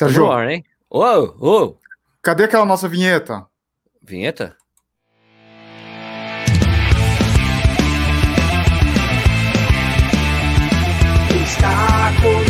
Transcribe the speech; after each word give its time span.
Sérgio, 0.00 0.24
Roar, 0.24 0.48
hein? 0.48 0.64
Ô, 0.88 1.04
ô! 1.38 1.76
Cadê 2.22 2.44
aquela 2.44 2.64
nossa 2.64 2.88
vinheta? 2.88 3.46
Vinheta? 4.02 4.56
Está 11.42 12.12
começando 12.22 12.49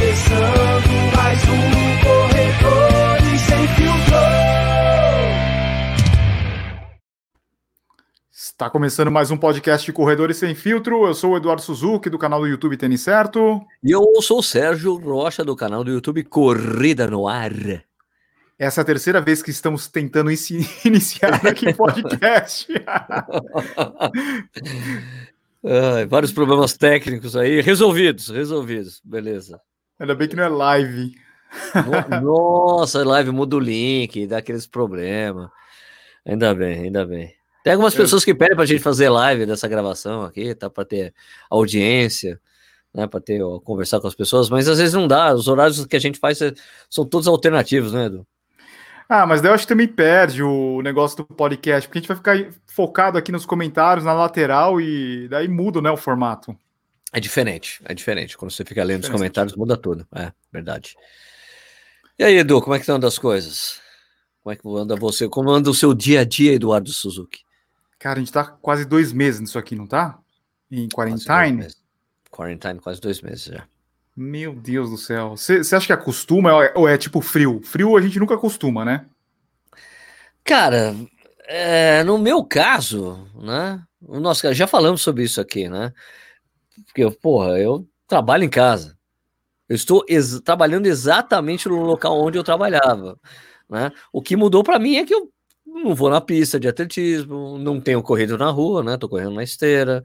Está 8.60 8.68
começando 8.68 9.10
mais 9.10 9.30
um 9.30 9.38
podcast 9.38 9.86
de 9.86 9.90
Corredores 9.90 10.36
Sem 10.36 10.54
Filtro. 10.54 11.06
Eu 11.06 11.14
sou 11.14 11.32
o 11.32 11.36
Eduardo 11.38 11.62
Suzuki, 11.62 12.10
do 12.10 12.18
canal 12.18 12.40
do 12.40 12.46
YouTube 12.46 12.76
Tênis 12.76 13.00
Certo. 13.00 13.58
E 13.82 13.90
eu 13.90 14.04
sou 14.20 14.40
o 14.40 14.42
Sérgio 14.42 14.96
Rocha, 14.96 15.42
do 15.42 15.56
canal 15.56 15.82
do 15.82 15.90
YouTube 15.90 16.22
Corrida 16.24 17.06
no 17.06 17.26
Ar. 17.26 17.54
Essa 18.58 18.80
é 18.80 18.82
a 18.82 18.84
terceira 18.84 19.18
vez 19.18 19.42
que 19.42 19.50
estamos 19.50 19.88
tentando 19.88 20.30
iniciar 20.84 21.46
aqui 21.46 21.70
o 21.70 21.74
podcast. 21.74 22.70
Vários 26.10 26.30
problemas 26.30 26.74
técnicos 26.74 27.34
aí, 27.34 27.62
resolvidos, 27.62 28.28
resolvidos, 28.28 29.00
beleza. 29.02 29.58
Ainda 29.98 30.14
bem 30.14 30.28
que 30.28 30.36
não 30.36 30.44
é 30.44 30.48
live. 30.48 31.14
Nossa, 32.22 33.02
live 33.08 33.30
muda 33.30 33.56
o 33.56 33.58
link, 33.58 34.26
dá 34.26 34.36
aqueles 34.36 34.66
problemas. 34.66 35.48
Ainda 36.26 36.54
bem, 36.54 36.80
ainda 36.80 37.06
bem. 37.06 37.39
Tem 37.62 37.72
algumas 37.74 37.94
pessoas 37.94 38.24
que 38.24 38.34
pedem 38.34 38.54
para 38.54 38.64
a 38.64 38.66
gente 38.66 38.82
fazer 38.82 39.08
live 39.08 39.44
dessa 39.44 39.68
gravação 39.68 40.22
aqui, 40.22 40.54
tá? 40.54 40.70
Para 40.70 40.84
ter 40.84 41.14
audiência, 41.50 42.40
né? 42.94 43.06
Para 43.06 43.20
ter 43.20 43.42
ó, 43.42 43.60
conversar 43.60 44.00
com 44.00 44.06
as 44.06 44.14
pessoas, 44.14 44.48
mas 44.48 44.68
às 44.68 44.78
vezes 44.78 44.94
não 44.94 45.06
dá. 45.06 45.34
Os 45.34 45.46
horários 45.46 45.84
que 45.84 45.96
a 45.96 46.00
gente 46.00 46.18
faz 46.18 46.40
é, 46.40 46.52
são 46.88 47.04
todos 47.04 47.28
alternativos, 47.28 47.92
né, 47.92 48.06
Edu? 48.06 48.26
Ah, 49.08 49.26
mas 49.26 49.40
daí 49.42 49.50
eu 49.50 49.54
acho 49.54 49.64
que 49.64 49.68
também 49.68 49.88
perde 49.88 50.42
o 50.42 50.80
negócio 50.82 51.16
do 51.18 51.26
podcast, 51.26 51.88
porque 51.88 51.98
a 51.98 52.00
gente 52.00 52.08
vai 52.08 52.16
ficar 52.16 52.60
focado 52.66 53.18
aqui 53.18 53.32
nos 53.32 53.44
comentários, 53.44 54.04
na 54.04 54.12
lateral, 54.12 54.80
e 54.80 55.26
daí 55.28 55.48
muda, 55.48 55.82
né, 55.82 55.90
o 55.90 55.96
formato. 55.96 56.56
É 57.12 57.18
diferente, 57.18 57.80
é 57.84 57.92
diferente. 57.92 58.38
Quando 58.38 58.52
você 58.52 58.64
fica 58.64 58.84
lendo 58.84 59.02
os 59.02 59.08
comentários, 59.08 59.56
muda 59.56 59.76
tudo. 59.76 60.06
É, 60.14 60.30
verdade. 60.52 60.94
E 62.16 62.22
aí, 62.22 62.36
Edu, 62.36 62.62
como 62.62 62.74
é 62.74 62.78
que 62.78 62.88
estão 62.88 63.04
as 63.04 63.18
coisas? 63.18 63.80
Como 64.42 64.52
é 64.52 64.56
que 64.56 64.62
anda 64.68 64.94
você? 64.94 65.28
Como 65.28 65.50
anda 65.50 65.68
o 65.68 65.74
seu 65.74 65.92
dia 65.92 66.20
a 66.20 66.24
dia, 66.24 66.52
Eduardo 66.52 66.92
Suzuki? 66.92 67.40
Cara, 68.00 68.18
a 68.18 68.20
gente 68.20 68.32
tá 68.32 68.44
quase 68.44 68.86
dois 68.86 69.12
meses 69.12 69.40
nisso 69.40 69.58
aqui, 69.58 69.76
não 69.76 69.86
tá? 69.86 70.18
Em 70.70 70.88
quarantine? 70.88 71.68
Quarantine, 72.30 72.80
quase 72.80 72.98
dois 72.98 73.20
meses 73.20 73.44
já. 73.44 73.68
Meu 74.16 74.54
Deus 74.54 74.88
do 74.88 74.96
céu. 74.96 75.36
Você 75.36 75.76
acha 75.76 75.86
que 75.86 75.92
acostuma 75.92 76.54
ou 76.54 76.62
é, 76.62 76.72
ou 76.74 76.88
é, 76.88 76.96
tipo 76.96 77.20
frio? 77.20 77.60
Frio 77.62 77.96
a 77.98 78.00
gente 78.00 78.18
nunca 78.18 78.34
acostuma, 78.34 78.86
né? 78.86 79.04
Cara, 80.42 80.96
é, 81.46 82.02
no 82.02 82.16
meu 82.16 82.42
caso, 82.42 83.28
né? 83.34 83.82
Nós 84.00 84.40
já 84.40 84.66
falamos 84.66 85.02
sobre 85.02 85.24
isso 85.24 85.38
aqui, 85.38 85.68
né? 85.68 85.92
Porque, 86.86 87.08
porra, 87.10 87.58
eu 87.58 87.86
trabalho 88.08 88.44
em 88.44 88.48
casa. 88.48 88.96
Eu 89.68 89.76
estou 89.76 90.02
ex 90.08 90.40
trabalhando 90.40 90.86
exatamente 90.86 91.68
no 91.68 91.82
local 91.82 92.18
onde 92.18 92.38
eu 92.38 92.42
trabalhava. 92.42 93.20
Né? 93.68 93.92
O 94.10 94.22
que 94.22 94.36
mudou 94.36 94.64
para 94.64 94.78
mim 94.78 94.96
é 94.96 95.04
que 95.04 95.14
eu 95.14 95.30
não 95.72 95.94
vou 95.94 96.10
na 96.10 96.20
pista 96.20 96.58
de 96.58 96.68
atletismo, 96.68 97.58
não 97.58 97.80
tenho 97.80 98.02
corrido 98.02 98.36
na 98.36 98.50
rua, 98.50 98.82
né? 98.82 98.96
Tô 98.96 99.08
correndo 99.08 99.34
na 99.34 99.42
esteira. 99.44 100.04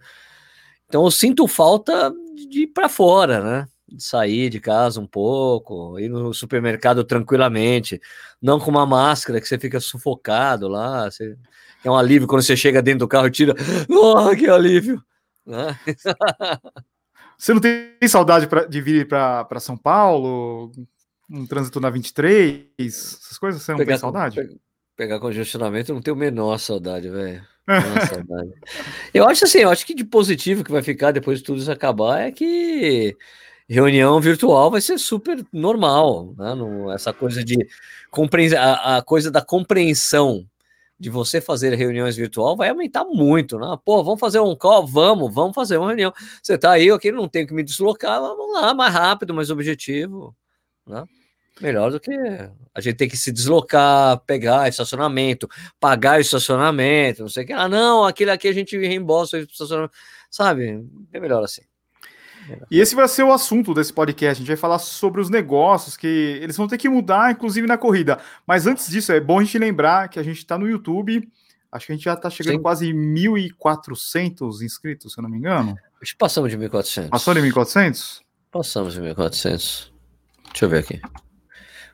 Então 0.88 1.04
eu 1.06 1.12
sinto 1.12 1.48
falta 1.48 2.14
de 2.50 2.64
ir 2.64 2.68
para 2.68 2.90
fora, 2.90 3.42
né? 3.42 3.68
de 3.88 4.04
sair 4.04 4.50
de 4.50 4.60
casa 4.60 5.00
um 5.00 5.08
pouco, 5.08 6.00
ir 6.00 6.10
no 6.10 6.34
supermercado 6.34 7.04
tranquilamente, 7.04 8.02
não 8.42 8.60
com 8.60 8.72
uma 8.72 8.86
máscara 8.86 9.40
que 9.40 9.48
você 9.48 9.58
fica 9.58 9.80
sufocado 9.80 10.68
lá, 10.68 11.10
você, 11.10 11.38
é 11.84 11.90
um 11.90 11.96
alívio 11.96 12.28
quando 12.28 12.42
você 12.42 12.58
chega 12.58 12.82
dentro 12.82 13.00
do 13.00 13.08
carro 13.08 13.28
e 13.28 13.32
tira, 13.32 13.54
oh, 13.90 14.36
que 14.36 14.50
alívio! 14.50 15.02
Né? 15.46 15.78
Você 17.38 17.54
não 17.54 17.60
tem 17.60 17.92
saudade 18.08 18.48
pra, 18.48 18.64
de 18.64 18.82
vir 18.82 19.10
para 19.10 19.60
São 19.60 19.76
Paulo, 19.76 20.72
um 21.30 21.46
trânsito 21.46 21.82
na 21.82 21.90
23, 21.90 22.68
essas 22.80 23.38
coisas, 23.38 23.62
você 23.62 23.74
não 23.74 23.78
pegar, 23.78 23.92
tem 23.92 24.00
saudade? 24.00 24.40
Pegar, 24.96 25.20
congestionamento, 25.20 25.92
eu 25.92 25.96
não 25.96 26.02
tenho 26.02 26.16
a 26.16 26.20
menor 26.20 26.58
saudade, 26.58 27.10
velho. 27.10 27.46
Eu 29.14 29.28
acho 29.28 29.46
assim, 29.46 29.58
eu 29.58 29.70
acho 29.70 29.84
que 29.88 29.96
de 29.96 30.04
positivo 30.04 30.64
que 30.64 30.72
vai 30.72 30.84
ficar 30.84 31.12
depois 31.12 31.40
de 31.40 31.46
tudo 31.46 31.60
isso 31.60 31.72
acabar 31.72 32.20
é 32.20 32.32
que 32.32 33.18
reunião 33.68 34.22
virtual 34.22 34.70
vai 34.70 34.80
ser 34.82 35.00
super 35.00 35.44
normal, 35.52 36.36
né? 36.38 36.54
Essa 36.94 37.12
coisa 37.12 37.44
de 37.44 37.58
a, 38.56 38.98
a, 38.98 39.02
coisa 39.02 39.32
da 39.32 39.42
compreensão 39.42 40.48
de 41.00 41.10
você 41.10 41.42
fazer 41.42 41.74
reuniões 41.74 42.16
virtual 42.16 42.56
vai 42.56 42.70
aumentar 42.70 43.04
muito, 43.04 43.58
né? 43.58 43.76
Pô, 43.84 44.04
vamos 44.04 44.20
fazer 44.20 44.40
um 44.40 44.56
call? 44.56 44.86
Vamos, 44.86 45.34
vamos 45.34 45.56
fazer 45.56 45.78
uma 45.78 45.88
reunião. 45.88 46.14
Você 46.42 46.58
tá 46.58 46.72
aí, 46.72 46.92
ok, 46.92 47.12
não 47.12 47.28
tenho 47.28 47.48
que 47.48 47.54
me 47.54 47.64
deslocar, 47.64 48.22
vamos 48.22 48.54
lá, 48.54 48.74
mais 48.76 48.94
rápido, 48.94 49.34
mais 49.34 49.50
objetivo, 49.50 50.36
né? 50.88 51.04
Melhor 51.62 51.90
do 51.90 52.00
que 52.00 52.12
a 52.74 52.82
gente 52.82 52.96
ter 52.96 53.08
que 53.08 53.16
se 53.16 53.32
deslocar, 53.32 54.20
pegar 54.26 54.68
estacionamento, 54.68 55.50
pagar 55.80 56.20
estacionamento, 56.20 57.22
não 57.22 57.30
sei 57.30 57.44
o 57.44 57.48
que. 57.48 57.54
Ah, 57.54 57.70
não, 57.70 58.04
aquele 58.04 58.32
aqui 58.32 58.48
a 58.48 58.54
gente 58.54 58.78
reembolsa 58.78 59.38
o 59.38 59.40
estacionamento, 59.40 59.94
sabe? 60.30 60.86
É 61.14 61.20
melhor 61.20 61.44
assim. 61.44 61.62
E 62.70 62.80
esse 62.80 62.94
vai 62.94 63.08
ser 63.08 63.24
o 63.24 63.32
assunto 63.32 63.74
desse 63.74 63.92
podcast. 63.92 64.38
A 64.38 64.40
gente 64.40 64.48
vai 64.48 64.58
falar 64.58 64.80
sobre 64.80 65.22
os 65.22 65.30
negócios 65.30 65.98
que 65.98 66.08
eles 66.42 66.58
vão 66.58 66.68
ter 66.68 66.78
que 66.78 66.90
mudar, 66.90 67.32
inclusive 67.32 67.66
na 67.66 67.78
corrida. 67.78 68.20
Mas 68.46 68.68
antes 68.68 68.88
disso, 68.88 69.12
é 69.12 69.20
bom 69.20 69.40
a 69.40 69.44
gente 69.44 69.58
lembrar 69.58 70.10
que 70.10 70.20
a 70.20 70.24
gente 70.24 70.38
está 70.38 70.58
no 70.58 70.70
YouTube. 70.70 71.28
Acho 71.72 71.88
que 71.88 71.92
a 71.92 71.96
gente 71.96 72.06
já 72.06 72.14
está 72.14 72.30
chegando 72.30 72.58
Sim. 72.58 72.62
quase 72.62 72.94
1.400 72.94 74.62
inscritos, 74.62 75.14
se 75.14 75.20
eu 75.20 75.24
não 75.24 75.30
me 75.30 75.38
engano. 75.38 75.76
Acho 76.02 76.12
que 76.12 76.18
passamos 76.18 76.52
de 76.52 76.58
1.400. 76.58 77.10
Passou 77.10 77.34
de 77.34 77.42
1.400? 77.42 78.22
Passamos 78.52 78.94
de 78.94 79.02
1.400. 79.02 79.92
Deixa 80.52 80.66
eu 80.66 80.70
ver 80.70 80.80
aqui. 80.80 81.02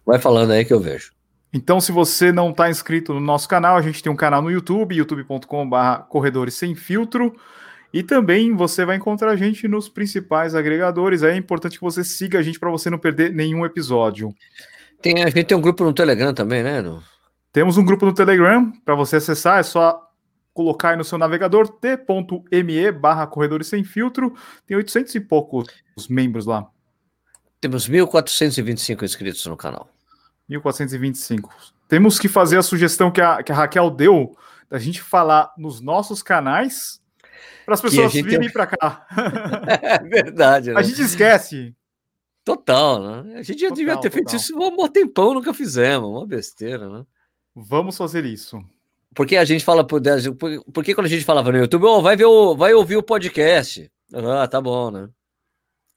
Vai 0.06 0.19
falando 0.19 0.51
aí 0.51 0.66
que 0.66 0.73
eu 0.73 0.79
vejo. 0.79 1.12
Então, 1.53 1.81
se 1.81 1.91
você 1.91 2.31
não 2.31 2.51
está 2.51 2.69
inscrito 2.69 3.13
no 3.13 3.19
nosso 3.19 3.47
canal, 3.47 3.75
a 3.75 3.81
gente 3.81 4.01
tem 4.01 4.12
um 4.12 4.16
canal 4.16 4.41
no 4.41 4.50
YouTube, 4.50 4.95
youtube.com.br 4.95 6.03
Corredores 6.07 6.53
Sem 6.53 6.75
Filtro. 6.75 7.35
E 7.94 8.01
também 8.01 8.56
você 8.56 8.85
vai 8.85 8.95
encontrar 8.95 9.31
a 9.31 9.35
gente 9.35 9.67
nos 9.67 9.90
principais 9.90 10.56
agregadores. 10.56 11.23
É 11.23 11.35
importante 11.35 11.78
que 11.78 11.84
você 11.84 12.06
siga 12.06 12.40
a 12.40 12.41
gente 12.41 12.57
para 12.57 12.69
você 12.69 12.90
não 12.90 12.97
perder 12.97 13.34
nenhum 13.34 13.66
episódio. 13.66 14.34
Tem, 15.01 15.22
a 15.23 15.29
gente 15.29 15.44
tem 15.44 15.57
um 15.57 15.61
grupo 15.61 15.84
no 15.84 15.91
Telegram 15.91 16.34
também, 16.34 16.63
né? 16.63 16.81
No... 16.81 17.03
Temos 17.51 17.78
um 17.78 17.84
grupo 17.84 18.06
no 18.06 18.13
Telegram. 18.13 18.72
Para 18.85 18.95
você 18.95 19.17
acessar, 19.17 19.59
é 19.59 19.63
só 19.63 20.01
colocar 20.53 20.91
aí 20.91 20.97
no 20.97 21.03
seu 21.03 21.17
navegador 21.17 21.67
t.me 21.67 22.91
barra 22.94 23.28
corredores 23.28 23.67
sem 23.67 23.84
filtro. 23.84 24.34
Tem 24.66 24.78
800 24.78 25.16
e 25.16 25.19
poucos 25.19 25.67
membros 26.09 26.45
lá. 26.45 26.69
Temos 27.61 27.88
1.425 27.88 29.03
inscritos 29.03 29.45
no 29.45 29.55
canal. 29.55 29.88
1.425. 30.49 31.49
Temos 31.88 32.17
que 32.17 32.27
fazer 32.27 32.57
a 32.57 32.63
sugestão 32.63 33.11
que 33.11 33.22
a, 33.22 33.44
que 33.44 33.51
a 33.51 33.55
Raquel 33.55 33.91
deu 33.91 34.35
da 34.67 34.79
gente 34.79 35.01
falar 35.01 35.53
nos 35.57 35.79
nossos 35.79 36.23
canais 36.23 36.99
para 37.63 37.75
as 37.75 37.81
pessoas 37.81 38.11
virem 38.13 38.49
para 38.51 38.66
cá. 38.66 39.05
é 39.79 39.99
verdade. 39.99 40.72
Né? 40.72 40.79
A 40.79 40.81
gente 40.81 41.01
esquece. 41.01 41.75
Total, 42.44 43.23
né? 43.23 43.35
A 43.38 43.44
gente 43.44 43.59
já 43.59 43.67
total, 43.67 43.75
devia 43.78 43.93
ter 43.97 44.09
total. 44.09 44.11
feito 44.11 44.35
isso 44.35 44.57
um 44.57 44.75
bom 44.75 44.88
tempão, 44.88 45.35
nunca 45.35 45.53
fizemos, 45.53 46.09
uma 46.09 46.25
besteira, 46.25 46.89
né? 46.89 47.05
Vamos 47.53 47.95
fazer 47.95 48.25
isso. 48.25 48.59
Porque 49.13 49.35
a 49.38 49.45
gente 49.45 49.63
fala 49.63 49.85
por 49.85 50.01
porque 50.73 50.95
quando 50.95 51.05
a 51.05 51.09
gente 51.09 51.25
falava 51.25 51.51
no 51.51 51.59
YouTube, 51.59 51.85
oh, 51.85 52.01
vai 52.01 52.16
ver 52.16 52.25
o, 52.25 52.55
vai 52.55 52.73
ouvir 52.73 52.95
o 52.95 53.03
podcast. 53.03 53.91
Ah, 54.13 54.47
tá 54.47 54.59
bom, 54.59 54.89
né? 54.89 55.07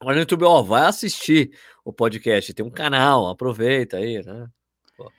Agora 0.04 0.16
no 0.16 0.20
YouTube, 0.20 0.44
ó, 0.44 0.62
vai 0.62 0.82
assistir 0.82 1.52
o 1.82 1.90
podcast, 1.90 2.52
tem 2.52 2.62
um 2.64 2.68
canal, 2.68 3.26
aproveita 3.26 3.96
aí, 3.96 4.22
né? 4.22 4.46
Pô. 4.98 5.10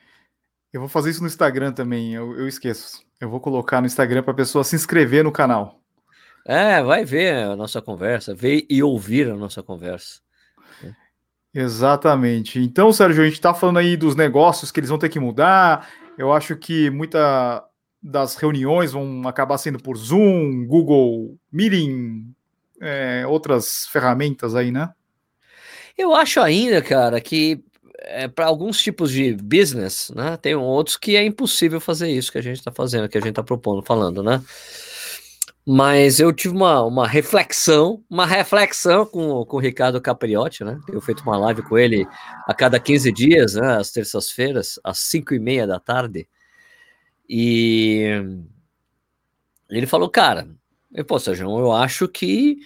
Eu 0.72 0.80
vou 0.80 0.88
fazer 0.88 1.10
isso 1.10 1.22
no 1.22 1.28
Instagram 1.28 1.72
também, 1.72 2.14
eu, 2.14 2.38
eu 2.38 2.48
esqueço. 2.48 3.04
Eu 3.20 3.28
vou 3.28 3.40
colocar 3.40 3.82
no 3.82 3.88
Instagram 3.88 4.22
para 4.22 4.34
a 4.34 4.36
pessoa 4.36 4.64
se 4.64 4.76
inscrever 4.76 5.24
no 5.24 5.32
canal. 5.32 5.82
É, 6.46 6.84
vai 6.84 7.04
ver 7.04 7.34
a 7.34 7.56
nossa 7.56 7.82
conversa, 7.82 8.36
ver 8.36 8.68
e 8.70 8.84
ouvir 8.84 9.28
a 9.32 9.36
nossa 9.36 9.64
conversa. 9.64 10.22
Exatamente. 11.52 12.60
Então, 12.60 12.94
Sérgio, 12.94 13.24
a 13.24 13.26
gente 13.26 13.34
está 13.34 13.56
falando 13.56 13.80
aí 13.80 13.98
dos 13.98 14.16
negócios 14.16 14.72
que 14.72 14.80
eles 14.80 14.90
vão 14.92 15.00
ter 15.00 15.10
que 15.10 15.20
mudar. 15.20 15.90
Eu 16.16 16.32
acho 16.32 16.56
que 16.56 16.92
muita 16.92 17.66
das 18.04 18.36
reuniões 18.36 18.92
vão 18.92 19.28
acabar 19.28 19.58
sendo 19.58 19.80
por 19.80 19.98
Zoom, 19.98 20.68
Google 20.68 21.40
Meeting, 21.52 22.35
é, 22.86 23.26
outras 23.28 23.88
ferramentas 23.88 24.56
aí, 24.56 24.72
né? 24.72 24.94
Eu 25.98 26.14
acho 26.14 26.40
ainda, 26.40 26.82
cara, 26.82 27.20
que 27.20 27.64
é, 28.00 28.28
para 28.28 28.46
alguns 28.46 28.82
tipos 28.82 29.12
de 29.12 29.34
business, 29.34 30.12
né? 30.16 30.38
Tem 30.38 30.56
outros 30.56 30.98
que 30.98 31.16
é 31.16 31.26
impossível 31.26 31.82
fazer 31.82 32.10
isso 32.10 32.32
que 32.32 32.38
a 32.38 32.44
gente 32.44 32.58
está 32.58 32.72
fazendo, 32.72 33.10
que 33.10 33.18
a 33.18 33.22
gente 33.22 33.32
está 33.32 33.44
propondo, 33.44 33.82
falando, 33.82 34.22
né? 34.22 34.44
Mas 35.68 36.20
eu 36.20 36.32
tive 36.32 36.54
uma, 36.56 36.84
uma 36.84 37.08
reflexão, 37.08 38.04
uma 38.08 38.26
reflexão 38.26 39.04
com, 39.04 39.44
com 39.46 39.58
o 39.58 39.60
Ricardo 39.60 40.00
Capriotti, 40.00 40.64
né? 40.64 40.80
Eu 40.88 41.02
feito 41.02 41.24
uma 41.24 41.38
live 41.38 41.64
com 41.64 41.76
ele 41.78 42.06
a 42.46 42.54
cada 42.54 42.80
15 42.80 43.12
dias, 43.12 43.56
né? 43.56 43.78
Às 43.78 43.92
terças-feiras, 43.92 44.80
às 44.84 45.00
5 45.00 45.34
e 45.34 45.40
meia 45.40 45.66
da 45.66 45.80
tarde. 45.80 46.28
E 47.28 48.06
ele 49.70 49.88
falou, 49.88 50.08
cara, 50.08 50.48
eu 50.96 51.04
posso, 51.06 51.36
João, 51.36 51.60
eu 51.60 51.72
acho 51.72 52.08
que 52.08 52.58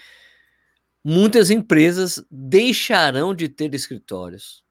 muitas 1.03 1.49
empresas 1.49 2.23
deixarão 2.29 3.33
de 3.33 3.49
ter 3.49 3.73
escritórios. 3.73 4.63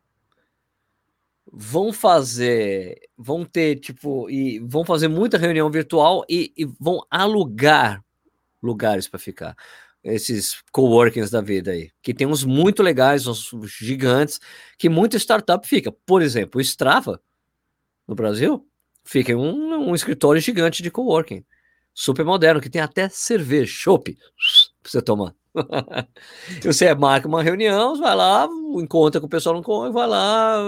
Vão 1.50 1.92
fazer, 1.92 3.00
vão 3.16 3.44
ter, 3.44 3.76
tipo, 3.80 4.30
e 4.30 4.60
vão 4.60 4.84
fazer 4.84 5.08
muita 5.08 5.38
reunião 5.38 5.70
virtual 5.70 6.24
e, 6.28 6.52
e 6.56 6.64
vão 6.78 7.04
alugar 7.10 8.04
lugares 8.62 9.08
para 9.08 9.18
ficar. 9.18 9.56
Esses 10.04 10.62
coworkings 10.70 11.30
da 11.30 11.40
vida 11.40 11.72
aí, 11.72 11.90
que 12.00 12.14
tem 12.14 12.26
uns 12.26 12.44
muito 12.44 12.82
legais, 12.82 13.26
uns 13.26 13.50
gigantes, 13.80 14.38
que 14.78 14.88
muita 14.88 15.16
startup 15.16 15.66
fica. 15.66 15.90
Por 15.90 16.22
exemplo, 16.22 16.58
o 16.58 16.62
Strava, 16.62 17.20
no 18.06 18.14
Brasil, 18.14 18.64
fica 19.02 19.32
em 19.32 19.34
um, 19.34 19.90
um 19.90 19.94
escritório 19.94 20.40
gigante 20.40 20.82
de 20.82 20.90
coworking, 20.90 21.44
super 21.98 22.24
moderno, 22.24 22.60
que 22.60 22.70
tem 22.70 22.80
até 22.80 23.08
cerveja, 23.08 23.72
chopp, 23.74 24.16
para 24.80 24.90
você 24.92 25.02
tomar. 25.02 25.34
você 26.62 26.94
marca 26.94 27.26
uma 27.26 27.42
reunião, 27.42 27.98
vai 27.98 28.14
lá, 28.14 28.48
encontra 28.76 29.20
com 29.20 29.26
o 29.26 29.28
pessoal 29.28 29.60
no 29.60 29.92
vai 29.92 30.06
lá, 30.06 30.58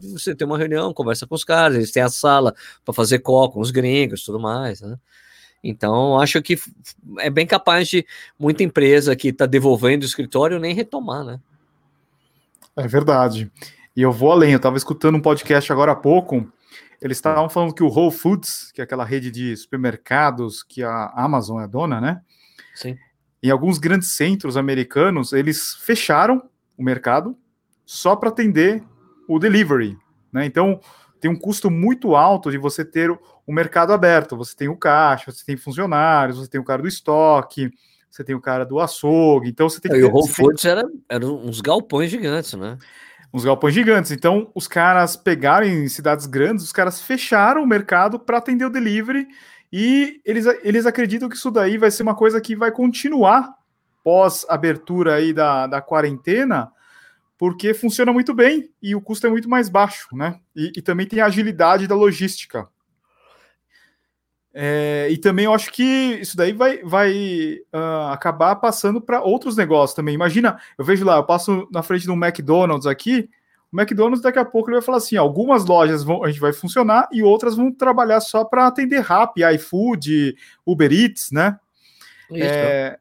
você 0.00 0.34
tem 0.34 0.46
uma 0.46 0.56
reunião, 0.56 0.94
conversa 0.94 1.26
com 1.26 1.34
os 1.34 1.44
caras, 1.44 1.76
eles 1.76 1.92
têm 1.92 2.02
a 2.02 2.08
sala 2.08 2.54
para 2.82 2.94
fazer 2.94 3.18
coco, 3.18 3.60
os 3.60 3.70
gringos, 3.70 4.24
tudo 4.24 4.40
mais, 4.40 4.80
né? 4.80 4.96
Então, 5.62 6.18
acho 6.18 6.40
que 6.40 6.58
é 7.18 7.28
bem 7.28 7.46
capaz 7.46 7.86
de 7.88 8.06
muita 8.38 8.62
empresa 8.62 9.14
que 9.14 9.28
está 9.28 9.44
devolvendo 9.44 10.02
o 10.02 10.06
escritório 10.06 10.58
nem 10.58 10.74
retomar, 10.74 11.24
né? 11.24 11.40
É 12.74 12.88
verdade. 12.88 13.52
E 13.94 14.00
eu 14.00 14.10
vou 14.10 14.32
além, 14.32 14.52
eu 14.52 14.56
estava 14.56 14.78
escutando 14.78 15.16
um 15.16 15.20
podcast 15.20 15.70
agora 15.70 15.92
há 15.92 15.96
pouco, 15.96 16.50
eles 17.04 17.18
estavam 17.18 17.50
falando 17.50 17.74
que 17.74 17.82
o 17.82 17.88
Whole 17.88 18.10
Foods, 18.10 18.72
que 18.72 18.80
é 18.80 18.84
aquela 18.84 19.04
rede 19.04 19.30
de 19.30 19.54
supermercados 19.56 20.62
que 20.62 20.82
a 20.82 21.12
Amazon 21.14 21.60
é 21.60 21.68
dona, 21.68 22.00
né? 22.00 22.22
Sim. 22.74 22.96
Em 23.42 23.50
alguns 23.50 23.76
grandes 23.78 24.16
centros 24.16 24.56
americanos, 24.56 25.34
eles 25.34 25.74
fecharam 25.74 26.42
o 26.78 26.82
mercado 26.82 27.36
só 27.84 28.16
para 28.16 28.30
atender 28.30 28.82
o 29.28 29.38
delivery, 29.38 29.98
né? 30.32 30.46
Então, 30.46 30.80
tem 31.20 31.30
um 31.30 31.38
custo 31.38 31.70
muito 31.70 32.16
alto 32.16 32.50
de 32.50 32.56
você 32.56 32.82
ter 32.82 33.10
o 33.10 33.52
mercado 33.52 33.92
aberto. 33.92 34.34
Você 34.38 34.56
tem 34.56 34.68
o 34.68 34.76
caixa, 34.76 35.30
você 35.30 35.44
tem 35.44 35.58
funcionários, 35.58 36.38
você 36.38 36.48
tem 36.48 36.60
o 36.60 36.64
cara 36.64 36.80
do 36.80 36.88
estoque, 36.88 37.70
você 38.10 38.24
tem 38.24 38.34
o 38.34 38.40
cara 38.40 38.64
do 38.64 38.78
açougue. 38.80 39.50
Então 39.50 39.68
você 39.68 39.80
tem 39.80 39.90
que. 39.90 39.98
E 39.98 40.04
o 40.04 40.10
Whole 40.10 40.28
Foods 40.28 40.62
tem... 40.62 40.70
era, 40.70 40.88
era 41.08 41.26
uns 41.26 41.60
galpões 41.60 42.10
gigantes, 42.10 42.54
né? 42.54 42.78
Uns 43.34 43.44
galpões 43.44 43.74
gigantes. 43.74 44.12
Então 44.12 44.48
os 44.54 44.68
caras 44.68 45.16
pegaram 45.16 45.66
em 45.66 45.88
cidades 45.88 46.24
grandes, 46.24 46.62
os 46.62 46.72
caras 46.72 47.02
fecharam 47.02 47.64
o 47.64 47.66
mercado 47.66 48.16
para 48.16 48.38
atender 48.38 48.64
o 48.64 48.70
delivery. 48.70 49.26
E 49.72 50.20
eles, 50.24 50.46
eles 50.62 50.86
acreditam 50.86 51.28
que 51.28 51.34
isso 51.34 51.50
daí 51.50 51.76
vai 51.76 51.90
ser 51.90 52.04
uma 52.04 52.14
coisa 52.14 52.40
que 52.40 52.54
vai 52.54 52.70
continuar 52.70 53.52
pós 54.04 54.46
abertura 54.48 55.14
aí 55.14 55.32
da, 55.32 55.66
da 55.66 55.80
quarentena, 55.80 56.70
porque 57.36 57.74
funciona 57.74 58.12
muito 58.12 58.32
bem 58.32 58.70
e 58.80 58.94
o 58.94 59.00
custo 59.00 59.26
é 59.26 59.30
muito 59.30 59.48
mais 59.48 59.68
baixo, 59.68 60.14
né? 60.14 60.38
E, 60.54 60.70
e 60.76 60.80
também 60.80 61.04
tem 61.04 61.20
a 61.20 61.26
agilidade 61.26 61.88
da 61.88 61.96
logística. 61.96 62.68
É, 64.56 65.08
e 65.10 65.18
também 65.18 65.46
eu 65.46 65.52
acho 65.52 65.72
que 65.72 65.82
isso 65.82 66.36
daí 66.36 66.52
vai, 66.52 66.78
vai 66.84 67.58
uh, 67.74 68.12
acabar 68.12 68.54
passando 68.54 69.00
para 69.00 69.20
outros 69.20 69.56
negócios 69.56 69.96
também. 69.96 70.14
Imagina, 70.14 70.60
eu 70.78 70.84
vejo 70.84 71.04
lá, 71.04 71.16
eu 71.16 71.24
passo 71.24 71.68
na 71.72 71.82
frente 71.82 72.06
do 72.06 72.12
McDonald's 72.12 72.86
aqui, 72.86 73.28
o 73.72 73.80
McDonald's 73.80 74.22
daqui 74.22 74.38
a 74.38 74.44
pouco 74.44 74.70
ele 74.70 74.76
vai 74.76 74.84
falar 74.84 74.98
assim: 74.98 75.16
algumas 75.16 75.64
lojas 75.64 76.04
vão, 76.04 76.22
a 76.22 76.28
gente 76.28 76.40
vai 76.40 76.52
funcionar 76.52 77.08
e 77.10 77.20
outras 77.24 77.56
vão 77.56 77.72
trabalhar 77.72 78.20
só 78.20 78.44
para 78.44 78.68
atender 78.68 79.00
Rappi, 79.00 79.42
iFood, 79.56 80.36
Uber 80.64 80.92
Eats, 80.92 81.32
né? 81.32 81.58
É, 82.32 82.96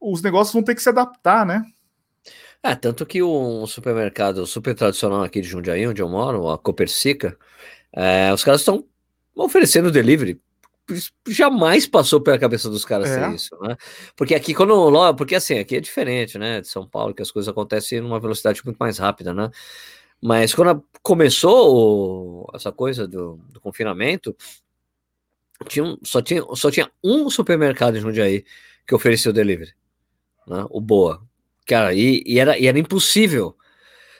os 0.00 0.20
negócios 0.20 0.52
vão 0.52 0.64
ter 0.64 0.74
que 0.74 0.82
se 0.82 0.88
adaptar, 0.88 1.46
né? 1.46 1.62
É, 2.60 2.74
tanto 2.74 3.06
que 3.06 3.22
um 3.22 3.64
supermercado 3.68 4.44
super 4.44 4.74
tradicional 4.74 5.22
aqui 5.22 5.40
de 5.40 5.46
Jundiaí, 5.46 5.86
onde 5.86 6.02
eu 6.02 6.08
moro, 6.08 6.48
a 6.48 6.58
Copercica, 6.58 7.38
é, 7.92 8.32
os 8.32 8.42
caras 8.42 8.62
estão 8.62 8.84
oferecendo 9.36 9.92
delivery. 9.92 10.40
Jamais 11.26 11.86
passou 11.86 12.20
pela 12.20 12.38
cabeça 12.38 12.70
dos 12.70 12.84
caras 12.84 13.10
é. 13.10 13.34
isso, 13.34 13.56
né? 13.60 13.76
Porque 14.14 14.34
aqui, 14.34 14.54
quando. 14.54 15.14
Porque 15.14 15.34
assim, 15.34 15.58
aqui 15.58 15.76
é 15.76 15.80
diferente, 15.80 16.38
né? 16.38 16.60
De 16.60 16.68
São 16.68 16.86
Paulo, 16.86 17.12
que 17.12 17.22
as 17.22 17.30
coisas 17.30 17.48
acontecem 17.48 18.00
numa 18.00 18.20
velocidade 18.20 18.62
muito 18.64 18.76
mais 18.78 18.98
rápida, 18.98 19.34
né? 19.34 19.50
Mas 20.22 20.54
quando 20.54 20.82
começou 21.02 22.48
essa 22.54 22.72
coisa 22.72 23.06
do, 23.06 23.36
do 23.50 23.60
confinamento, 23.60 24.34
tinha, 25.68 25.96
só, 26.02 26.22
tinha, 26.22 26.42
só 26.54 26.70
tinha 26.70 26.90
um 27.02 27.28
supermercado 27.30 27.96
em 27.96 28.00
Jundiaí 28.00 28.44
que 28.86 28.94
ofereceu 28.94 29.32
delivery, 29.32 29.72
né? 30.46 30.64
o 30.70 30.80
Boa. 30.80 31.22
Cara, 31.66 31.92
e, 31.92 32.22
e, 32.24 32.38
era, 32.38 32.56
e 32.58 32.66
era 32.66 32.78
impossível. 32.78 33.56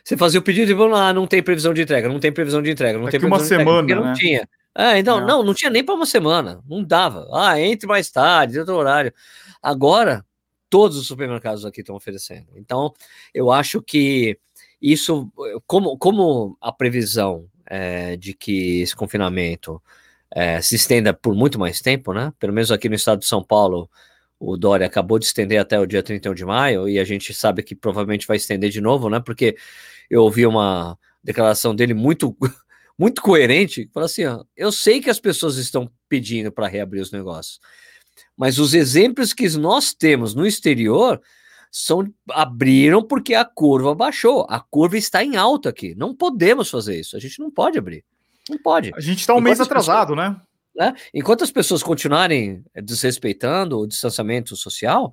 Você 0.03 0.17
fazia 0.17 0.41
o 0.41 0.43
pedido 0.43 0.71
e 0.71 0.75
vamos 0.75 0.99
lá, 0.99 1.13
não 1.13 1.27
tem 1.27 1.43
previsão 1.43 1.73
de 1.73 1.83
entrega, 1.83 2.09
não 2.09 2.21
tem 2.21 2.33
previsão 2.33 2.63
de 2.63 2.71
entrega, 2.71 2.99
não 2.99 3.09
é 3.09 3.11
tem 3.11 3.21
uma 3.25 3.41
semana, 3.41 3.83
entrega, 3.83 4.01
não 4.01 4.09
né? 4.09 4.15
tinha. 4.15 4.49
Ah, 4.79 4.99
então, 4.99 5.21
não. 5.21 5.27
não, 5.27 5.43
não 5.43 5.55
tinha 5.55 5.71
nem 5.71 5.83
para 5.83 5.95
uma 5.95 6.05
semana, 6.05 6.63
não 6.69 6.85
dava. 6.85 7.27
Ah, 7.33 7.59
entre 7.59 7.87
mais 7.87 8.11
tarde, 8.11 8.59
outro 8.59 8.75
horário. 8.77 9.13
Agora, 9.63 10.25
todos 10.69 10.99
os 10.99 11.07
supermercados 11.07 11.65
aqui 11.65 11.81
estão 11.81 11.97
oferecendo. 11.97 12.49
Então, 12.57 12.93
eu 13.33 13.51
acho 13.51 13.81
que 13.81 14.39
isso, 14.81 15.33
como, 15.67 15.97
como 15.97 16.59
a 16.61 16.71
previsão 16.73 17.49
é, 17.67 18.17
de 18.17 18.35
que 18.35 18.83
esse 18.83 18.95
confinamento 18.95 19.83
é, 20.31 20.61
se 20.61 20.77
estenda 20.77 21.15
por 21.15 21.35
muito 21.35 21.59
mais 21.59 21.81
tempo, 21.81 22.13
né? 22.13 22.33
Pelo 22.39 22.53
menos 22.53 22.71
aqui 22.71 22.89
no 22.89 22.95
estado 22.95 23.21
de 23.21 23.27
São 23.27 23.43
Paulo, 23.43 23.91
o 24.39 24.57
Dória 24.57 24.87
acabou 24.87 25.19
de 25.19 25.25
estender 25.25 25.59
até 25.59 25.81
o 25.81 25.87
dia 25.87 26.03
31 26.03 26.35
de 26.35 26.45
maio, 26.45 26.89
e 26.89 26.99
a 26.99 27.05
gente 27.05 27.33
sabe 27.33 27.63
que 27.63 27.75
provavelmente 27.75 28.27
vai 28.27 28.37
estender 28.37 28.71
de 28.71 28.81
novo, 28.81 29.09
né? 29.09 29.21
Porque 29.21 29.57
eu 30.11 30.23
ouvi 30.23 30.47
uma 30.47 30.99
declaração 31.25 31.75
dele 31.75 31.95
muito, 31.95 32.37
muito 32.99 33.21
coerente, 33.21 33.89
falou 33.93 34.07
assim: 34.07 34.25
ó, 34.25 34.45
eu 34.57 34.73
sei 34.73 35.01
que 35.01 35.11
as 35.11 35.21
pessoas 35.21 35.57
estão 35.57 35.91
pedindo 36.09 36.51
para 36.51 36.69
reabrir 36.69 37.01
os 37.01 37.13
negócios, 37.13 37.61
mas 38.37 38.59
os 38.59 38.75
exemplos 38.75 39.33
que 39.33 39.49
nós 39.57 39.93
temos 39.93 40.35
no 40.35 40.47
exterior 40.47 41.21
são 41.71 42.11
abriram 42.31 43.03
porque 43.03 43.35
a 43.35 43.45
curva 43.45 43.95
baixou. 43.95 44.47
A 44.49 44.61
curva 44.61 44.97
está 44.97 45.23
em 45.23 45.37
alta 45.37 45.69
aqui. 45.69 45.95
Não 45.95 46.15
podemos 46.15 46.71
fazer 46.71 46.99
isso. 46.99 47.17
A 47.17 47.21
gente 47.21 47.39
não 47.39 47.51
pode 47.51 47.79
abrir. 47.79 48.05
Não 48.49 48.57
pode. 48.57 48.93
A 48.95 49.01
gente 49.01 49.21
está 49.21 49.35
um 49.35 49.41
mês 49.41 49.61
atrasado, 49.61 50.15
pessoas... 50.15 50.31
né? 50.31 50.41
Né? 50.77 50.95
Enquanto 51.13 51.43
as 51.43 51.51
pessoas 51.51 51.83
continuarem 51.83 52.63
desrespeitando 52.83 53.79
o 53.79 53.87
distanciamento 53.87 54.55
social, 54.57 55.13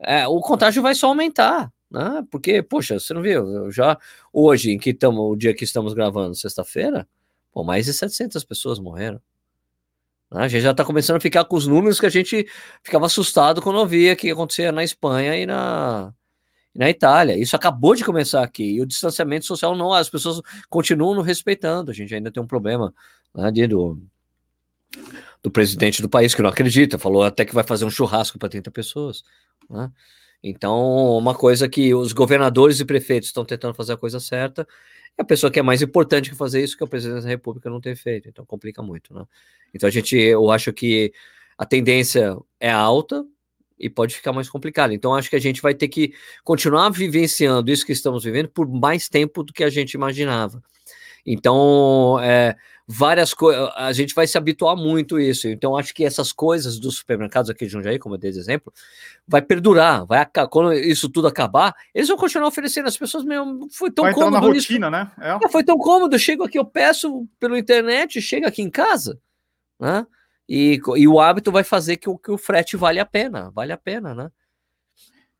é, 0.00 0.26
o 0.26 0.40
contágio 0.40 0.82
vai 0.82 0.94
só 0.94 1.08
aumentar. 1.08 1.70
Né? 1.90 2.24
Porque, 2.30 2.62
poxa, 2.62 2.98
você 2.98 3.12
não 3.12 3.20
viu? 3.20 3.70
Já 3.70 3.98
hoje, 4.32 4.70
em 4.70 4.78
que 4.78 4.90
estamos, 4.90 5.20
o 5.20 5.36
dia 5.36 5.52
que 5.52 5.64
estamos 5.64 5.92
gravando, 5.92 6.34
sexta-feira, 6.34 7.06
mais 7.64 7.86
de 7.86 7.92
700 7.92 8.44
pessoas 8.44 8.78
morreram. 8.78 9.20
Né? 10.30 10.42
A 10.42 10.48
gente 10.48 10.62
já 10.62 10.70
está 10.70 10.84
começando 10.84 11.16
a 11.16 11.20
ficar 11.20 11.44
com 11.44 11.56
os 11.56 11.66
números 11.66 11.98
que 11.98 12.06
a 12.06 12.10
gente 12.10 12.46
ficava 12.82 13.06
assustado 13.06 13.60
quando 13.60 13.84
via 13.86 14.14
que 14.14 14.30
acontecia 14.30 14.70
na 14.70 14.84
Espanha 14.84 15.36
e 15.36 15.46
na, 15.46 16.14
na 16.74 16.88
Itália. 16.88 17.36
Isso 17.36 17.56
acabou 17.56 17.94
de 17.94 18.04
começar 18.04 18.42
aqui. 18.42 18.76
E 18.76 18.80
o 18.80 18.86
distanciamento 18.86 19.46
social 19.46 19.76
não, 19.76 19.92
as 19.92 20.08
pessoas 20.08 20.40
continuam 20.68 21.14
não 21.14 21.22
respeitando. 21.22 21.90
A 21.90 21.94
gente 21.94 22.14
ainda 22.14 22.30
tem 22.30 22.42
um 22.42 22.46
problema 22.46 22.94
né, 23.34 23.50
de, 23.50 23.66
do, 23.66 24.00
do 25.42 25.50
presidente 25.50 26.02
do 26.02 26.08
país, 26.08 26.34
que 26.34 26.42
não 26.42 26.50
acredita, 26.50 26.98
falou 26.98 27.22
até 27.22 27.44
que 27.44 27.54
vai 27.54 27.64
fazer 27.64 27.84
um 27.84 27.90
churrasco 27.90 28.38
para 28.38 28.48
30 28.48 28.70
pessoas. 28.70 29.24
Né? 29.68 29.90
Então, 30.42 31.16
uma 31.18 31.34
coisa 31.34 31.68
que 31.68 31.94
os 31.94 32.12
governadores 32.12 32.80
e 32.80 32.84
prefeitos 32.84 33.28
estão 33.28 33.44
tentando 33.44 33.74
fazer 33.74 33.92
a 33.92 33.96
coisa 33.96 34.18
certa, 34.18 34.66
a 35.18 35.24
pessoa 35.24 35.50
que 35.50 35.58
é 35.58 35.62
mais 35.62 35.82
importante 35.82 36.30
que 36.30 36.36
fazer 36.36 36.62
isso, 36.62 36.76
que 36.76 36.82
é 36.82 36.86
o 36.86 36.88
presidente 36.88 37.22
da 37.22 37.28
República, 37.28 37.68
não 37.68 37.80
tem 37.80 37.94
feito. 37.94 38.28
Então, 38.28 38.44
complica 38.44 38.82
muito. 38.82 39.12
Né? 39.12 39.24
Então, 39.74 39.86
a 39.86 39.90
gente, 39.90 40.16
eu 40.16 40.50
acho 40.50 40.72
que 40.72 41.12
a 41.58 41.66
tendência 41.66 42.36
é 42.58 42.70
alta 42.70 43.24
e 43.78 43.88
pode 43.88 44.14
ficar 44.14 44.32
mais 44.32 44.48
complicado. 44.48 44.92
Então, 44.92 45.14
acho 45.14 45.30
que 45.30 45.36
a 45.36 45.40
gente 45.40 45.62
vai 45.62 45.74
ter 45.74 45.88
que 45.88 46.14
continuar 46.44 46.90
vivenciando 46.90 47.70
isso 47.70 47.84
que 47.84 47.92
estamos 47.92 48.24
vivendo 48.24 48.48
por 48.48 48.68
mais 48.68 49.08
tempo 49.08 49.42
do 49.42 49.52
que 49.52 49.64
a 49.64 49.70
gente 49.70 49.94
imaginava. 49.94 50.62
Então, 51.24 52.18
é, 52.20 52.56
várias 52.92 53.32
coisas, 53.32 53.70
a 53.76 53.92
gente 53.92 54.12
vai 54.14 54.26
se 54.26 54.36
habituar 54.36 54.76
muito 54.76 55.14
a 55.14 55.22
isso. 55.22 55.46
Então, 55.46 55.76
acho 55.76 55.94
que 55.94 56.04
essas 56.04 56.32
coisas 56.32 56.76
dos 56.80 56.96
supermercados 56.96 57.48
aqui 57.48 57.64
de 57.64 57.70
Jundiaí, 57.70 58.00
como 58.00 58.16
eu 58.16 58.18
dei 58.18 58.32
de 58.32 58.38
exemplo, 58.38 58.72
vai 59.26 59.40
perdurar, 59.40 60.04
vai 60.04 60.26
quando 60.50 60.72
isso 60.72 61.08
tudo 61.08 61.28
acabar, 61.28 61.72
eles 61.94 62.08
vão 62.08 62.16
continuar 62.16 62.48
oferecendo 62.48 62.88
as 62.88 62.96
pessoas 62.96 63.22
mesmo. 63.22 63.68
Foi 63.70 63.92
tão 63.92 64.04
vai 64.04 64.12
cômodo. 64.12 64.32
Na 64.32 64.40
rotina, 64.40 64.86
isso. 64.86 64.90
né? 64.90 65.12
É. 65.20 65.48
foi 65.48 65.62
tão 65.62 65.78
cômodo. 65.78 66.16
Eu 66.16 66.18
chego 66.18 66.42
aqui, 66.42 66.58
eu 66.58 66.64
peço 66.64 67.28
pela 67.38 67.56
internet, 67.56 68.20
chega 68.20 68.48
aqui 68.48 68.60
em 68.60 68.70
casa, 68.70 69.20
né? 69.78 70.04
E, 70.48 70.80
e 70.96 71.06
o 71.06 71.20
hábito 71.20 71.52
vai 71.52 71.62
fazer 71.62 71.96
que 71.96 72.10
o, 72.10 72.18
que 72.18 72.32
o 72.32 72.36
frete 72.36 72.76
vale 72.76 72.98
a 72.98 73.06
pena, 73.06 73.52
vale 73.54 73.72
a 73.72 73.78
pena, 73.78 74.16
né? 74.16 74.30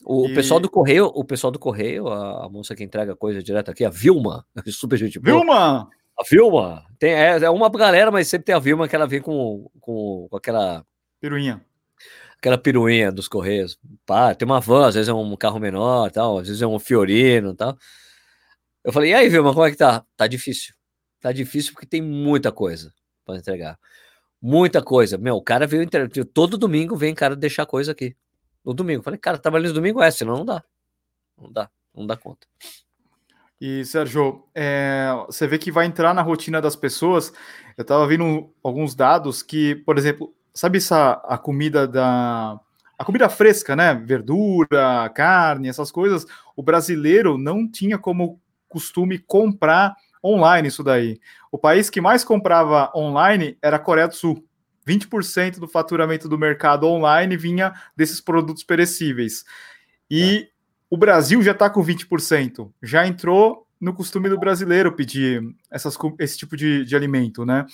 O, 0.05 0.29
e... 0.29 0.35
pessoal 0.35 0.61
do 0.61 0.71
correio, 0.71 1.07
o 1.07 1.25
pessoal 1.25 1.51
do 1.51 1.59
correio, 1.59 2.07
a, 2.07 2.47
a, 2.47 2.49
moça 2.49 2.77
que 2.77 2.85
entrega 2.85 3.17
coisa 3.17 3.43
direto 3.43 3.73
aqui, 3.73 3.85
a 3.85 3.91
Vilma, 3.91 4.47
super 4.69 4.97
gente 4.97 5.19
boa. 5.19 5.37
Vilma! 5.37 5.91
A 6.21 6.23
Vilma! 6.23 6.85
Tem, 6.99 7.15
é, 7.15 7.39
é, 7.39 7.49
uma 7.51 7.71
galera, 7.71 8.11
mas 8.11 8.29
sempre 8.29 8.45
tem 8.45 8.55
a 8.55 8.59
Vilma 8.59 8.87
que 8.87 8.95
ela 8.95 9.07
vem 9.07 9.23
com, 9.23 9.71
com, 9.81 10.29
com 10.29 10.37
aquela. 10.37 10.85
Piruinha. 11.19 11.65
Aquela 12.37 12.59
piruinha 12.59 13.11
dos 13.11 13.27
correios. 13.27 13.79
Pá, 14.05 14.35
tem 14.35 14.45
uma 14.45 14.61
van, 14.61 14.89
às 14.89 14.95
vezes 14.95 15.09
é 15.09 15.15
um 15.15 15.35
carro 15.35 15.59
menor, 15.59 16.11
tal, 16.11 16.39
às 16.39 16.47
vezes 16.47 16.61
é 16.61 16.67
um 16.67 16.79
Fiorino 16.79 17.55
tal. 17.55 17.75
Eu 18.85 18.93
falei, 18.93 19.13
e 19.13 19.15
aí, 19.15 19.29
Vilma, 19.31 19.55
como 19.55 19.65
é 19.65 19.71
que 19.71 19.79
tá? 19.79 20.05
Tá 20.15 20.27
difícil. 20.27 20.75
Tá 21.21 21.33
difícil 21.33 21.73
porque 21.73 21.87
tem 21.87 22.03
muita 22.03 22.53
coisa 22.53 22.93
para 23.25 23.39
entregar. 23.39 23.79
Muita 24.43 24.83
coisa. 24.83 25.17
Meu, 25.17 25.37
o 25.37 25.43
cara 25.43 25.67
veio 25.67 25.89
todo 26.35 26.59
domingo 26.59 26.97
vem 26.97 27.15
cara 27.15 27.35
deixar 27.35 27.65
coisa 27.65 27.93
aqui. 27.93 28.15
No 28.63 28.75
domingo. 28.75 29.03
Falei, 29.03 29.19
cara, 29.19 29.39
trabalhando 29.39 29.69
no 29.69 29.75
domingo 29.75 30.03
é, 30.03 30.11
senão 30.11 30.37
não 30.37 30.45
dá. 30.45 30.63
Não 31.37 31.51
dá, 31.51 31.71
não 31.95 32.07
dá 32.07 32.17
conta. 32.17 32.47
E, 33.61 33.85
Sérgio, 33.85 34.45
é, 34.55 35.11
você 35.27 35.47
vê 35.47 35.59
que 35.59 35.71
vai 35.71 35.85
entrar 35.85 36.15
na 36.15 36.23
rotina 36.23 36.61
das 36.63 36.75
pessoas. 36.75 37.33
Eu 37.77 37.83
estava 37.83 38.07
vendo 38.07 38.51
alguns 38.63 38.95
dados 38.95 39.43
que, 39.43 39.75
por 39.85 39.99
exemplo, 39.99 40.35
sabe 40.55 40.79
essa 40.79 41.13
a 41.25 41.37
comida 41.37 41.87
da 41.87 42.59
a 42.99 43.05
comida 43.05 43.29
fresca, 43.31 43.75
né? 43.75 43.95
Verdura, 43.95 45.11
carne, 45.15 45.69
essas 45.69 45.91
coisas. 45.91 46.27
O 46.55 46.63
brasileiro 46.63 47.39
não 47.39 47.67
tinha 47.71 47.99
como 47.99 48.41
costume 48.69 49.19
comprar 49.19 49.95
online 50.23 50.69
isso 50.69 50.85
daí. 50.85 51.19
O 51.51 51.59
país 51.59 51.89
que 51.89 52.01
mais 52.01 52.23
comprava 52.23 52.91
online 52.95 53.57
era 53.63 53.77
a 53.77 53.81
Coreia 53.81 54.07
do 54.07 54.15
Sul. 54.15 54.45
20% 54.87 55.59
do 55.59 55.69
faturamento 55.69 56.29
do 56.29 56.39
mercado 56.39 56.87
online 56.87 57.37
vinha 57.37 57.73
desses 57.97 58.21
produtos 58.21 58.65
perecíveis. 58.65 59.45
E 60.11 60.49
é. 60.49 60.60
O 60.91 60.97
Brasil 60.97 61.41
já 61.43 61.53
está 61.53 61.71
com 61.71 61.83
20%. 61.83 62.71
Já 62.83 63.07
entrou 63.07 63.67
no 63.81 63.95
costume 63.95 64.29
do 64.29 64.39
brasileiro 64.39 64.93
pedir 64.93 65.43
essas, 65.71 65.97
esse 66.19 66.37
tipo 66.37 66.57
de, 66.57 66.85
de 66.85 66.97
alimento, 66.97 67.47
né? 67.47 67.65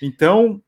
Então, 0.00 0.62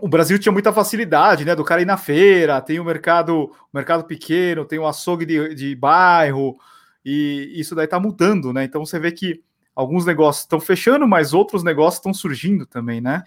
o 0.00 0.08
Brasil 0.08 0.38
tinha 0.38 0.52
muita 0.52 0.72
facilidade, 0.72 1.44
né? 1.44 1.56
Do 1.56 1.64
cara 1.64 1.82
ir 1.82 1.86
na 1.86 1.96
feira, 1.96 2.60
tem 2.60 2.78
o 2.78 2.84
mercado, 2.84 3.44
o 3.46 3.50
mercado 3.74 4.04
pequeno, 4.04 4.64
tem 4.64 4.78
o 4.78 4.86
açougue 4.86 5.26
de, 5.26 5.54
de 5.54 5.74
bairro, 5.74 6.56
e 7.04 7.52
isso 7.54 7.74
daí 7.74 7.86
está 7.86 7.98
mudando, 7.98 8.52
né? 8.52 8.62
Então 8.62 8.84
você 8.84 8.98
vê 8.98 9.10
que 9.10 9.42
alguns 9.74 10.04
negócios 10.04 10.44
estão 10.44 10.60
fechando, 10.60 11.08
mas 11.08 11.32
outros 11.32 11.64
negócios 11.64 11.98
estão 11.98 12.12
surgindo 12.14 12.66
também, 12.66 13.00
né? 13.00 13.24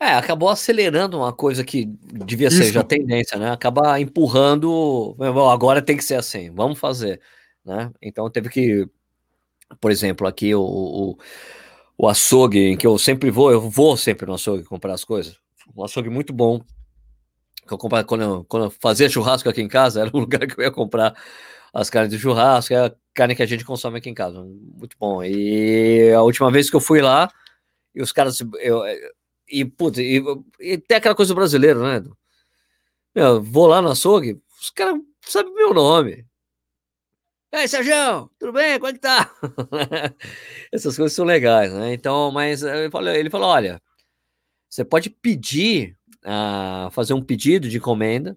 É, 0.00 0.12
acabou 0.12 0.48
acelerando 0.48 1.18
uma 1.18 1.32
coisa 1.32 1.64
que 1.64 1.86
devia 2.24 2.52
ser 2.52 2.64
Isso. 2.64 2.72
já 2.72 2.84
tendência, 2.84 3.36
né? 3.36 3.50
Acabar 3.50 4.00
empurrando, 4.00 5.16
agora 5.50 5.82
tem 5.82 5.96
que 5.96 6.04
ser 6.04 6.14
assim, 6.14 6.52
vamos 6.52 6.78
fazer, 6.78 7.20
né? 7.68 7.92
Então 8.02 8.28
teve 8.30 8.48
que, 8.48 8.88
por 9.80 9.90
exemplo, 9.90 10.26
aqui 10.26 10.54
o, 10.54 10.62
o, 10.62 11.18
o 11.98 12.08
açougue, 12.08 12.58
em 12.58 12.76
que 12.76 12.86
eu 12.86 12.98
sempre 12.98 13.30
vou, 13.30 13.52
eu 13.52 13.60
vou 13.60 13.96
sempre 13.96 14.26
no 14.26 14.34
açougue 14.34 14.64
comprar 14.64 14.94
as 14.94 15.04
coisas, 15.04 15.38
um 15.76 15.84
açougue 15.84 16.08
muito 16.08 16.32
bom, 16.32 16.60
que 17.66 17.72
eu 17.72 17.78
comprava 17.78 18.04
quando 18.04 18.22
eu, 18.22 18.44
quando 18.44 18.64
eu 18.64 18.70
fazia 18.70 19.08
churrasco 19.08 19.48
aqui 19.48 19.60
em 19.60 19.68
casa, 19.68 20.00
era 20.02 20.10
um 20.12 20.20
lugar 20.20 20.46
que 20.46 20.58
eu 20.58 20.64
ia 20.64 20.70
comprar 20.70 21.14
as 21.72 21.90
carnes 21.90 22.10
de 22.10 22.18
churrasco, 22.18 22.72
é 22.72 22.86
a 22.86 22.94
carne 23.14 23.36
que 23.36 23.42
a 23.42 23.46
gente 23.46 23.64
consome 23.64 23.98
aqui 23.98 24.08
em 24.08 24.14
casa, 24.14 24.42
muito 24.42 24.96
bom. 24.98 25.22
E 25.22 26.10
a 26.12 26.22
última 26.22 26.50
vez 26.50 26.70
que 26.70 26.76
eu 26.76 26.80
fui 26.80 27.02
lá, 27.02 27.30
e 27.94 28.00
os 28.00 28.12
caras, 28.12 28.38
eu, 28.60 28.82
e, 29.48 29.64
putz, 29.64 29.98
e, 29.98 30.22
e, 30.60 30.78
tem 30.78 30.96
aquela 30.96 31.14
coisa 31.14 31.34
do 31.34 31.36
brasileiro, 31.36 31.82
né? 31.82 32.02
Meu, 33.14 33.42
vou 33.42 33.66
lá 33.66 33.82
no 33.82 33.90
açougue, 33.90 34.40
os 34.60 34.70
caras 34.70 35.00
sabem 35.22 35.52
meu 35.54 35.74
nome. 35.74 36.27
E 37.50 37.56
aí, 37.56 37.66
Sérgio, 37.66 38.30
tudo 38.38 38.52
bem? 38.52 38.78
Como 38.78 38.88
é 38.88 38.92
que 38.92 38.98
tá? 38.98 39.32
Essas 40.70 40.94
coisas 40.96 41.14
são 41.14 41.24
legais, 41.24 41.72
né? 41.72 41.94
Então, 41.94 42.30
mas 42.30 42.62
ele 42.62 42.90
falou, 42.90 43.08
ele 43.08 43.30
falou 43.30 43.48
olha, 43.48 43.80
você 44.68 44.84
pode 44.84 45.08
pedir, 45.08 45.96
uh, 46.26 46.90
fazer 46.90 47.14
um 47.14 47.22
pedido 47.22 47.66
de 47.66 47.78
encomenda 47.78 48.36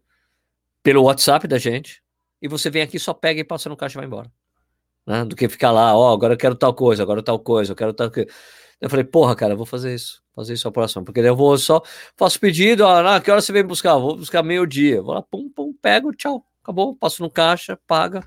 pelo 0.82 1.04
WhatsApp 1.04 1.46
da 1.46 1.58
gente, 1.58 2.02
e 2.42 2.48
você 2.48 2.70
vem 2.70 2.82
aqui, 2.82 2.98
só 2.98 3.14
pega 3.14 3.42
e 3.42 3.44
passa 3.44 3.68
no 3.68 3.76
caixa 3.76 3.96
e 3.96 4.00
vai 4.00 4.06
embora. 4.06 4.32
Né? 5.06 5.26
Do 5.26 5.36
que 5.36 5.50
ficar 5.50 5.72
lá, 5.72 5.94
ó, 5.94 6.12
oh, 6.12 6.14
agora 6.14 6.34
eu 6.34 6.38
quero 6.38 6.56
tal 6.56 6.74
coisa, 6.74 7.04
agora 7.04 7.22
tal 7.22 7.38
coisa, 7.38 7.74
eu 7.74 7.76
quero 7.76 7.94
tal 7.94 8.10
coisa. 8.10 8.30
Eu 8.80 8.90
falei, 8.90 9.04
porra, 9.04 9.36
cara, 9.36 9.56
vou 9.58 9.66
fazer 9.66 9.94
isso, 9.94 10.24
fazer 10.34 10.54
isso 10.54 10.70
a 10.70 10.72
próxima, 10.72 11.04
porque 11.04 11.20
eu 11.20 11.36
vou 11.36 11.58
só, 11.58 11.82
faço 12.16 12.40
pedido, 12.40 12.88
ah, 12.88 13.20
que 13.20 13.30
hora 13.30 13.42
você 13.42 13.52
vem 13.52 13.64
buscar? 13.64 13.98
Vou 13.98 14.16
buscar 14.16 14.42
meio-dia, 14.42 15.02
vou 15.02 15.14
lá, 15.14 15.22
pum, 15.22 15.50
pum, 15.50 15.74
pego, 15.82 16.14
tchau, 16.14 16.46
acabou, 16.64 16.96
passo 16.96 17.22
no 17.22 17.30
caixa, 17.30 17.78
paga, 17.86 18.26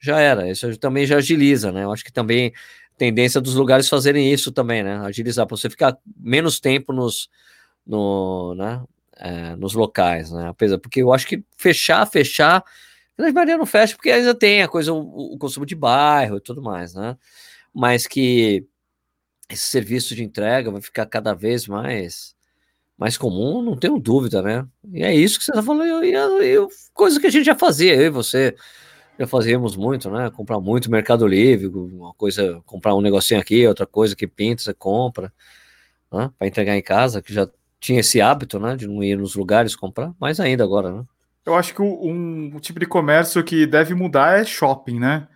já 0.00 0.18
era. 0.18 0.50
Isso 0.50 0.76
também 0.78 1.06
já 1.06 1.16
agiliza, 1.16 1.70
né? 1.70 1.84
Eu 1.84 1.92
acho 1.92 2.04
que 2.04 2.12
também 2.12 2.52
tendência 2.96 3.40
dos 3.40 3.54
lugares 3.54 3.88
fazerem 3.88 4.32
isso 4.32 4.50
também, 4.52 4.82
né? 4.82 4.98
Agilizar, 4.98 5.46
para 5.46 5.56
você 5.56 5.70
ficar 5.70 5.96
menos 6.16 6.60
tempo 6.60 6.92
nos, 6.92 7.28
no, 7.86 8.54
né? 8.54 8.82
É, 9.16 9.56
nos 9.56 9.74
locais, 9.74 10.30
né? 10.32 10.48
Apesar, 10.48 10.78
porque 10.78 11.02
eu 11.02 11.12
acho 11.12 11.26
que 11.26 11.44
fechar, 11.56 12.06
fechar, 12.06 12.64
a 13.18 13.32
maioria 13.32 13.58
não 13.58 13.66
fecha, 13.66 13.94
porque 13.94 14.10
ainda 14.10 14.34
tem 14.34 14.62
a 14.62 14.68
coisa, 14.68 14.92
o, 14.92 15.34
o 15.34 15.38
consumo 15.38 15.66
de 15.66 15.74
bairro 15.74 16.38
e 16.38 16.40
tudo 16.40 16.62
mais, 16.62 16.94
né? 16.94 17.16
Mas 17.72 18.06
que 18.06 18.66
esse 19.50 19.66
serviço 19.68 20.14
de 20.14 20.22
entrega 20.24 20.70
vai 20.70 20.80
ficar 20.80 21.06
cada 21.06 21.34
vez 21.34 21.66
mais 21.66 22.34
mais 22.96 23.16
comum, 23.16 23.62
não 23.62 23.76
tenho 23.78 23.98
dúvida, 23.98 24.42
né? 24.42 24.66
E 24.92 25.02
é 25.02 25.14
isso 25.14 25.38
que 25.38 25.44
você 25.46 25.52
está 25.52 25.62
falando, 25.62 26.04
e, 26.04 26.12
coisa 26.92 27.18
que 27.18 27.26
a 27.26 27.30
gente 27.30 27.46
já 27.46 27.56
fazia, 27.56 27.94
eu 27.94 28.02
e 28.02 28.10
você 28.10 28.54
já 29.20 29.26
fazíamos 29.26 29.76
muito, 29.76 30.10
né? 30.10 30.30
Comprar 30.30 30.58
muito 30.60 30.90
Mercado 30.90 31.26
Livre, 31.26 31.66
uma 31.66 32.14
coisa, 32.14 32.62
comprar 32.64 32.94
um 32.94 33.02
negocinho 33.02 33.38
aqui, 33.38 33.66
outra 33.66 33.86
coisa 33.86 34.16
que 34.16 34.26
pinta, 34.26 34.62
você 34.62 34.72
compra, 34.72 35.30
né? 36.10 36.30
Para 36.38 36.48
entregar 36.48 36.74
em 36.74 36.82
casa, 36.82 37.20
que 37.20 37.30
já 37.30 37.46
tinha 37.78 38.00
esse 38.00 38.18
hábito, 38.18 38.58
né? 38.58 38.74
De 38.76 38.88
não 38.88 39.04
ir 39.04 39.18
nos 39.18 39.34
lugares 39.34 39.76
comprar, 39.76 40.14
mais 40.18 40.40
ainda 40.40 40.64
agora, 40.64 40.90
né? 40.90 41.04
Eu 41.44 41.54
acho 41.54 41.74
que 41.74 41.82
um, 41.82 42.54
um 42.54 42.58
tipo 42.60 42.80
de 42.80 42.86
comércio 42.86 43.44
que 43.44 43.66
deve 43.66 43.92
mudar 43.92 44.40
é 44.40 44.44
shopping, 44.44 44.98
né? 44.98 45.28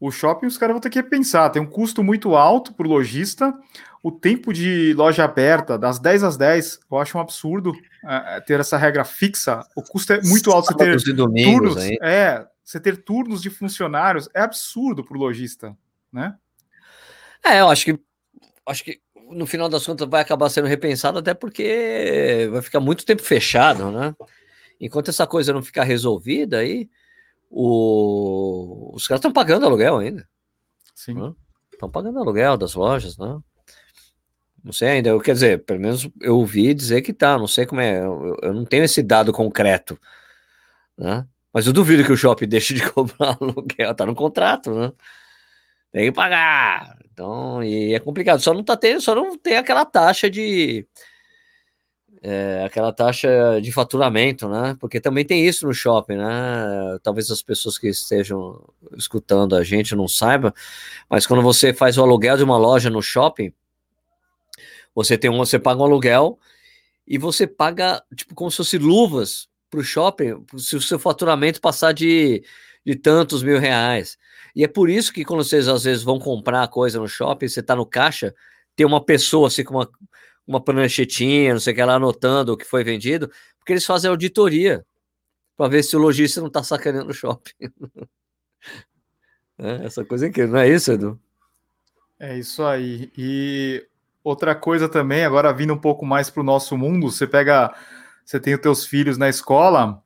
O 0.00 0.10
shopping 0.10 0.46
os 0.46 0.58
caras 0.58 0.74
vão 0.74 0.80
ter 0.80 0.90
que 0.90 1.00
pensar, 1.00 1.48
tem 1.50 1.62
um 1.62 1.66
custo 1.66 2.02
muito 2.02 2.34
alto 2.34 2.74
para 2.74 2.88
o 2.88 2.90
lojista, 2.90 3.54
o 4.02 4.10
tempo 4.10 4.52
de 4.52 4.94
loja 4.94 5.22
aberta, 5.22 5.78
das 5.78 6.00
10 6.00 6.24
às 6.24 6.36
10, 6.36 6.80
eu 6.90 6.98
acho 6.98 7.16
um 7.16 7.20
absurdo 7.20 7.72
é, 8.04 8.40
ter 8.40 8.58
essa 8.58 8.76
regra 8.76 9.04
fixa. 9.04 9.62
O 9.76 9.82
custo 9.82 10.12
é 10.12 10.22
muito 10.22 10.50
alto. 10.50 10.72
Você 10.72 10.74
ter 10.74 11.14
turnos, 11.14 11.76
aí. 11.76 11.98
é, 12.02 12.46
você 12.70 12.78
ter 12.78 13.02
turnos 13.02 13.42
de 13.42 13.50
funcionários 13.50 14.28
é 14.32 14.40
absurdo 14.40 15.04
para 15.04 15.16
o 15.16 15.20
lojista, 15.20 15.76
né? 16.12 16.36
É, 17.44 17.60
eu 17.60 17.68
acho 17.68 17.84
que 17.84 18.00
acho 18.64 18.84
que 18.84 19.00
no 19.32 19.44
final 19.44 19.68
das 19.68 19.84
contas 19.84 20.08
vai 20.08 20.22
acabar 20.22 20.48
sendo 20.48 20.68
repensado, 20.68 21.18
até 21.18 21.34
porque 21.34 22.48
vai 22.52 22.62
ficar 22.62 22.78
muito 22.78 23.04
tempo 23.04 23.22
fechado, 23.22 23.90
né? 23.90 24.14
Enquanto 24.80 25.08
essa 25.08 25.26
coisa 25.26 25.52
não 25.52 25.62
ficar 25.62 25.82
resolvida 25.82 26.58
aí, 26.58 26.88
o... 27.50 28.92
os 28.94 29.08
caras 29.08 29.18
estão 29.18 29.32
pagando 29.32 29.66
aluguel 29.66 29.98
ainda. 29.98 30.28
Sim. 30.94 31.34
Estão 31.72 31.90
pagando 31.90 32.20
aluguel 32.20 32.56
das 32.56 32.74
lojas, 32.74 33.18
né? 33.18 33.40
Não 34.62 34.72
sei 34.72 34.88
ainda, 34.88 35.08
eu, 35.08 35.20
quer 35.20 35.32
dizer, 35.32 35.64
pelo 35.64 35.80
menos 35.80 36.08
eu 36.20 36.36
ouvi 36.36 36.72
dizer 36.72 37.02
que 37.02 37.12
tá, 37.12 37.36
não 37.36 37.48
sei 37.48 37.66
como 37.66 37.80
é, 37.80 37.98
eu, 37.98 38.36
eu 38.42 38.54
não 38.54 38.64
tenho 38.64 38.84
esse 38.84 39.02
dado 39.02 39.32
concreto, 39.32 39.98
né? 40.96 41.26
Mas 41.52 41.66
eu 41.66 41.72
duvido 41.72 42.04
que 42.04 42.12
o 42.12 42.16
shopping 42.16 42.46
deixe 42.48 42.74
de 42.74 42.88
cobrar 42.90 43.36
aluguel, 43.40 43.94
tá 43.94 44.06
no 44.06 44.14
contrato, 44.14 44.72
né? 44.72 44.92
Tem 45.92 46.06
que 46.06 46.12
pagar. 46.12 46.96
Então, 47.12 47.62
e 47.62 47.92
é 47.94 47.98
complicado, 47.98 48.40
só 48.40 48.54
não 48.54 48.62
tá 48.62 48.76
tendo, 48.76 49.00
só 49.00 49.14
não 49.14 49.36
tem 49.36 49.56
aquela 49.56 49.84
taxa 49.84 50.30
de 50.30 50.86
é, 52.22 52.62
aquela 52.64 52.92
taxa 52.92 53.60
de 53.62 53.72
faturamento, 53.72 54.48
né? 54.48 54.76
Porque 54.78 55.00
também 55.00 55.24
tem 55.24 55.46
isso 55.46 55.66
no 55.66 55.72
shopping, 55.72 56.16
né? 56.16 56.98
Talvez 57.02 57.30
as 57.30 57.42
pessoas 57.42 57.78
que 57.78 57.88
estejam 57.88 58.62
escutando 58.96 59.56
a 59.56 59.64
gente 59.64 59.96
não 59.96 60.06
saibam, 60.06 60.52
mas 61.08 61.26
quando 61.26 61.42
você 61.42 61.72
faz 61.72 61.98
o 61.98 62.02
aluguel 62.02 62.36
de 62.36 62.44
uma 62.44 62.58
loja 62.58 62.90
no 62.90 63.02
shopping, 63.02 63.52
você 64.94 65.16
tem 65.16 65.30
um, 65.30 65.38
você 65.38 65.58
paga 65.58 65.80
um 65.80 65.84
aluguel 65.84 66.38
e 67.06 67.18
você 67.18 67.46
paga 67.46 68.02
tipo 68.14 68.34
como 68.34 68.50
se 68.50 68.58
fosse 68.58 68.78
luvas 68.78 69.49
para 69.70 69.80
o 69.80 69.84
shopping, 69.84 70.44
se 70.58 70.76
o 70.76 70.82
seu 70.82 70.98
faturamento 70.98 71.60
passar 71.60 71.92
de, 71.92 72.42
de 72.84 72.96
tantos 72.96 73.42
mil 73.42 73.58
reais. 73.58 74.18
E 74.54 74.64
é 74.64 74.68
por 74.68 74.90
isso 74.90 75.12
que 75.12 75.24
quando 75.24 75.44
vocês 75.44 75.68
às 75.68 75.84
vezes 75.84 76.02
vão 76.02 76.18
comprar 76.18 76.66
coisa 76.68 76.98
no 76.98 77.08
shopping, 77.08 77.48
você 77.48 77.60
está 77.60 77.76
no 77.76 77.86
caixa, 77.86 78.34
tem 78.74 78.84
uma 78.84 79.04
pessoa 79.04 79.46
assim 79.48 79.62
com 79.62 79.74
uma 79.74 79.88
uma 80.50 80.60
pranchetinha, 80.60 81.52
não 81.52 81.60
sei 81.60 81.72
o 81.72 81.76
que 81.76 81.84
lá, 81.84 81.94
anotando 81.94 82.52
o 82.52 82.56
que 82.56 82.64
foi 82.64 82.82
vendido, 82.82 83.30
porque 83.58 83.72
eles 83.72 83.86
fazem 83.86 84.10
auditoria 84.10 84.84
para 85.56 85.70
ver 85.70 85.84
se 85.84 85.96
o 85.96 86.00
lojista 86.00 86.40
não 86.40 86.48
está 86.48 86.62
sacaneando 86.62 87.10
o 87.10 87.14
shopping. 87.14 87.52
é, 89.58 89.84
essa 89.84 90.04
coisa 90.04 90.26
aqui, 90.26 90.44
não 90.46 90.58
é 90.58 90.68
isso, 90.68 90.90
Edu? 90.90 91.20
É 92.18 92.36
isso 92.36 92.64
aí. 92.64 93.12
E 93.16 93.86
outra 94.24 94.54
coisa 94.54 94.88
também, 94.88 95.24
agora 95.24 95.52
vindo 95.52 95.72
um 95.72 95.78
pouco 95.78 96.04
mais 96.04 96.28
para 96.28 96.40
o 96.40 96.44
nosso 96.44 96.76
mundo, 96.76 97.08
você 97.08 97.28
pega, 97.28 97.72
você 98.30 98.38
tem 98.38 98.54
os 98.54 98.60
teus 98.60 98.86
filhos 98.86 99.18
na 99.18 99.28
escola, 99.28 100.00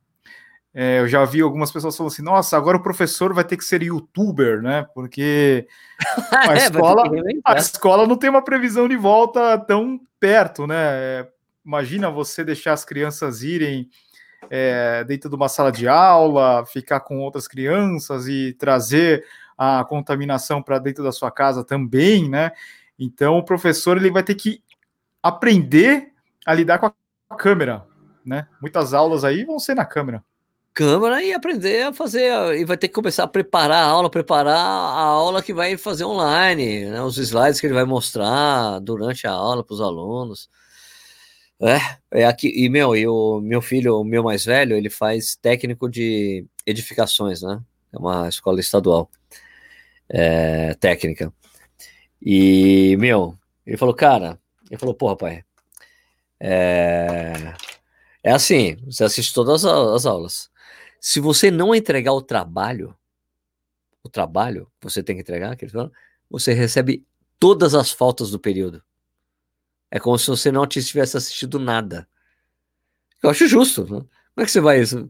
é, 0.73 0.99
eu 0.99 1.07
já 1.07 1.23
vi 1.23 1.41
algumas 1.41 1.71
pessoas 1.71 1.95
falando 1.95 2.11
assim, 2.11 2.23
nossa, 2.23 2.57
agora 2.57 2.75
o 2.75 2.81
professor 2.81 3.31
vai 3.35 3.43
ter 3.43 3.55
que 3.55 3.63
ser 3.63 3.83
youtuber, 3.83 4.63
né? 4.63 4.83
Porque 4.95 5.67
a, 6.33 6.55
é, 6.55 6.57
escola, 6.57 7.03
a 7.45 7.55
escola 7.55 8.07
não 8.07 8.17
tem 8.17 8.31
uma 8.31 8.43
previsão 8.43 8.87
de 8.87 8.97
volta 8.97 9.59
tão 9.59 10.01
perto, 10.19 10.65
né? 10.65 11.27
Imagina 11.63 12.09
você 12.09 12.43
deixar 12.43 12.73
as 12.73 12.83
crianças 12.83 13.43
irem 13.43 13.87
é, 14.49 15.03
dentro 15.03 15.29
de 15.29 15.35
uma 15.35 15.47
sala 15.47 15.71
de 15.71 15.87
aula, 15.87 16.65
ficar 16.65 17.01
com 17.01 17.19
outras 17.19 17.47
crianças 17.47 18.27
e 18.27 18.53
trazer 18.53 19.23
a 19.55 19.85
contaminação 19.85 20.63
para 20.63 20.79
dentro 20.79 21.03
da 21.03 21.11
sua 21.11 21.29
casa 21.29 21.63
também, 21.63 22.27
né? 22.27 22.51
Então 22.97 23.37
o 23.37 23.45
professor 23.45 23.97
ele 23.97 24.09
vai 24.09 24.23
ter 24.23 24.33
que 24.33 24.63
aprender 25.21 26.11
a 26.43 26.55
lidar 26.55 26.79
com 26.79 26.87
a 26.87 27.35
câmera, 27.35 27.85
né? 28.25 28.47
Muitas 28.61 28.93
aulas 28.93 29.23
aí 29.23 29.43
vão 29.43 29.59
ser 29.59 29.75
na 29.75 29.85
câmera. 29.85 30.23
Câmera 30.73 31.23
e 31.23 31.33
aprender 31.33 31.83
a 31.83 31.93
fazer, 31.93 32.29
e 32.57 32.65
vai 32.65 32.77
ter 32.77 32.89
que 32.89 32.93
começar 32.93 33.23
a 33.23 33.27
preparar 33.27 33.83
a 33.83 33.87
aula, 33.87 34.09
preparar 34.09 34.57
a 34.57 35.03
aula 35.03 35.41
que 35.41 35.53
vai 35.53 35.77
fazer 35.77 36.03
online, 36.03 36.85
né? 36.85 37.01
os 37.01 37.17
slides 37.17 37.61
que 37.61 37.67
ele 37.67 37.73
vai 37.73 37.85
mostrar 37.85 38.79
durante 38.79 39.25
a 39.25 39.31
aula 39.31 39.63
para 39.63 39.73
os 39.73 39.79
alunos. 39.79 40.49
É, 41.61 42.19
é 42.21 42.25
aqui, 42.25 42.51
e 42.53 42.67
meu, 42.67 42.93
e 42.95 43.07
o 43.07 43.39
meu 43.39 43.61
filho, 43.61 43.95
o 43.97 44.03
meu 44.03 44.21
mais 44.23 44.43
velho, 44.43 44.75
ele 44.75 44.89
faz 44.89 45.37
técnico 45.37 45.89
de 45.89 46.45
edificações, 46.65 47.41
né? 47.41 47.61
É 47.93 47.97
uma 47.97 48.27
escola 48.27 48.59
estadual 48.59 49.09
é, 50.09 50.73
técnica. 50.75 51.31
E, 52.21 52.97
meu, 52.97 53.37
ele 53.65 53.77
falou, 53.77 53.95
cara, 53.95 54.39
ele 54.69 54.79
falou, 54.79 54.95
pô, 54.95 55.15
pai, 55.15 55.43
é, 56.39 57.53
é 58.25 58.31
assim, 58.31 58.75
você 58.83 59.03
assiste 59.03 59.31
todas 59.35 59.63
as 59.63 60.03
aulas. 60.07 60.49
Se 60.99 61.19
você 61.19 61.51
não 61.51 61.75
entregar 61.75 62.11
o 62.11 62.23
trabalho, 62.23 62.97
o 64.03 64.09
trabalho 64.09 64.65
que 64.79 64.89
você 64.89 65.03
tem 65.03 65.15
que 65.15 65.21
entregar, 65.21 65.55
você 66.27 66.51
recebe 66.51 67.05
todas 67.39 67.75
as 67.75 67.91
faltas 67.91 68.31
do 68.31 68.39
período. 68.39 68.81
É 69.91 69.99
como 69.99 70.17
se 70.17 70.25
você 70.25 70.51
não 70.51 70.65
tivesse 70.65 71.15
assistido 71.15 71.59
nada. 71.59 72.07
Eu 73.21 73.29
acho 73.29 73.47
justo. 73.47 73.83
Né? 73.83 73.99
Como 73.99 74.09
é 74.37 74.45
que 74.45 74.51
você 74.51 74.59
vai 74.59 74.83
Como 74.87 75.07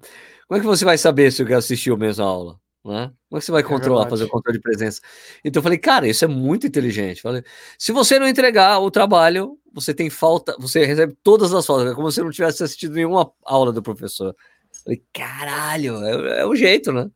é 0.51 0.59
que 0.59 0.65
você 0.65 0.83
vai 0.83 0.97
saber 0.97 1.31
se 1.31 1.41
você 1.41 1.53
assistiu 1.53 1.95
mesmo 1.95 2.21
a 2.21 2.27
aula? 2.27 2.59
Né? 2.83 3.13
Como 3.29 3.37
é 3.37 3.39
que 3.39 3.45
você 3.45 3.51
vai 3.53 3.61
é 3.61 3.65
controlar, 3.65 4.07
é 4.07 4.09
fazer 4.09 4.25
o 4.25 4.29
controle 4.29 4.57
de 4.57 4.61
presença? 4.61 4.99
Então 5.41 5.61
eu 5.61 5.63
falei, 5.63 5.77
cara, 5.77 6.05
isso 6.05 6.25
é 6.25 6.27
muito 6.27 6.67
inteligente. 6.67 7.21
Falei, 7.21 7.45
se 7.79 7.93
você 7.93 8.19
não 8.19 8.27
entregar 8.27 8.79
o 8.79 8.91
trabalho, 8.91 9.57
você 9.75 9.93
tem 9.93 10.09
falta, 10.09 10.55
você 10.59 10.85
recebe 10.85 11.15
todas 11.21 11.53
as 11.53 11.65
faltas, 11.65 11.91
é 11.91 11.95
como 11.95 12.11
se 12.11 12.21
não 12.21 12.31
tivesse 12.31 12.63
assistido 12.63 12.95
nenhuma 12.95 13.31
aula 13.43 13.71
do 13.73 13.83
professor. 13.83 14.35
Falei, 14.83 15.03
caralho, 15.13 16.03
é, 16.03 16.41
é 16.41 16.45
o 16.45 16.55
jeito, 16.55 16.91
né? 16.91 17.09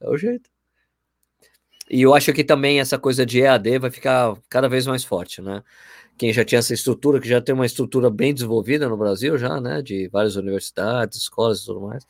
É 0.00 0.08
o 0.08 0.16
jeito. 0.16 0.48
E 1.90 2.00
eu 2.00 2.14
acho 2.14 2.32
que 2.32 2.44
também 2.44 2.80
essa 2.80 2.98
coisa 2.98 3.26
de 3.26 3.40
EAD 3.40 3.78
vai 3.78 3.90
ficar 3.90 4.36
cada 4.48 4.68
vez 4.68 4.86
mais 4.86 5.04
forte, 5.04 5.42
né? 5.42 5.62
Quem 6.16 6.32
já 6.32 6.44
tinha 6.44 6.60
essa 6.60 6.72
estrutura, 6.72 7.20
que 7.20 7.28
já 7.28 7.40
tem 7.40 7.54
uma 7.54 7.66
estrutura 7.66 8.08
bem 8.08 8.32
desenvolvida 8.32 8.88
no 8.88 8.96
Brasil, 8.96 9.36
já, 9.36 9.60
né? 9.60 9.82
De 9.82 10.08
várias 10.08 10.36
universidades, 10.36 11.18
escolas 11.18 11.60
e 11.60 11.66
tudo 11.66 11.80
mais 11.82 12.06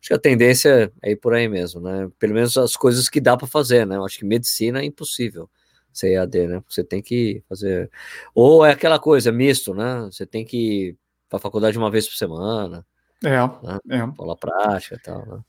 acho 0.00 0.08
que 0.08 0.14
a 0.14 0.18
tendência 0.18 0.90
é 1.02 1.10
ir 1.10 1.16
por 1.16 1.34
aí 1.34 1.46
mesmo, 1.48 1.80
né? 1.80 2.10
Pelo 2.18 2.34
menos 2.34 2.56
as 2.56 2.74
coisas 2.74 3.08
que 3.08 3.20
dá 3.20 3.36
para 3.36 3.46
fazer, 3.46 3.86
né? 3.86 3.96
Eu 3.96 4.04
acho 4.04 4.18
que 4.18 4.24
medicina 4.24 4.80
é 4.80 4.84
impossível 4.84 5.48
ser 5.92 6.12
EAD, 6.12 6.46
né? 6.46 6.62
Você 6.68 6.84
tem 6.84 7.02
que 7.02 7.42
fazer. 7.48 7.90
Ou 8.34 8.64
é 8.64 8.72
aquela 8.72 8.98
coisa, 8.98 9.32
misto, 9.32 9.74
né? 9.74 10.08
Você 10.10 10.26
tem 10.26 10.44
que 10.44 10.56
ir 10.56 10.96
para 11.28 11.38
a 11.38 11.40
faculdade 11.40 11.78
uma 11.78 11.90
vez 11.90 12.08
por 12.08 12.16
semana. 12.16 12.84
É, 13.24 13.38
né? 13.38 13.78
é. 13.90 14.00
Aula 14.18 14.36
prática 14.36 14.96
e 14.96 14.98
tal, 14.98 15.26
né? 15.26 15.40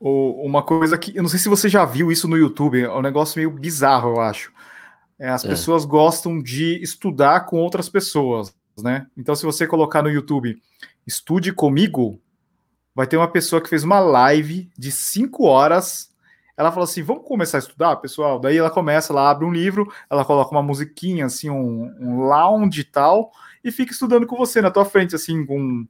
Uma 0.00 0.62
coisa 0.62 0.98
que 0.98 1.16
eu 1.16 1.22
não 1.22 1.30
sei 1.30 1.38
se 1.38 1.48
você 1.48 1.66
já 1.66 1.84
viu 1.84 2.12
isso 2.12 2.28
no 2.28 2.36
YouTube, 2.36 2.82
é 2.82 2.90
um 2.90 3.00
negócio 3.00 3.38
meio 3.38 3.50
bizarro, 3.50 4.10
eu 4.10 4.20
acho. 4.20 4.52
É, 5.18 5.30
as 5.30 5.44
é. 5.44 5.48
pessoas 5.48 5.84
gostam 5.84 6.42
de 6.42 6.82
estudar 6.82 7.46
com 7.46 7.56
outras 7.56 7.88
pessoas, 7.88 8.54
né? 8.82 9.06
Então, 9.16 9.34
se 9.34 9.46
você 9.46 9.66
colocar 9.66 10.02
no 10.02 10.10
YouTube, 10.10 10.60
estude 11.06 11.52
comigo, 11.52 12.20
vai 12.94 13.06
ter 13.06 13.16
uma 13.16 13.30
pessoa 13.30 13.62
que 13.62 13.68
fez 13.68 13.82
uma 13.82 14.00
live 14.00 14.70
de 14.76 14.92
cinco 14.92 15.44
horas. 15.44 16.10
Ela 16.56 16.70
falou 16.70 16.84
assim: 16.84 17.02
vamos 17.02 17.26
começar 17.26 17.58
a 17.58 17.60
estudar, 17.60 17.96
pessoal. 17.96 18.38
Daí 18.38 18.56
ela 18.56 18.70
começa, 18.70 19.12
ela 19.12 19.30
abre 19.30 19.44
um 19.44 19.52
livro, 19.52 19.92
ela 20.08 20.24
coloca 20.24 20.50
uma 20.50 20.62
musiquinha, 20.62 21.26
assim, 21.26 21.50
um, 21.50 21.92
um 22.00 22.20
lounge 22.20 22.80
e 22.80 22.84
tal, 22.84 23.32
e 23.62 23.70
fica 23.70 23.92
estudando 23.92 24.26
com 24.26 24.36
você 24.36 24.60
na 24.60 24.70
tua 24.70 24.84
frente, 24.84 25.14
assim, 25.14 25.44
com, 25.44 25.86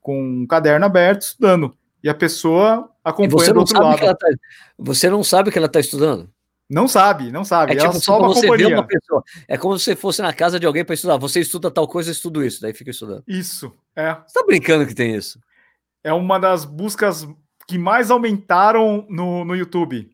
com 0.00 0.42
um 0.42 0.46
caderno 0.46 0.86
aberto, 0.86 1.22
estudando. 1.22 1.76
E 2.02 2.08
a 2.08 2.14
pessoa 2.14 2.90
acompanha 3.02 3.52
do 3.52 3.60
outro 3.60 3.82
lado. 3.82 3.98
Tá, 3.98 4.28
você 4.78 5.08
não 5.08 5.24
sabe 5.24 5.50
que 5.50 5.58
ela 5.58 5.66
está 5.66 5.80
estudando. 5.80 6.30
Não 6.70 6.88
sabe, 6.88 7.30
não 7.30 7.44
sabe. 7.44 7.72
É, 7.72 7.76
tipo, 7.76 7.90
ela 7.90 8.00
só 8.00 8.18
uma 8.18 8.28
você 8.28 8.46
companhia. 8.46 8.76
Uma 8.76 8.86
pessoa, 8.86 9.22
é 9.48 9.56
como 9.56 9.78
se 9.78 9.84
você 9.84 9.96
fosse 9.96 10.22
na 10.22 10.32
casa 10.32 10.58
de 10.58 10.66
alguém 10.66 10.84
para 10.84 10.94
estudar. 10.94 11.16
Você 11.18 11.40
estuda 11.40 11.70
tal 11.70 11.86
coisa, 11.86 12.08
eu 12.08 12.12
estudo 12.12 12.44
isso. 12.44 12.60
Daí 12.60 12.72
fica 12.72 12.90
estudando. 12.90 13.22
Isso, 13.26 13.72
é. 13.94 14.16
Você 14.26 14.34
tá 14.34 14.44
brincando 14.46 14.86
que 14.86 14.94
tem 14.94 15.14
isso? 15.14 15.38
é 16.04 16.12
uma 16.12 16.38
das 16.38 16.66
buscas 16.66 17.26
que 17.66 17.78
mais 17.78 18.10
aumentaram 18.10 19.06
no, 19.08 19.44
no 19.44 19.56
YouTube. 19.56 20.10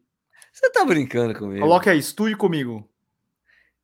Você 0.53 0.71
tá 0.71 0.85
brincando 0.85 1.39
comigo? 1.39 1.61
Coloque 1.61 1.89
aí, 1.89 1.99
estude 1.99 2.37
comigo. 2.37 2.89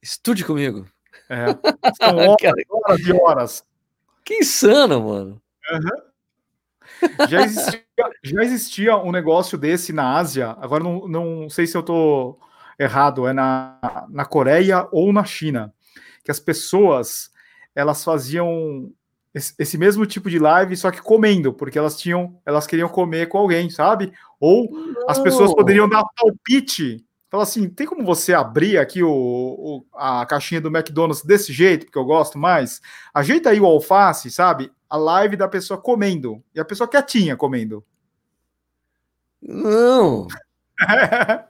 Estude 0.02 0.44
comigo. 0.44 0.87
É. 1.29 1.46
São 1.96 2.16
horas, 2.16 2.64
horas 2.70 3.00
e 3.00 3.12
horas. 3.12 3.64
Que 4.24 4.35
insano, 4.35 5.02
mano. 5.02 5.42
Uhum. 5.70 7.26
Já, 7.29 7.42
existia, 7.42 7.85
já 8.22 8.42
existia 8.42 8.96
um 8.96 9.11
negócio 9.11 9.57
desse 9.59 9.92
na 9.92 10.16
Ásia. 10.16 10.57
Agora 10.61 10.83
não, 10.83 11.09
não 11.09 11.50
sei 11.50 11.66
se 11.66 11.76
eu 11.76 11.83
tô 11.83 12.38
errado. 12.79 13.26
É 13.26 13.33
na, 13.33 14.07
na 14.09 14.24
Coreia 14.24 14.88
ou 14.92 15.12
na 15.12 15.24
China. 15.24 15.72
Que 16.24 16.31
as 16.31 16.40
pessoas 16.40 17.31
elas 17.74 18.02
faziam 18.02 18.90
esse, 19.59 19.77
mesmo 19.77 20.07
tipo 20.07 20.31
de 20.31 20.38
live, 20.38 20.75
só 20.77 20.90
que 20.90 21.03
comendo, 21.03 21.53
porque 21.53 21.79
elas 21.79 21.99
tinham, 21.99 22.40
elas 22.46 22.66
queriam 22.66 22.88
comer 22.88 23.29
com 23.29 23.37
alguém, 23.37 23.68
sabe? 23.68 24.11
Ou 24.40 24.70
Não. 24.70 25.11
as 25.11 25.18
pessoas 25.18 25.55
poderiam 25.55 25.87
dar 25.87 26.03
palpite. 26.16 27.05
Fala 27.29 27.42
assim, 27.42 27.68
tem 27.68 27.87
como 27.87 28.03
você 28.03 28.33
abrir 28.33 28.79
aqui 28.79 29.03
o, 29.03 29.11
o, 29.11 29.85
a 29.92 30.25
caixinha 30.25 30.61
do 30.61 30.75
McDonald's 30.75 31.22
desse 31.22 31.53
jeito, 31.53 31.85
porque 31.85 31.99
eu 31.99 32.05
gosto 32.05 32.38
mais? 32.38 32.81
Ajeita 33.12 33.51
aí 33.51 33.61
o 33.61 33.66
alface, 33.66 34.31
sabe? 34.31 34.72
A 34.88 34.96
live 34.96 35.37
da 35.37 35.49
pessoa 35.49 35.79
comendo. 35.79 36.42
E 36.55 36.61
a 36.61 36.64
pessoa 36.64 36.88
quietinha 36.88 37.37
comendo. 37.37 37.85
Não. 39.42 40.29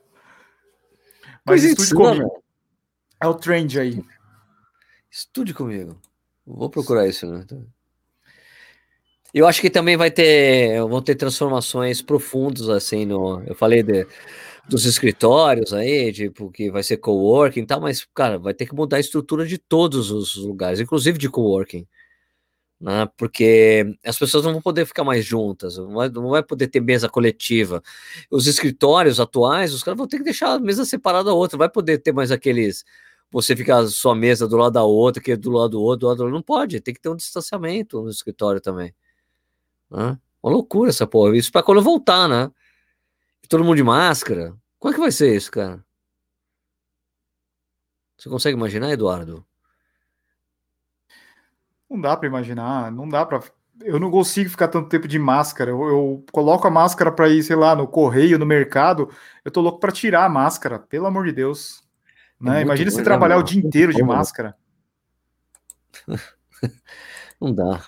Mas 1.46 1.62
estude 1.62 1.94
comigo. 1.94 2.42
É 3.22 3.29
o 3.29 3.35
trend 3.35 3.79
aí. 3.79 4.05
Estude 5.09 5.55
comigo. 5.55 6.01
Vou 6.44 6.68
procurar 6.68 7.07
isso, 7.07 7.27
né? 7.27 7.44
Eu 9.37 9.46
acho 9.46 9.61
que 9.61 9.68
também 9.68 9.99
vai 9.99 10.11
ter, 10.11 10.81
vão 10.88 11.03
ter 11.03 11.14
transformações 11.14 12.01
profundas, 12.01 12.70
assim, 12.70 13.05
no, 13.05 13.42
eu 13.46 13.55
falei 13.55 13.83
de, 13.83 14.07
dos 14.66 14.87
escritórios 14.87 15.75
aí, 15.75 16.11
tipo, 16.11 16.51
que 16.51 16.70
vai 16.70 16.83
ser 16.83 16.96
coworking 16.96 17.61
e 17.61 17.66
tal, 17.66 17.79
mas, 17.79 18.07
cara, 18.14 18.38
vai 18.38 18.55
ter 18.55 18.64
que 18.66 18.75
mudar 18.75 18.96
a 18.96 19.01
estrutura 19.01 19.46
de 19.46 19.59
todos 19.59 20.11
os 20.11 20.37
lugares, 20.37 20.81
inclusive 20.81 21.18
de 21.18 21.29
coworking, 21.29 21.87
né, 22.81 23.09
porque 23.18 23.96
as 24.05 24.18
pessoas 24.18 24.44
não 24.44 24.53
vão 24.55 24.62
poder 24.62 24.87
ficar 24.87 25.05
mais 25.05 25.25
juntas, 25.25 25.79
não 25.79 25.94
vai, 25.94 26.09
não 26.11 26.31
vai 26.31 26.42
poder 26.42 26.68
ter 26.68 26.81
mesa 26.81 27.09
coletiva. 27.09 27.83
Os 28.31 28.46
escritórios 28.46 29.20
atuais, 29.20 29.75
os 29.75 29.83
caras 29.83 29.99
vão 29.99 30.09
ter 30.09 30.18
que 30.18 30.25
deixar 30.25 30.55
a 30.55 30.61
mesa 30.61 30.85
separada 30.87 31.27
da 31.27 31.35
outra, 31.35 31.59
vai 31.59 31.68
poder 31.70 31.99
ter 31.99 32.12
mais 32.12 32.33
aqueles 32.33 32.85
você 33.31 33.57
ficar 33.57 33.87
sua 33.88 34.14
mesa 34.14 34.49
do 34.49 34.57
lado 34.57 34.72
da 34.75 34.85
outra, 34.85 35.22
que 35.22 35.33
é 35.33 35.37
do 35.37 35.51
lado 35.51 35.70
do 35.72 35.83
outro, 35.83 36.01
do 36.01 36.07
lado 36.09 36.16
do 36.18 36.22
outro, 36.25 36.35
não 36.37 36.42
pode, 36.42 36.81
tem 36.81 36.94
que 36.94 37.01
ter 37.01 37.11
um 37.11 37.16
distanciamento 37.16 38.03
no 38.03 38.11
escritório 38.11 38.61
também. 38.61 38.94
Né? 39.90 40.18
Uma 40.42 40.53
loucura 40.53 40.90
essa 40.90 41.07
porra. 41.07 41.37
Isso 41.37 41.51
para 41.51 41.62
quando 41.62 41.79
eu 41.79 41.85
voltar, 41.85 42.29
né? 42.29 42.51
Todo 43.49 43.64
mundo 43.64 43.77
de 43.77 43.83
máscara. 43.83 44.55
Como 44.79 44.92
é 44.92 44.94
que 44.94 45.01
vai 45.01 45.12
ser 45.12 45.35
isso, 45.35 45.51
cara? 45.51 45.85
Você 48.18 48.29
consegue 48.29 48.57
imaginar, 48.57 48.90
Eduardo? 48.90 49.44
Não 51.88 52.01
dá 52.01 52.16
para 52.16 52.27
imaginar, 52.27 52.90
não 52.90 53.09
dá 53.09 53.25
para. 53.25 53.42
Eu 53.81 54.01
não 54.01 54.11
consigo 54.11 54.51
ficar 54.51 54.68
tanto 54.68 54.88
tempo 54.88 55.07
de 55.07 55.18
máscara. 55.18 55.70
Eu, 55.70 55.83
eu 55.85 56.25
coloco 56.33 56.66
a 56.66 56.70
máscara 56.70 57.12
para 57.12 57.29
ir, 57.29 57.42
sei 57.42 57.55
lá, 57.55 57.77
no 57.77 57.87
correio, 57.87 58.38
no 58.38 58.46
mercado. 58.46 59.11
Eu 59.44 59.51
tô 59.51 59.61
louco 59.61 59.79
para 59.79 59.92
tirar 59.92 60.25
a 60.25 60.29
máscara, 60.29 60.79
pelo 60.79 61.07
amor 61.07 61.27
de 61.27 61.33
Deus. 61.33 61.85
É 62.40 62.44
né? 62.44 62.62
Imagina 62.62 62.90
você 62.90 63.03
trabalhar 63.03 63.37
o 63.38 63.42
dia 63.42 63.61
inteiro 63.61 63.92
de 63.92 64.03
máscara. 64.03 64.57
não 67.40 67.55
dá. 67.55 67.85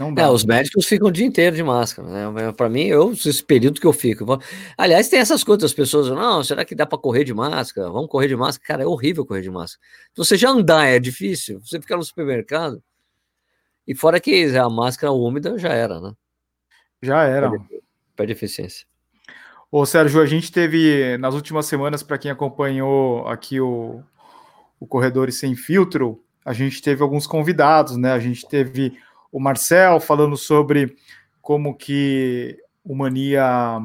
Não 0.00 0.14
dá. 0.14 0.22
É, 0.22 0.28
os 0.30 0.46
médicos 0.46 0.86
ficam 0.86 1.08
o 1.08 1.12
dia 1.12 1.26
inteiro 1.26 1.54
de 1.54 1.62
máscara, 1.62 2.08
né? 2.08 2.52
Para 2.52 2.70
mim, 2.70 2.84
eu, 2.84 3.12
esse 3.12 3.44
período 3.44 3.78
que 3.78 3.86
eu 3.86 3.92
fico. 3.92 4.24
Aliás, 4.78 5.10
tem 5.10 5.20
essas 5.20 5.44
coisas, 5.44 5.64
as 5.64 5.74
pessoas, 5.74 6.08
não, 6.08 6.42
será 6.42 6.64
que 6.64 6.74
dá 6.74 6.86
para 6.86 6.98
correr 6.98 7.22
de 7.22 7.34
máscara? 7.34 7.90
Vamos 7.90 8.08
correr 8.08 8.28
de 8.28 8.34
máscara? 8.34 8.66
Cara, 8.66 8.82
é 8.84 8.86
horrível 8.86 9.26
correr 9.26 9.42
de 9.42 9.50
máscara. 9.50 9.86
Se 10.14 10.16
você 10.16 10.38
já 10.38 10.48
andar 10.48 10.86
é 10.86 10.98
difícil, 10.98 11.60
você 11.60 11.78
ficar 11.78 11.98
no 11.98 12.02
supermercado. 12.02 12.82
E 13.86 13.94
fora 13.94 14.18
que 14.18 14.56
a 14.56 14.70
máscara 14.70 15.12
úmida 15.12 15.58
já 15.58 15.68
era, 15.68 16.00
né? 16.00 16.12
Já 17.02 17.24
era. 17.24 17.50
Perde, 17.50 17.82
perde 18.16 18.32
eficiência. 18.32 18.86
Ô, 19.70 19.84
Sérgio, 19.84 20.22
a 20.22 20.26
gente 20.26 20.50
teve 20.50 21.18
nas 21.18 21.34
últimas 21.34 21.66
semanas, 21.66 22.02
para 22.02 22.16
quem 22.16 22.30
acompanhou 22.30 23.28
aqui 23.28 23.60
o, 23.60 24.02
o 24.80 24.86
Corredores 24.86 25.38
Sem 25.38 25.54
Filtro, 25.54 26.24
a 26.42 26.54
gente 26.54 26.80
teve 26.80 27.02
alguns 27.02 27.26
convidados, 27.26 27.98
né? 27.98 28.12
A 28.12 28.18
gente 28.18 28.48
teve 28.48 28.96
o 29.30 29.40
Marcel 29.40 30.00
falando 30.00 30.36
sobre 30.36 30.96
como 31.40 31.76
que 31.76 32.58
o 32.84 32.94
Mania 32.94 33.80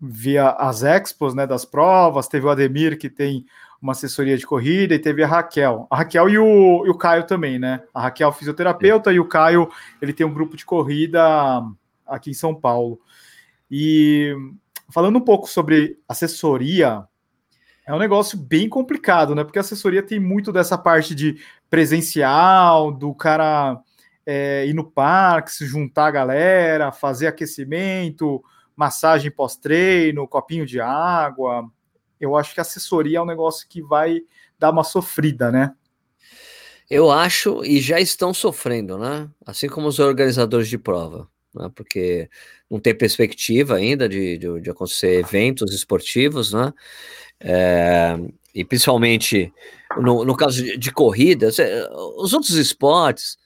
via 0.00 0.50
as 0.50 0.82
expos 0.82 1.34
né, 1.34 1.46
das 1.46 1.64
provas, 1.64 2.28
teve 2.28 2.46
o 2.46 2.50
Ademir 2.50 2.98
que 2.98 3.08
tem 3.08 3.44
uma 3.80 3.92
assessoria 3.92 4.36
de 4.36 4.46
corrida 4.46 4.94
e 4.94 4.98
teve 4.98 5.22
a 5.22 5.26
Raquel. 5.26 5.86
A 5.90 5.98
Raquel 5.98 6.28
e 6.28 6.38
o, 6.38 6.86
e 6.86 6.90
o 6.90 6.96
Caio 6.96 7.26
também, 7.26 7.58
né? 7.58 7.82
A 7.92 8.02
Raquel 8.02 8.32
fisioterapeuta 8.32 9.12
e 9.12 9.20
o 9.20 9.28
Caio, 9.28 9.68
ele 10.00 10.14
tem 10.14 10.26
um 10.26 10.32
grupo 10.32 10.56
de 10.56 10.64
corrida 10.64 11.22
aqui 12.06 12.30
em 12.30 12.34
São 12.34 12.54
Paulo. 12.54 12.98
E 13.70 14.34
falando 14.90 15.16
um 15.16 15.20
pouco 15.20 15.48
sobre 15.48 15.98
assessoria, 16.08 17.04
é 17.86 17.94
um 17.94 17.98
negócio 17.98 18.38
bem 18.38 18.70
complicado, 18.70 19.34
né? 19.34 19.44
Porque 19.44 19.58
a 19.58 19.60
assessoria 19.60 20.02
tem 20.02 20.18
muito 20.18 20.50
dessa 20.50 20.78
parte 20.78 21.14
de 21.14 21.36
presencial, 21.68 22.90
do 22.90 23.14
cara 23.14 23.78
é, 24.26 24.64
ir 24.66 24.74
no 24.74 24.84
parque, 24.84 25.52
se 25.52 25.66
juntar 25.66 26.06
a 26.06 26.10
galera, 26.10 26.92
fazer 26.92 27.26
aquecimento, 27.26 28.42
massagem 28.76 29.30
pós-treino, 29.30 30.28
copinho 30.28 30.66
de 30.66 30.80
água. 30.80 31.70
Eu 32.20 32.36
acho 32.36 32.54
que 32.54 32.60
assessoria 32.60 33.18
é 33.18 33.22
um 33.22 33.26
negócio 33.26 33.68
que 33.68 33.82
vai 33.82 34.20
dar 34.58 34.70
uma 34.70 34.84
sofrida, 34.84 35.50
né? 35.50 35.72
Eu 36.90 37.10
acho, 37.10 37.64
e 37.64 37.80
já 37.80 38.00
estão 38.00 38.34
sofrendo, 38.34 38.98
né? 38.98 39.28
Assim 39.44 39.68
como 39.68 39.88
os 39.88 39.98
organizadores 39.98 40.68
de 40.68 40.78
prova, 40.78 41.28
né? 41.54 41.70
Porque 41.74 42.28
não 42.70 42.78
tem 42.78 42.94
perspectiva 42.94 43.76
ainda 43.76 44.08
de, 44.08 44.38
de, 44.38 44.60
de 44.60 44.70
acontecer 44.70 45.18
eventos 45.18 45.74
esportivos, 45.74 46.52
né? 46.52 46.72
É, 47.40 48.16
e 48.54 48.64
principalmente 48.64 49.52
no, 49.98 50.24
no 50.24 50.36
caso 50.36 50.62
de, 50.62 50.76
de 50.76 50.92
corridas, 50.92 51.56
os 52.16 52.32
outros 52.32 52.54
esportes, 52.54 53.36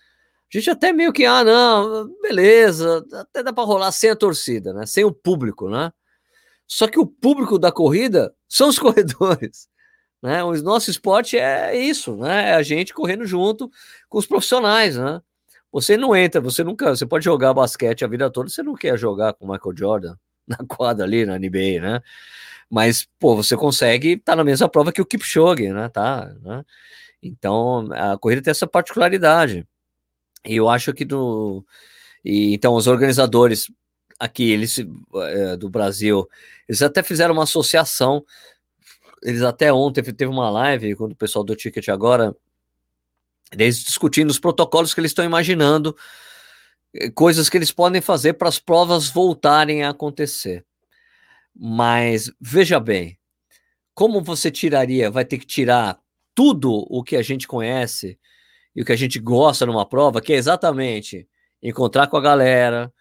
a 0.53 0.59
gente 0.59 0.71
até 0.71 0.93
meio 0.93 1.13
que, 1.13 1.25
ah, 1.27 1.45
não, 1.45 2.09
beleza, 2.23 3.05
até 3.13 3.43
dá 3.43 3.53
para 3.53 3.65
rolar 3.65 3.93
sem 3.93 4.11
a 4.11 4.17
torcida, 4.17 4.73
né? 4.73 4.87
Sem 4.87 5.05
o 5.05 5.13
público, 5.13 5.69
né? 5.69 5.93
Só 6.67 6.87
que 6.87 6.99
o 6.99 7.07
público 7.07 7.59
da 7.59 7.73
corrida 7.73 8.35
são 8.49 8.69
os 8.69 8.79
corredores. 8.81 9.69
Né? 10.23 10.43
O 10.43 10.53
nosso 10.63 10.91
esporte 10.91 11.39
é 11.39 11.77
isso, 11.77 12.17
né? 12.17 12.51
É 12.51 12.55
a 12.55 12.63
gente 12.63 12.95
correndo 12.95 13.27
junto 13.27 13.71
com 14.09 14.19
os 14.19 14.27
profissionais, 14.27 14.97
né? 14.97 15.21
Você 15.71 15.97
não 15.97 16.17
entra, 16.17 16.41
você 16.41 16.65
nunca, 16.65 16.97
você 16.97 17.07
pode 17.07 17.25
jogar 17.25 17.53
basquete 17.55 18.05
a 18.05 18.09
vida 18.09 18.31
toda, 18.31 18.49
você 18.49 18.63
não 18.63 18.75
quer 18.75 18.99
jogar 18.99 19.35
com 19.35 19.47
o 19.47 19.51
Michael 19.53 19.77
Jordan 19.77 20.17
na 20.49 20.57
quadra 20.67 21.05
ali 21.05 21.27
na 21.27 21.39
NBA, 21.39 21.81
né? 21.81 22.03
Mas, 22.71 23.07
pô, 23.19 23.37
você 23.37 23.57
consegue 23.57 24.13
estar 24.13 24.33
tá 24.33 24.37
na 24.37 24.45
mesma 24.45 24.69
prova 24.69 24.93
que 24.93 25.01
o 25.01 25.07
Kipchoge, 25.07 25.71
né? 25.73 25.89
Tá, 25.89 26.35
né? 26.43 26.65
Então, 27.23 27.89
a 27.93 28.19
corrida 28.19 28.43
tem 28.43 28.51
essa 28.51 28.67
particularidade. 28.67 29.67
E 30.49 30.57
eu 30.57 30.69
acho 30.69 30.95
que 30.95 31.05
do. 31.05 31.65
E, 32.25 32.55
então, 32.55 32.75
os 32.75 32.87
organizadores 32.87 33.71
aqui, 34.19 34.51
eles 34.51 34.79
é, 35.15 35.57
do 35.57 35.69
Brasil, 35.69 36.27
eles 36.69 36.83
até 36.83 37.03
fizeram 37.03 37.35
uma 37.35 37.45
associação. 37.45 38.25
Eles 39.23 39.43
até 39.43 39.73
ontem 39.73 40.03
teve 40.03 40.31
uma 40.31 40.51
live 40.51 40.97
com 40.97 41.05
o 41.05 41.15
pessoal 41.15 41.45
do 41.45 41.57
Ticket 41.57 41.89
agora, 41.89 42.35
eles 43.53 43.79
discutindo 43.81 44.31
os 44.31 44.39
protocolos 44.39 44.95
que 44.95 45.01
eles 45.01 45.11
estão 45.11 45.25
imaginando, 45.25 45.97
eh, 46.95 47.11
coisas 47.11 47.49
que 47.49 47.57
eles 47.57 47.73
podem 47.73 48.01
fazer 48.01 48.35
para 48.35 48.49
as 48.49 48.59
provas 48.59 49.09
voltarem 49.11 49.83
a 49.83 49.91
acontecer. 49.91 50.65
Mas 51.55 52.31
veja 52.41 52.79
bem, 52.79 53.19
como 53.95 54.23
você 54.23 54.51
tiraria? 54.51 55.11
Vai 55.11 55.25
ter 55.25 55.39
que 55.39 55.47
tirar 55.47 55.99
tudo 56.35 56.73
o 56.89 57.03
que 57.03 57.17
a 57.17 57.23
gente 57.23 57.49
conhece 57.49 58.19
e 58.75 58.83
o 58.83 58.85
que 58.85 58.93
a 58.93 58.97
gente 58.97 59.19
gosta 59.19 59.67
numa 59.67 59.87
prova, 59.89 60.21
que 60.21 60.33
é 60.33 60.37
exatamente 60.37 61.29
encontrar 61.63 62.07
com 62.07 62.17
a 62.17 62.21
galera, 62.21 62.93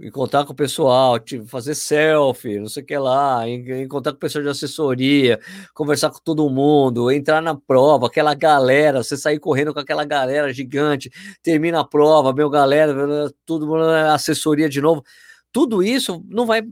encontrar 0.00 0.44
com 0.46 0.52
o 0.52 0.56
pessoal, 0.56 1.18
fazer 1.46 1.74
selfie, 1.74 2.58
não 2.58 2.68
sei 2.68 2.82
o 2.82 2.86
que 2.86 2.96
lá, 2.96 3.46
encontrar 3.48 4.12
com 4.12 4.16
o 4.16 4.20
pessoal 4.20 4.42
de 4.42 4.48
assessoria, 4.50 5.38
conversar 5.74 6.10
com 6.10 6.18
todo 6.24 6.48
mundo, 6.48 7.10
entrar 7.10 7.42
na 7.42 7.54
prova, 7.54 8.06
aquela 8.06 8.34
galera, 8.34 9.02
você 9.02 9.16
sair 9.16 9.38
correndo 9.38 9.74
com 9.74 9.80
aquela 9.80 10.04
galera 10.04 10.52
gigante, 10.52 11.10
termina 11.42 11.80
a 11.80 11.84
prova, 11.84 12.32
meu 12.32 12.48
galera, 12.48 13.30
tudo 13.44 13.74
assessoria 14.12 14.68
de 14.68 14.80
novo. 14.80 15.04
Tudo 15.52 15.82
isso 15.82 16.24
não 16.28 16.46
vai, 16.46 16.62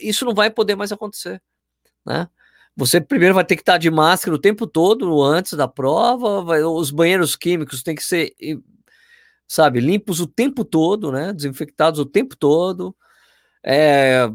isso 0.00 0.24
não 0.24 0.34
vai 0.34 0.50
poder 0.50 0.76
mais 0.76 0.92
acontecer, 0.92 1.42
né? 2.06 2.28
Você 2.76 3.00
primeiro 3.00 3.34
vai 3.34 3.44
ter 3.44 3.56
que 3.56 3.62
estar 3.62 3.78
de 3.78 3.90
máscara 3.90 4.34
o 4.34 4.38
tempo 4.40 4.66
todo 4.66 5.22
antes 5.22 5.54
da 5.54 5.68
prova, 5.68 6.42
vai, 6.42 6.62
os 6.62 6.90
banheiros 6.90 7.36
químicos 7.36 7.82
têm 7.82 7.94
que 7.94 8.02
ser, 8.04 8.32
sabe, 9.48 9.80
limpos 9.80 10.20
o 10.20 10.26
tempo 10.26 10.64
todo, 10.64 11.10
né? 11.12 11.32
Desinfectados 11.32 11.98
o 12.00 12.06
tempo 12.06 12.36
todo. 12.36 12.94
É, 13.64 14.28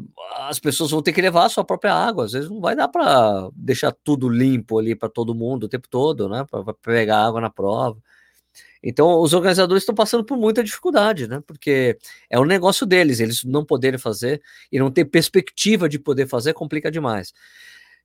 as 0.48 0.58
pessoas 0.60 0.90
vão 0.90 1.02
ter 1.02 1.12
que 1.12 1.22
levar 1.22 1.46
a 1.46 1.48
sua 1.48 1.64
própria 1.64 1.94
água. 1.94 2.26
Às 2.26 2.32
vezes 2.32 2.50
não 2.50 2.60
vai 2.60 2.76
dar 2.76 2.88
para 2.88 3.50
deixar 3.54 3.92
tudo 4.04 4.28
limpo 4.28 4.78
ali 4.78 4.94
para 4.96 5.08
todo 5.08 5.34
mundo 5.34 5.64
o 5.64 5.68
tempo 5.68 5.88
todo, 5.88 6.28
né? 6.28 6.44
Para 6.50 6.74
pegar 6.74 7.24
água 7.26 7.40
na 7.40 7.50
prova. 7.50 7.98
Então, 8.82 9.20
os 9.20 9.34
organizadores 9.34 9.82
estão 9.82 9.94
passando 9.94 10.24
por 10.24 10.36
muita 10.38 10.62
dificuldade, 10.64 11.26
né? 11.28 11.42
Porque 11.46 11.98
é 12.30 12.38
o 12.38 12.44
negócio 12.44 12.86
deles, 12.86 13.20
eles 13.20 13.44
não 13.44 13.64
poderem 13.64 13.98
fazer 13.98 14.42
e 14.72 14.78
não 14.78 14.90
ter 14.90 15.04
perspectiva 15.06 15.88
de 15.88 15.98
poder 15.98 16.28
fazer 16.28 16.52
complica 16.54 16.90
demais. 16.90 17.32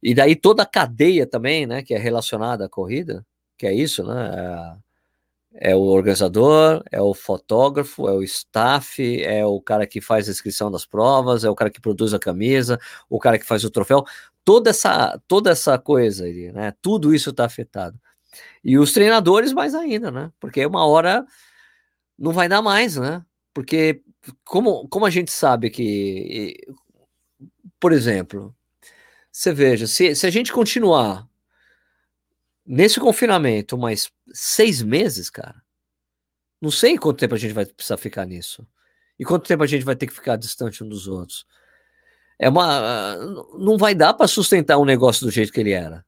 E 0.02 0.14
daí 0.14 0.36
toda 0.36 0.64
a 0.64 0.66
cadeia 0.66 1.28
também, 1.28 1.68
né, 1.68 1.84
que 1.84 1.94
é 1.94 1.98
relacionada 1.98 2.66
à 2.66 2.70
corrida, 2.70 3.26
que 3.58 3.68
é 3.68 3.74
isso, 3.74 4.04
né? 4.04 4.78
É, 5.54 5.72
é 5.72 5.76
o 5.76 5.82
organizador, 5.82 6.84
é 6.92 7.02
o 7.02 7.14
fotógrafo, 7.14 8.08
é 8.08 8.14
o 8.14 8.24
staff, 8.24 9.22
é 9.24 9.46
o 9.46 9.62
cara 9.62 9.86
que 9.86 10.00
faz 10.02 10.28
a 10.28 10.32
inscrição 10.32 10.72
das 10.72 10.86
provas, 10.86 11.44
é 11.44 11.50
o 11.50 11.56
cara 11.56 11.70
que 11.70 11.82
produz 11.82 12.14
a 12.14 12.20
camisa, 12.20 12.80
o 13.10 13.20
cara 13.20 13.38
que 13.38 13.46
faz 13.46 13.64
o 13.64 13.70
troféu, 13.70 14.06
toda 14.46 14.70
essa 14.70 15.22
toda 15.28 15.52
essa 15.52 15.78
coisa, 15.78 16.26
né? 16.54 16.74
Tudo 16.82 17.14
isso 17.14 17.32
está 17.32 17.46
afetado. 17.46 18.00
E 18.64 18.78
os 18.78 18.94
treinadores 18.94 19.54
mais 19.54 19.76
ainda, 19.76 20.12
né? 20.12 20.32
Porque 20.40 20.66
uma 20.66 20.86
hora 20.86 21.26
não 22.18 22.32
vai 22.32 22.48
dar 22.48 22.62
mais, 22.62 22.96
né? 22.98 23.24
Porque 23.54 24.02
como, 24.46 24.88
como 24.88 25.06
a 25.06 25.10
gente 25.10 25.32
sabe 25.32 25.70
que, 25.70 26.56
por 27.80 27.92
exemplo, 27.92 28.56
você 29.32 29.54
veja, 29.54 29.88
se, 29.88 30.14
se 30.14 30.28
a 30.28 30.30
gente 30.30 30.52
continuar 30.52 31.28
nesse 32.66 33.00
confinamento 33.00 33.78
mais 33.78 34.12
seis 34.34 34.82
meses, 34.82 35.30
cara, 35.30 35.62
não 36.62 36.70
sei 36.70 36.98
quanto 36.98 37.20
tempo 37.20 37.34
a 37.34 37.38
gente 37.38 37.54
vai 37.54 37.66
precisar 37.66 37.98
ficar 37.98 38.26
nisso. 38.26 38.68
E 39.18 39.26
quanto 39.26 39.48
tempo 39.48 39.64
a 39.64 39.68
gente 39.68 39.86
vai 39.86 39.96
ter 39.96 40.08
que 40.08 40.14
ficar 40.14 40.36
distante 40.36 40.84
um 40.84 40.90
dos 40.90 41.08
outros. 41.08 41.46
É 42.38 42.50
uma. 42.50 43.16
Não 43.58 43.78
vai 43.78 43.94
dar 43.94 44.14
para 44.14 44.28
sustentar 44.28 44.78
um 44.78 44.86
negócio 44.86 45.26
do 45.26 45.32
jeito 45.32 45.54
que 45.54 45.60
ele 45.60 45.72
era. 45.72 46.06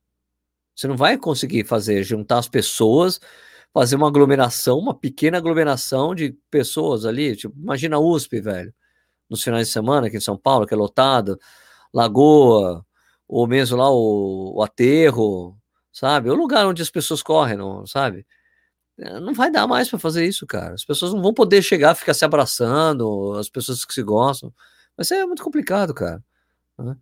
Você 0.75 0.88
não 0.88 0.97
vai 0.97 1.17
conseguir 1.17 1.63
fazer, 1.65 2.03
juntar 2.03 2.39
as 2.39 2.47
pessoas, 2.47 3.19
fazer 3.71 3.95
uma 3.95 4.07
aglomeração, 4.07 4.79
uma 4.79 4.95
pequena 4.95 5.38
aglomeração 5.38 6.15
de 6.15 6.36
pessoas 6.49 7.05
ali. 7.05 7.36
Tipo, 7.36 7.55
imagina 7.55 7.97
a 7.97 7.99
USP, 7.99 8.41
velho. 8.41 8.73
Nos 9.29 9.43
finais 9.43 9.67
de 9.67 9.73
semana 9.73 10.07
aqui 10.07 10.17
em 10.17 10.21
São 10.21 10.38
Paulo, 10.38 10.65
que 10.65 10.73
é 10.73 10.77
lotado, 10.77 11.39
Lagoa, 11.93 12.86
ou 13.34 13.48
mesmo 13.48 13.76
lá 13.78 13.89
o, 13.89 14.58
o 14.58 14.62
aterro, 14.62 15.58
sabe? 15.91 16.30
O 16.30 16.36
lugar 16.36 16.67
onde 16.67 16.84
as 16.84 16.91
pessoas 16.91 17.24
correm, 17.24 17.58
não, 17.58 17.84
sabe? 17.88 18.28
É, 18.96 19.19
não 19.19 19.34
vai 19.34 19.50
dar 19.50 19.65
mais 19.65 19.89
para 19.89 19.98
fazer 19.98 20.24
isso, 20.24 20.46
cara. 20.46 20.76
As 20.76 20.86
pessoas 20.86 21.13
não 21.15 21.22
vão 21.22 21.34
poder 21.34 21.63
chegar, 21.63 21.96
ficar 21.96 22.13
se 22.13 22.24
abraçando, 22.24 23.34
as 23.39 23.50
pessoas 23.50 23.84
que 23.84 23.93
se 23.93 24.04
gostam. 24.04 24.54
Vai 24.96 25.04
ser 25.04 25.26
muito 25.26 25.43
complicado, 25.43 25.96
cara. 25.96 26.24
Né? 26.78 26.96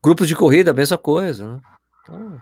Grupos 0.00 0.28
de 0.28 0.36
corrida, 0.36 0.70
a 0.70 0.74
mesma 0.74 0.96
coisa, 0.96 1.54
né? 1.54 1.60
Então, 2.02 2.40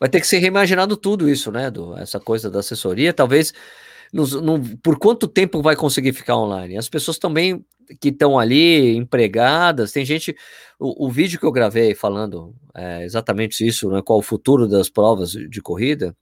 vai 0.00 0.08
ter 0.08 0.20
que 0.20 0.26
ser 0.26 0.38
reimaginado 0.38 0.96
tudo 0.96 1.28
isso, 1.28 1.52
né? 1.52 1.70
Do, 1.70 1.96
essa 1.96 2.18
coisa 2.18 2.50
da 2.50 2.58
assessoria, 2.58 3.14
talvez. 3.14 3.52
No, 4.12 4.26
no, 4.26 4.76
por 4.78 4.98
quanto 4.98 5.28
tempo 5.28 5.62
vai 5.62 5.76
conseguir 5.76 6.12
ficar 6.12 6.36
online? 6.36 6.76
As 6.76 6.88
pessoas 6.88 7.16
também 7.16 7.64
que 8.00 8.08
estão 8.08 8.38
ali 8.38 8.96
empregadas, 8.96 9.92
tem 9.92 10.04
gente. 10.04 10.36
O, 10.78 11.06
o, 11.06 11.10
vídeo 11.10 11.38
que 11.38 11.46
eu 11.46 11.52
gravei 11.52 11.94
falando 11.94 12.54
é, 12.74 13.04
exatamente 13.04 13.66
isso, 13.66 13.90
né, 13.90 14.02
qual 14.02 14.18
o 14.18 14.22
futuro 14.22 14.68
das 14.68 14.88
provas 14.88 15.30
de 15.30 15.62
corrida, 15.62 16.16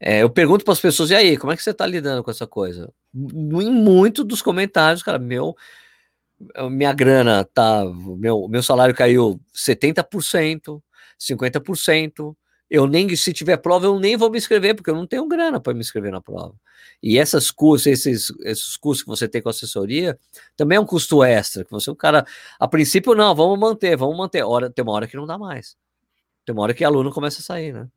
É, 0.00 0.22
eu 0.22 0.30
pergunto 0.30 0.64
para 0.64 0.72
as 0.72 0.80
pessoas, 0.80 1.10
e 1.10 1.14
aí, 1.14 1.36
como 1.36 1.52
é 1.52 1.56
que 1.56 1.62
você 1.62 1.70
está 1.72 1.86
lidando 1.86 2.24
com 2.24 2.30
essa 2.30 2.46
coisa? 2.46 2.90
Em 3.14 3.70
muito 3.70 4.24
dos 4.24 4.40
comentários, 4.42 5.02
cara, 5.02 5.18
meu, 5.18 5.54
minha 6.70 6.92
grana 6.92 7.44
tá, 7.44 7.84
meu, 8.16 8.48
meu 8.48 8.62
salário 8.62 8.94
caiu 8.94 9.40
70%, 9.54 10.82
50%. 11.18 12.36
Eu 12.70 12.86
nem, 12.86 13.14
se 13.16 13.32
tiver 13.32 13.56
prova, 13.56 13.86
eu 13.86 13.98
nem 13.98 14.16
vou 14.16 14.30
me 14.30 14.38
inscrever, 14.38 14.76
porque 14.76 14.90
eu 14.90 14.94
não 14.94 15.06
tenho 15.06 15.26
grana 15.26 15.58
para 15.58 15.74
me 15.74 15.80
inscrever 15.80 16.12
na 16.12 16.20
prova. 16.20 16.54
E 17.02 17.18
essas 17.18 17.50
custos, 17.50 17.86
esses, 17.86 18.32
esses 18.42 18.76
custos 18.76 19.02
que 19.02 19.08
você 19.08 19.26
tem 19.26 19.42
com 19.42 19.48
assessoria, 19.48 20.18
também 20.56 20.76
é 20.76 20.80
um 20.80 20.86
custo 20.86 21.24
extra. 21.24 21.64
Que 21.64 21.70
você, 21.70 21.90
o 21.90 21.96
cara, 21.96 22.24
a 22.58 22.68
princípio, 22.68 23.14
não, 23.14 23.34
vamos 23.34 23.58
manter, 23.58 23.96
vamos 23.96 24.16
manter. 24.16 24.44
Hora, 24.44 24.70
tem 24.70 24.82
uma 24.84 24.92
hora 24.92 25.08
que 25.08 25.16
não 25.16 25.26
dá 25.26 25.36
mais. 25.36 25.76
Tem 26.44 26.52
uma 26.52 26.62
hora 26.62 26.74
que 26.74 26.84
aluno 26.84 27.10
começa 27.10 27.40
a 27.40 27.44
sair, 27.44 27.72
né? 27.72 27.88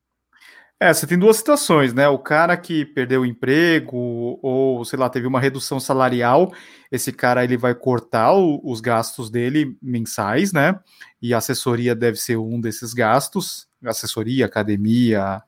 É, 0.79 0.93
você 0.93 1.07
tem 1.07 1.17
duas 1.17 1.37
situações, 1.37 1.93
né? 1.93 2.09
O 2.09 2.19
cara 2.19 2.57
que 2.57 2.85
perdeu 2.85 3.21
o 3.21 3.25
emprego 3.25 4.37
ou, 4.41 4.83
sei 4.83 4.99
lá, 4.99 5.09
teve 5.09 5.25
uma 5.25 5.39
redução 5.39 5.79
salarial, 5.79 6.51
esse 6.91 7.13
cara 7.13 7.43
ele 7.43 7.55
vai 7.55 7.73
cortar 7.73 8.33
o, 8.33 8.59
os 8.63 8.81
gastos 8.81 9.29
dele 9.29 9.77
mensais, 9.81 10.51
né? 10.51 10.77
E 11.21 11.33
a 11.33 11.37
assessoria 11.37 11.95
deve 11.95 12.17
ser 12.17 12.37
um 12.37 12.59
desses 12.59 12.93
gastos, 12.93 13.65
assessoria, 13.89 14.45
academia, 14.45 15.41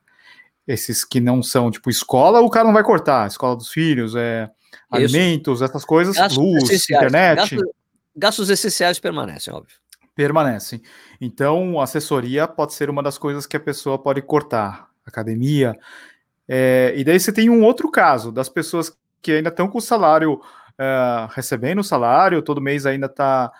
esses 0.67 1.03
que 1.03 1.19
não 1.19 1.43
são 1.43 1.69
tipo 1.69 1.89
escola, 1.89 2.41
o 2.41 2.49
cara 2.49 2.65
não 2.65 2.73
vai 2.73 2.83
cortar, 2.83 3.27
escola 3.27 3.55
dos 3.55 3.69
filhos, 3.69 4.15
é 4.15 4.43
Isso. 4.43 4.81
alimentos, 4.91 5.61
essas 5.61 5.85
coisas, 5.85 6.15
gastos 6.15 6.37
luz, 6.37 6.89
internet. 6.89 7.37
Gastos, 7.37 7.63
gastos 8.15 8.49
essenciais 8.49 8.99
permanecem, 8.99 9.53
óbvio. 9.53 9.75
Permanecem. 10.15 10.81
Então, 11.19 11.79
assessoria 11.79 12.47
pode 12.47 12.73
ser 12.73 12.89
uma 12.89 13.03
das 13.03 13.17
coisas 13.17 13.45
que 13.45 13.57
a 13.57 13.59
pessoa 13.59 13.99
pode 13.99 14.21
cortar 14.21 14.89
academia. 15.05 15.77
É, 16.47 16.93
e 16.95 17.03
daí 17.03 17.19
você 17.19 17.31
tem 17.31 17.49
um 17.49 17.63
outro 17.63 17.91
caso 17.91 18.31
das 18.31 18.49
pessoas 18.49 18.95
que 19.21 19.31
ainda 19.31 19.49
estão 19.49 19.67
com 19.67 19.77
o 19.77 19.81
salário, 19.81 20.33
uh, 20.33 21.27
recebendo 21.31 21.79
o 21.79 21.83
salário, 21.83 22.41
todo 22.41 22.61
mês 22.61 22.85
ainda 22.85 23.07
está 23.07 23.51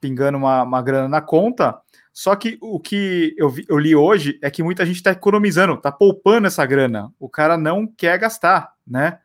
pingando 0.00 0.38
uma, 0.38 0.62
uma 0.62 0.82
grana 0.82 1.08
na 1.08 1.20
conta. 1.20 1.78
Só 2.16 2.34
que 2.34 2.56
o 2.62 2.80
que 2.80 3.34
eu, 3.36 3.50
vi, 3.50 3.66
eu 3.68 3.78
li 3.78 3.94
hoje 3.94 4.38
é 4.40 4.50
que 4.50 4.62
muita 4.62 4.86
gente 4.86 4.96
está 4.96 5.10
economizando, 5.10 5.74
está 5.74 5.92
poupando 5.92 6.46
essa 6.46 6.64
grana. 6.64 7.12
O 7.20 7.28
cara 7.28 7.58
não 7.58 7.86
quer 7.86 8.18
gastar, 8.18 8.72
né? 8.86 9.18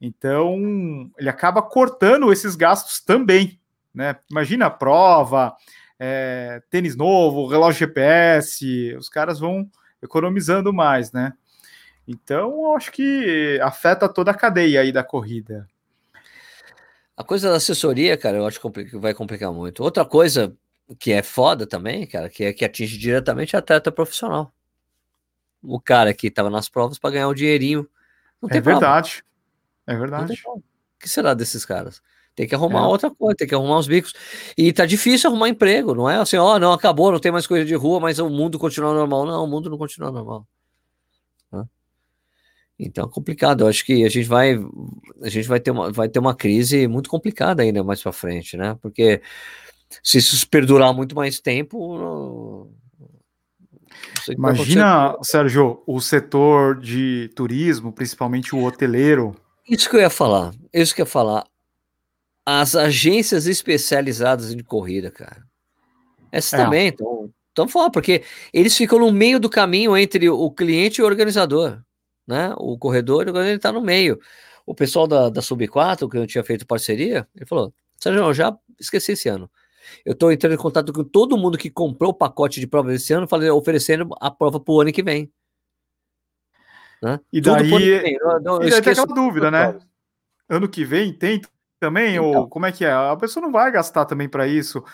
Então 0.00 1.08
ele 1.16 1.28
acaba 1.28 1.62
cortando 1.62 2.32
esses 2.32 2.56
gastos 2.56 2.98
também, 2.98 3.60
né? 3.94 4.16
Imagina 4.28 4.66
a 4.66 4.70
prova, 4.70 5.54
é, 5.96 6.60
tênis 6.68 6.96
novo, 6.96 7.46
relógio 7.46 7.86
GPS, 7.86 8.96
os 8.98 9.08
caras 9.08 9.38
vão 9.38 9.70
economizando 10.02 10.72
mais, 10.72 11.12
né? 11.12 11.34
Então, 12.08 12.74
acho 12.74 12.90
que 12.90 13.60
afeta 13.62 14.08
toda 14.08 14.32
a 14.32 14.34
cadeia 14.34 14.80
aí 14.80 14.90
da 14.90 15.04
corrida. 15.04 15.68
A 17.16 17.22
coisa 17.22 17.50
da 17.50 17.58
assessoria, 17.58 18.16
cara, 18.16 18.38
eu 18.38 18.46
acho 18.48 18.60
que 18.60 18.98
vai 18.98 19.14
complicar 19.14 19.52
muito. 19.52 19.80
Outra 19.80 20.04
coisa 20.04 20.56
que 20.98 21.12
é 21.12 21.22
foda 21.22 21.66
também, 21.66 22.06
cara, 22.06 22.28
que 22.28 22.44
é 22.44 22.52
que 22.52 22.64
atinge 22.64 22.98
diretamente 22.98 23.56
a 23.56 23.58
atleta 23.58 23.90
profissional. 23.92 24.52
O 25.62 25.80
cara 25.80 26.12
que 26.12 26.26
estava 26.26 26.50
nas 26.50 26.68
provas 26.68 26.98
para 26.98 27.10
ganhar 27.10 27.28
um 27.28 27.34
dinheirinho. 27.34 27.88
Não 28.40 28.48
tem 28.48 28.58
é 28.58 28.60
verdade. 28.60 29.24
É 29.86 29.96
verdade. 29.96 30.40
O 30.46 30.62
que 30.98 31.08
será 31.08 31.34
desses 31.34 31.64
caras? 31.64 32.02
Tem 32.34 32.48
que 32.48 32.54
arrumar 32.54 32.80
é. 32.80 32.86
outra 32.86 33.10
coisa, 33.10 33.36
tem 33.36 33.46
que 33.46 33.54
arrumar 33.54 33.78
os 33.78 33.86
bicos. 33.86 34.12
E 34.56 34.72
tá 34.72 34.86
difícil 34.86 35.28
arrumar 35.30 35.48
emprego, 35.48 35.94
não 35.94 36.08
é 36.08 36.16
assim, 36.16 36.36
ó, 36.36 36.54
oh, 36.54 36.58
não, 36.58 36.72
acabou, 36.72 37.12
não 37.12 37.18
tem 37.20 37.30
mais 37.30 37.46
coisa 37.46 37.64
de 37.64 37.74
rua, 37.74 38.00
mas 38.00 38.18
o 38.18 38.28
mundo 38.30 38.58
continua 38.58 38.94
normal. 38.94 39.26
Não, 39.26 39.44
o 39.44 39.46
mundo 39.46 39.68
não 39.70 39.78
continua 39.78 40.10
normal. 40.10 40.46
Então, 42.78 43.06
é 43.06 43.08
complicado. 43.08 43.62
Eu 43.62 43.68
acho 43.68 43.84
que 43.84 44.04
a 44.04 44.08
gente 44.08 44.26
vai, 44.26 44.58
a 45.22 45.28
gente 45.28 45.46
vai 45.46 45.60
ter 45.60 45.70
uma, 45.70 45.92
vai 45.92 46.08
ter 46.08 46.18
uma 46.18 46.34
crise 46.34 46.86
muito 46.88 47.08
complicada 47.08 47.62
ainda 47.62 47.84
mais 47.84 48.02
para 48.02 48.12
frente, 48.12 48.56
né? 48.56 48.76
Porque 48.82 49.22
se 50.02 50.18
isso 50.18 50.48
perdurar 50.48 50.92
muito 50.94 51.14
mais 51.14 51.40
tempo, 51.40 51.98
não... 51.98 52.82
Imagina, 54.28 55.16
Sérgio, 55.22 55.82
o 55.86 56.00
setor 56.00 56.78
de 56.78 57.30
turismo, 57.34 57.92
principalmente 57.92 58.54
o 58.54 58.62
hoteleiro. 58.62 59.34
Isso 59.68 59.88
que 59.90 59.96
eu 59.96 60.00
ia 60.00 60.10
falar. 60.10 60.52
Isso 60.72 60.94
que 60.94 61.00
eu 61.00 61.04
ia 61.04 61.10
falar 61.10 61.44
as 62.44 62.74
agências 62.74 63.46
especializadas 63.46 64.52
em 64.52 64.58
corrida, 64.60 65.10
cara. 65.10 65.44
Essa 66.30 66.56
é. 66.56 66.64
também, 66.64 66.88
então, 66.88 67.30
então 67.52 67.68
fala, 67.68 67.90
porque 67.90 68.22
eles 68.52 68.76
ficam 68.76 68.98
no 68.98 69.12
meio 69.12 69.38
do 69.38 69.50
caminho 69.50 69.96
entre 69.96 70.28
o 70.28 70.50
cliente 70.50 71.00
e 71.00 71.04
o 71.04 71.06
organizador, 71.06 71.80
né? 72.26 72.52
O 72.56 72.76
corredor, 72.78 73.28
ele 73.28 73.50
está 73.50 73.70
no 73.70 73.80
meio. 73.80 74.18
O 74.66 74.74
pessoal 74.74 75.06
da, 75.06 75.28
da 75.28 75.42
Sub 75.42 75.66
4, 75.66 76.08
que 76.08 76.16
eu 76.16 76.26
tinha 76.26 76.42
feito 76.42 76.66
parceria, 76.66 77.26
ele 77.36 77.46
falou: 77.46 77.72
Sérgio, 77.98 78.22
eu 78.22 78.34
já 78.34 78.56
esqueci 78.78 79.12
esse 79.12 79.28
ano. 79.28 79.50
Eu 80.04 80.12
estou 80.12 80.32
entrando 80.32 80.54
em 80.54 80.58
contato 80.58 80.92
com 80.92 81.04
todo 81.04 81.36
mundo 81.36 81.58
que 81.58 81.70
comprou 81.70 82.10
o 82.10 82.14
pacote 82.14 82.60
de 82.60 82.66
prova 82.66 82.88
desse 82.88 83.12
ano, 83.12 83.28
falei, 83.28 83.50
oferecendo 83.50 84.08
a 84.20 84.30
prova 84.30 84.58
para 84.58 84.72
o 84.72 84.80
ano 84.80 84.92
que 84.92 85.02
vem. 85.02 85.30
Né? 87.02 87.18
E 87.32 87.40
daí, 87.40 87.68
vem. 87.68 88.18
Eu, 88.20 88.30
eu 88.30 88.62
e 88.62 88.70
daí 88.70 88.80
tem 88.80 88.92
aquela 88.92 89.06
dúvida, 89.06 89.50
né? 89.50 89.78
Ano 90.48 90.68
que 90.68 90.84
vem 90.84 91.12
tem 91.12 91.40
também, 91.80 92.14
então. 92.14 92.26
ou 92.26 92.48
como 92.48 92.64
é 92.64 92.70
que 92.70 92.84
é? 92.84 92.92
A 92.92 93.16
pessoa 93.16 93.44
não 93.44 93.50
vai 93.50 93.70
gastar 93.72 94.04
também 94.04 94.28
para 94.28 94.46
isso. 94.46 94.84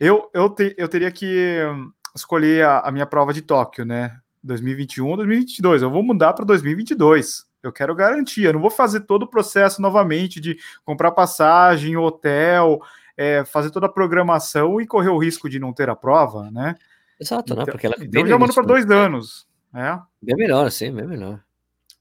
Eu, 0.00 0.30
eu, 0.32 0.48
te, 0.48 0.74
eu 0.78 0.88
teria 0.88 1.10
que 1.10 1.60
hum, 1.70 1.92
escolher 2.16 2.64
a, 2.64 2.80
a, 2.80 2.92
minha 2.92 3.04
prova 3.04 3.34
de 3.34 3.42
Tóquio, 3.42 3.84
né? 3.84 4.18
2021 4.42 5.06
ou 5.06 5.16
2022. 5.16 5.82
Eu 5.82 5.90
vou 5.90 6.02
mudar 6.02 6.32
para 6.32 6.44
2022. 6.46 7.44
Eu 7.62 7.72
quero 7.72 7.94
garantia. 7.94 8.48
Eu 8.48 8.54
não 8.54 8.60
vou 8.60 8.70
fazer 8.70 9.00
todo 9.00 9.24
o 9.24 9.28
processo 9.28 9.82
novamente 9.82 10.40
de 10.40 10.56
comprar 10.84 11.10
passagem, 11.10 11.96
hotel, 11.96 12.80
é, 13.18 13.44
fazer 13.44 13.72
toda 13.72 13.86
a 13.86 13.92
programação 13.92 14.80
e 14.80 14.86
correr 14.86 15.08
o 15.08 15.18
risco 15.18 15.50
de 15.50 15.58
não 15.58 15.72
ter 15.72 15.90
a 15.90 15.96
prova, 15.96 16.52
né? 16.52 16.76
Exato, 17.20 17.52
né? 17.52 17.62
então, 17.62 17.66
né? 17.66 17.72
Porque 17.72 17.86
ela 17.86 17.96
então 18.00 18.22
eu 18.22 18.28
já 18.28 18.38
mando 18.38 18.54
para 18.54 18.64
dois 18.64 18.88
anos. 18.88 19.48
É. 19.74 19.98
Bem 20.22 20.36
melhor, 20.36 20.70
sim, 20.70 20.92
bem 20.92 21.04
melhor. 21.04 21.42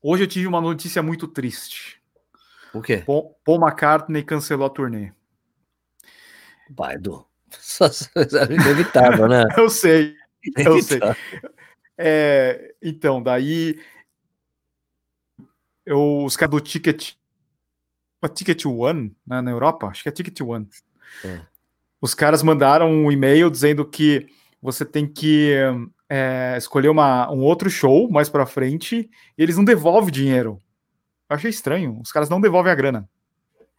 Hoje 0.01 0.23
eu 0.23 0.27
tive 0.27 0.45
uma 0.45 0.61
notícia 0.61 1.01
muito 1.01 1.27
triste. 1.27 1.99
O 2.71 2.81
quê? 2.81 2.97
Paul, 3.03 3.35
Paul 3.43 3.59
McCartney 3.59 4.23
cancelou 4.23 4.67
a 4.67 4.69
turnê. 4.69 5.11
Vai, 6.69 6.95
Edu. 6.95 7.25
Inevitável, 8.51 9.27
né? 9.27 9.43
eu 9.57 9.69
sei. 9.71 10.15
Eu 10.55 10.81
sei. 10.83 10.99
É, 11.97 12.75
então, 12.79 13.23
daí 13.23 13.81
eu, 15.83 16.23
os 16.23 16.37
caras 16.37 16.51
do 16.51 16.61
Ticket 16.61 17.15
Ticket 18.33 18.65
One 18.65 19.15
né, 19.25 19.41
na 19.41 19.51
Europa, 19.51 19.87
acho 19.87 20.03
que 20.03 20.09
é 20.09 20.11
Ticket 20.11 20.41
One. 20.41 20.67
É. 21.23 21.39
Os 22.01 22.13
caras 22.13 22.43
mandaram 22.43 22.89
um 22.89 23.11
e-mail 23.11 23.49
dizendo 23.49 23.85
que 23.85 24.27
você 24.61 24.85
tem 24.85 25.07
que 25.07 25.53
é, 26.09 26.55
escolher 26.57 26.89
uma, 26.89 27.31
um 27.31 27.41
outro 27.41 27.69
show 27.69 28.09
mais 28.09 28.29
para 28.29 28.45
frente 28.45 29.09
e 29.37 29.43
eles 29.43 29.57
não 29.57 29.65
devolvem 29.65 30.11
dinheiro. 30.11 30.61
Eu 31.29 31.35
achei 31.35 31.49
estranho. 31.49 31.99
Os 32.01 32.11
caras 32.11 32.29
não 32.29 32.39
devolvem 32.39 32.71
a 32.71 32.75
grana. 32.75 33.09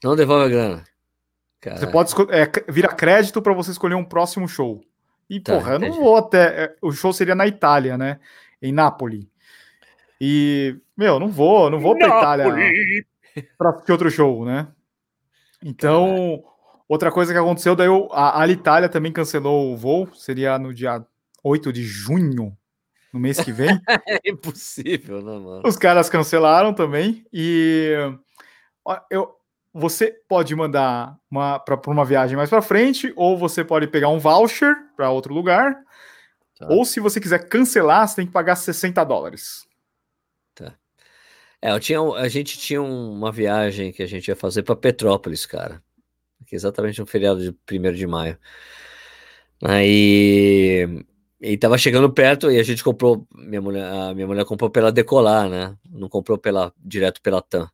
Não 0.03 0.15
devolve 0.15 0.45
a 0.45 0.49
grana. 0.49 0.85
Você 1.77 1.87
pode 1.89 2.13
é, 2.31 2.51
virar 2.71 2.95
crédito 2.95 3.43
para 3.43 3.53
você 3.53 3.71
escolher 3.71 3.95
um 3.95 4.05
próximo 4.05 4.47
show. 4.47 4.81
E, 5.29 5.41
tá, 5.41 5.55
porra, 5.55 5.73
eu 5.73 5.79
não 5.79 5.93
vou 5.93 6.17
até. 6.17 6.65
É, 6.65 6.77
o 6.81 6.93
show 6.93 7.13
seria 7.13 7.35
na 7.35 7.47
Itália, 7.47 7.99
né? 7.99 8.21
Em 8.63 8.73
Nápoles. 8.73 9.27
E, 10.21 10.77
meu, 10.97 11.19
não 11.19 11.29
vou, 11.29 11.69
não 11.69 11.81
vou 11.81 11.97
pra 11.97 12.07
Itália 12.07 12.47
pra 13.57 13.71
assistir 13.71 13.93
outro 13.93 14.11
show, 14.11 14.45
né? 14.45 14.69
Então, 15.63 16.43
outra 16.89 17.13
coisa 17.13 17.33
que 17.33 17.39
aconteceu, 17.39 17.77
daí 17.77 17.89
a 18.13 18.41
Alitalia 18.41 18.89
também 18.89 19.13
cancelou 19.13 19.73
o 19.73 19.77
voo, 19.77 20.09
seria 20.15 20.59
no 20.59 20.73
dia 20.73 21.05
8 21.45 21.73
de 21.73 21.85
junho 21.85 22.57
no 23.13 23.21
mês 23.21 23.41
que 23.41 23.53
vem. 23.53 23.69
é 24.07 24.21
impossível, 24.27 25.23
né, 25.23 25.39
mano? 25.39 25.63
Os 25.65 25.77
caras 25.77 26.09
cancelaram 26.09 26.73
também. 26.73 27.25
E 27.33 27.93
eu, 29.11 29.35
você 29.73 30.15
pode 30.29 30.55
mandar 30.55 31.17
uma 31.31 31.59
para 31.59 31.81
uma 31.87 32.05
viagem 32.05 32.37
mais 32.37 32.51
para 32.51 32.63
frente, 32.63 33.13
ou 33.17 33.37
você 33.37 33.65
pode 33.65 33.87
pegar 33.87 34.09
um 34.09 34.19
voucher 34.19 34.75
para 34.97 35.11
outro 35.11 35.35
lugar. 35.35 35.77
Tá. 36.59 36.67
Ou 36.69 36.85
se 36.85 37.01
você 37.01 37.21
quiser 37.21 37.49
cancelar, 37.49 38.09
você 38.09 38.17
tem 38.17 38.27
que 38.27 38.33
pagar 38.33 38.57
60 38.57 39.05
dólares. 39.05 39.67
Tá. 40.55 40.75
É, 41.63 41.71
eu 41.71 41.81
tinha, 41.81 42.01
a 42.01 42.29
gente 42.29 42.59
tinha 42.59 42.83
uma 42.83 43.31
viagem 43.31 43.93
que 43.93 44.03
a 44.03 44.07
gente 44.07 44.29
ia 44.29 44.37
fazer 44.37 44.63
para 44.63 44.77
Petrópolis, 44.77 45.47
cara. 45.47 45.83
Que 46.49 46.55
é 46.55 46.57
exatamente 46.57 47.01
no 47.01 47.07
feriado 47.07 47.41
de 47.41 47.55
1 47.71 47.93
de 47.93 48.07
maio. 48.07 48.39
Aí 49.63 51.05
e 51.41 51.57
tava 51.57 51.79
chegando 51.79 52.13
perto 52.13 52.51
e 52.51 52.59
a 52.59 52.63
gente 52.65 52.83
comprou, 52.83 53.27
minha 53.35 53.61
mulher, 53.63 53.85
a 53.85 54.15
minha 54.15 54.27
mulher 54.27 54.45
comprou 54.45 54.71
pela 54.71 54.91
Decolar, 54.91 55.49
né? 55.49 55.77
Não 55.89 56.09
comprou 56.09 56.37
pela 56.37 56.73
direto 56.77 57.23
pela 57.23 57.41
TAM. 57.41 57.71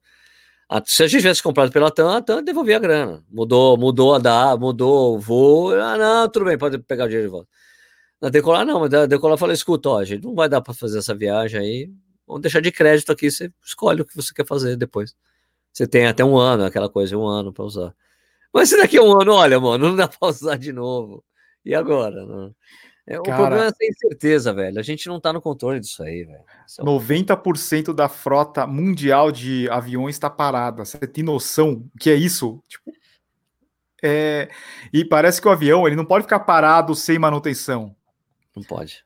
A, 0.69 0.83
se 0.85 1.03
a 1.03 1.07
gente 1.07 1.21
tivesse 1.23 1.43
comprado 1.43 1.73
pela 1.73 1.91
TAM, 1.91 2.17
a 2.17 2.23
TAM 2.23 2.43
devolvia 2.43 2.77
a 2.77 2.81
grana. 2.81 3.25
Mudou, 3.31 3.77
mudou 3.79 4.15
a 4.15 4.19
da, 4.19 4.57
mudou 4.57 5.17
o 5.17 5.19
voo. 5.21 5.75
Ah, 5.75 5.97
não, 5.97 6.29
tudo 6.29 6.47
bem, 6.47 6.59
pode 6.59 6.79
pegar 6.81 7.05
o 7.07 7.09
dinheiro 7.09 7.29
de 7.29 7.33
volta. 7.33 7.49
Na 8.21 8.29
Decolar 8.31 8.67
não, 8.67 8.81
mas 8.81 8.93
a 8.95 9.07
Decolar 9.07 9.39
falou: 9.39 9.55
escuta, 9.55 9.89
ó, 9.91 10.05
gente 10.05 10.25
não 10.25 10.35
vai 10.35 10.49
dar 10.49 10.61
para 10.61 10.75
fazer 10.75 10.99
essa 10.99 11.15
viagem 11.15 11.61
aí. 11.61 11.91
vamos 12.27 12.43
deixar 12.43 12.61
de 12.61 12.73
crédito 12.73 13.13
aqui, 13.13 13.31
você 13.31 13.53
escolhe 13.65 14.03
o 14.03 14.05
que 14.05 14.17
você 14.17 14.35
quer 14.35 14.47
fazer 14.47 14.77
depois. 14.77 15.15
Você 15.73 15.87
tem 15.87 16.07
até 16.07 16.25
um 16.25 16.37
ano, 16.39 16.65
aquela 16.65 16.89
coisa, 16.89 17.17
um 17.17 17.27
ano 17.27 17.53
para 17.53 17.65
usar. 17.65 17.95
Mas 18.55 18.69
se 18.69 18.77
daqui 18.77 18.97
a 18.97 19.03
um 19.03 19.21
ano, 19.21 19.33
olha, 19.33 19.59
mano, 19.59 19.89
não 19.89 19.97
dá 19.97 20.07
para 20.07 20.29
usar 20.29 20.57
de 20.57 20.73
novo. 20.73 21.25
E 21.65 21.75
agora? 21.75 22.25
Não? 22.25 22.55
É, 23.05 23.17
Cara, 23.17 23.21
o 23.21 23.37
problema 23.37 23.65
é 23.65 23.69
a 23.69 23.91
incerteza, 23.91 24.53
velho. 24.55 24.79
A 24.79 24.83
gente 24.83 25.09
não 25.09 25.21
tá 25.21 25.33
no 25.33 25.43
controle 25.43 25.81
disso 25.81 26.03
aí, 26.05 26.23
velho. 26.23 26.45
É 26.79 26.83
90% 26.83 27.93
da 27.93 28.09
frota 28.09 28.65
mundial 28.65 29.33
de 29.33 29.69
aviões 29.71 30.15
está 30.15 30.31
parada. 30.31 30.85
Você 30.85 30.99
tem 30.99 31.25
noção 31.25 31.85
que 31.99 32.09
é 32.09 32.15
isso? 32.15 32.63
Tipo, 32.69 32.93
é... 34.03 34.49
E 34.93 35.05
parece 35.05 35.41
que 35.41 35.49
o 35.49 35.51
avião 35.51 35.87
ele 35.87 35.97
não 35.97 36.05
pode 36.05 36.23
ficar 36.23 36.41
parado 36.41 36.95
sem 36.95 37.19
manutenção. 37.19 37.95
Não 38.55 38.63
pode. 38.63 39.05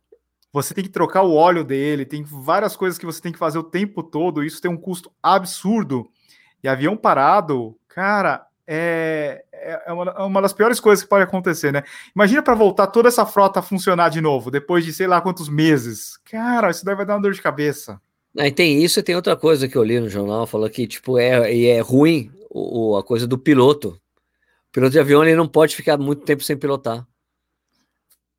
Você 0.52 0.74
tem 0.74 0.84
que 0.84 0.90
trocar 0.90 1.22
o 1.22 1.34
óleo 1.34 1.64
dele, 1.64 2.04
tem 2.04 2.22
várias 2.22 2.76
coisas 2.76 2.98
que 2.98 3.06
você 3.06 3.20
tem 3.20 3.32
que 3.32 3.38
fazer 3.38 3.58
o 3.58 3.64
tempo 3.64 4.02
todo. 4.02 4.44
Isso 4.44 4.60
tem 4.60 4.70
um 4.70 4.76
custo 4.76 5.10
absurdo. 5.22 6.10
E 6.62 6.68
avião 6.68 6.96
parado, 6.96 7.78
cara, 7.88 8.47
é, 8.70 9.42
é, 9.50 9.82
é 9.86 9.92
uma, 9.92 10.10
é 10.10 10.22
uma, 10.22 10.42
das 10.42 10.52
piores 10.52 10.78
coisas 10.78 11.02
que 11.02 11.08
pode 11.08 11.24
acontecer, 11.24 11.72
né? 11.72 11.82
Imagina 12.14 12.42
para 12.42 12.54
voltar 12.54 12.86
toda 12.88 13.08
essa 13.08 13.24
frota 13.24 13.60
a 13.60 13.62
funcionar 13.62 14.10
de 14.10 14.20
novo, 14.20 14.50
depois 14.50 14.84
de 14.84 14.92
sei 14.92 15.06
lá 15.06 15.22
quantos 15.22 15.48
meses. 15.48 16.18
Cara, 16.30 16.70
isso 16.70 16.84
daí 16.84 16.94
vai 16.94 17.06
dar 17.06 17.14
uma 17.14 17.22
dor 17.22 17.32
de 17.32 17.40
cabeça. 17.40 17.98
Aí 18.38 18.52
tem 18.52 18.84
isso 18.84 19.00
e 19.00 19.02
tem 19.02 19.16
outra 19.16 19.34
coisa 19.34 19.66
que 19.66 19.74
eu 19.74 19.82
li 19.82 19.98
no 19.98 20.10
jornal, 20.10 20.46
falou 20.46 20.68
que, 20.68 20.86
tipo, 20.86 21.18
é, 21.18 21.64
é 21.64 21.80
ruim 21.80 22.30
o, 22.50 22.94
a 22.94 23.02
coisa 23.02 23.26
do 23.26 23.38
piloto. 23.38 23.98
O 24.68 24.72
piloto 24.72 24.92
de 24.92 25.00
avião 25.00 25.24
ele 25.24 25.34
não 25.34 25.48
pode 25.48 25.74
ficar 25.74 25.96
muito 25.96 26.24
tempo 26.24 26.44
sem 26.44 26.56
pilotar. 26.56 27.06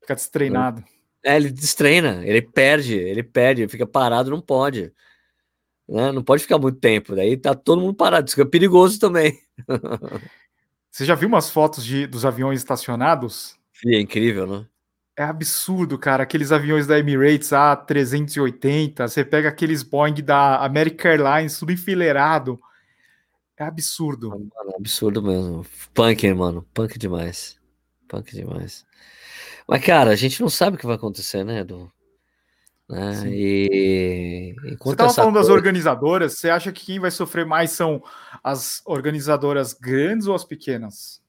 Fica 0.00 0.14
destreinado. 0.14 0.84
É, 1.24 1.36
ele 1.36 1.50
destreina, 1.50 2.22
ele 2.24 2.40
perde, 2.40 2.94
ele 2.94 3.24
perde, 3.24 3.62
ele 3.62 3.68
fica 3.68 3.84
parado, 3.84 4.30
não 4.30 4.40
pode. 4.40 4.92
Né? 5.90 6.12
Não 6.12 6.22
pode 6.22 6.42
ficar 6.42 6.56
muito 6.56 6.78
tempo, 6.78 7.16
daí 7.16 7.36
tá 7.36 7.52
todo 7.52 7.80
mundo 7.80 7.94
parado, 7.94 8.28
isso 8.28 8.40
é 8.40 8.44
perigoso 8.44 9.00
também. 9.00 9.36
Você 10.90 11.04
já 11.04 11.14
viu 11.14 11.28
umas 11.28 11.50
fotos 11.50 11.84
de, 11.84 12.06
dos 12.06 12.24
aviões 12.24 12.60
estacionados? 12.60 13.56
É 13.84 14.00
incrível, 14.00 14.46
né? 14.46 14.66
É 15.16 15.22
absurdo, 15.22 15.98
cara. 15.98 16.22
Aqueles 16.22 16.50
aviões 16.50 16.86
da 16.86 16.98
Emirates 16.98 17.50
A380, 17.50 19.06
você 19.06 19.24
pega 19.24 19.48
aqueles 19.48 19.82
Boeing 19.82 20.22
da 20.22 20.64
American 20.64 21.10
Airlines, 21.10 21.58
tudo 21.58 21.72
enfileirado. 21.72 22.58
É 23.56 23.64
absurdo. 23.64 24.30
Mano, 24.30 24.50
absurdo 24.76 25.22
mesmo. 25.22 25.66
Punk, 25.92 26.32
mano. 26.32 26.66
Punk 26.72 26.98
demais. 26.98 27.58
Punk 28.08 28.32
demais. 28.34 28.86
Mas, 29.68 29.84
cara, 29.84 30.10
a 30.10 30.16
gente 30.16 30.40
não 30.40 30.48
sabe 30.48 30.76
o 30.76 30.80
que 30.80 30.86
vai 30.86 30.96
acontecer, 30.96 31.44
né, 31.44 31.60
Edu? 31.60 31.92
Né? 32.90 33.22
E 33.28 34.56
você 34.80 34.90
estava 34.90 35.12
falando 35.12 35.34
coisa... 35.34 35.48
das 35.48 35.56
organizadoras, 35.56 36.34
você 36.34 36.50
acha 36.50 36.72
que 36.72 36.86
quem 36.86 36.98
vai 36.98 37.12
sofrer 37.12 37.46
mais 37.46 37.70
são 37.70 38.02
as 38.42 38.82
organizadoras 38.84 39.72
grandes 39.72 40.26
ou 40.26 40.34
as 40.34 40.44
pequenas? 40.44 41.22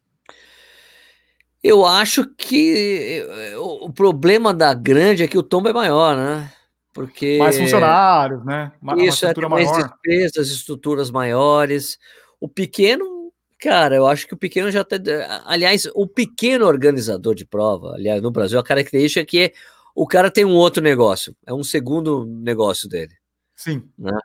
Eu 1.63 1.85
acho 1.85 2.27
que 2.35 3.23
eh, 3.29 3.57
o 3.59 3.93
problema 3.93 4.51
da 4.51 4.73
grande 4.73 5.21
é 5.21 5.27
que 5.27 5.37
o 5.37 5.43
tombo 5.43 5.69
é 5.69 5.73
maior, 5.73 6.17
né? 6.17 6.51
Porque 6.91 7.37
mais 7.37 7.55
funcionários, 7.55 8.43
né? 8.43 8.71
Uma, 8.81 8.95
isso 9.03 9.23
uma 9.23 9.45
é 9.45 9.49
mais 9.49 9.71
despesas, 9.71 10.49
estruturas 10.49 11.11
maiores. 11.11 11.99
O 12.39 12.49
pequeno, 12.49 13.31
cara, 13.59 13.95
eu 13.95 14.07
acho 14.07 14.27
que 14.27 14.33
o 14.33 14.37
pequeno 14.37 14.71
já 14.71 14.83
tá. 14.83 14.97
Aliás, 15.45 15.87
o 15.93 16.07
pequeno 16.07 16.65
organizador 16.65 17.35
de 17.35 17.45
prova, 17.45 17.93
aliás, 17.93 18.19
no 18.19 18.31
Brasil, 18.31 18.57
a 18.57 18.63
característica 18.63 19.21
é 19.21 19.25
que 19.25 19.53
o 19.95 20.07
cara 20.07 20.31
tem 20.31 20.45
um 20.45 20.55
outro 20.55 20.81
negócio, 20.81 21.35
é 21.45 21.53
um 21.53 21.63
segundo 21.63 22.25
negócio 22.25 22.87
dele. 22.87 23.15
Sim. 23.55 23.89
Né? 23.97 24.17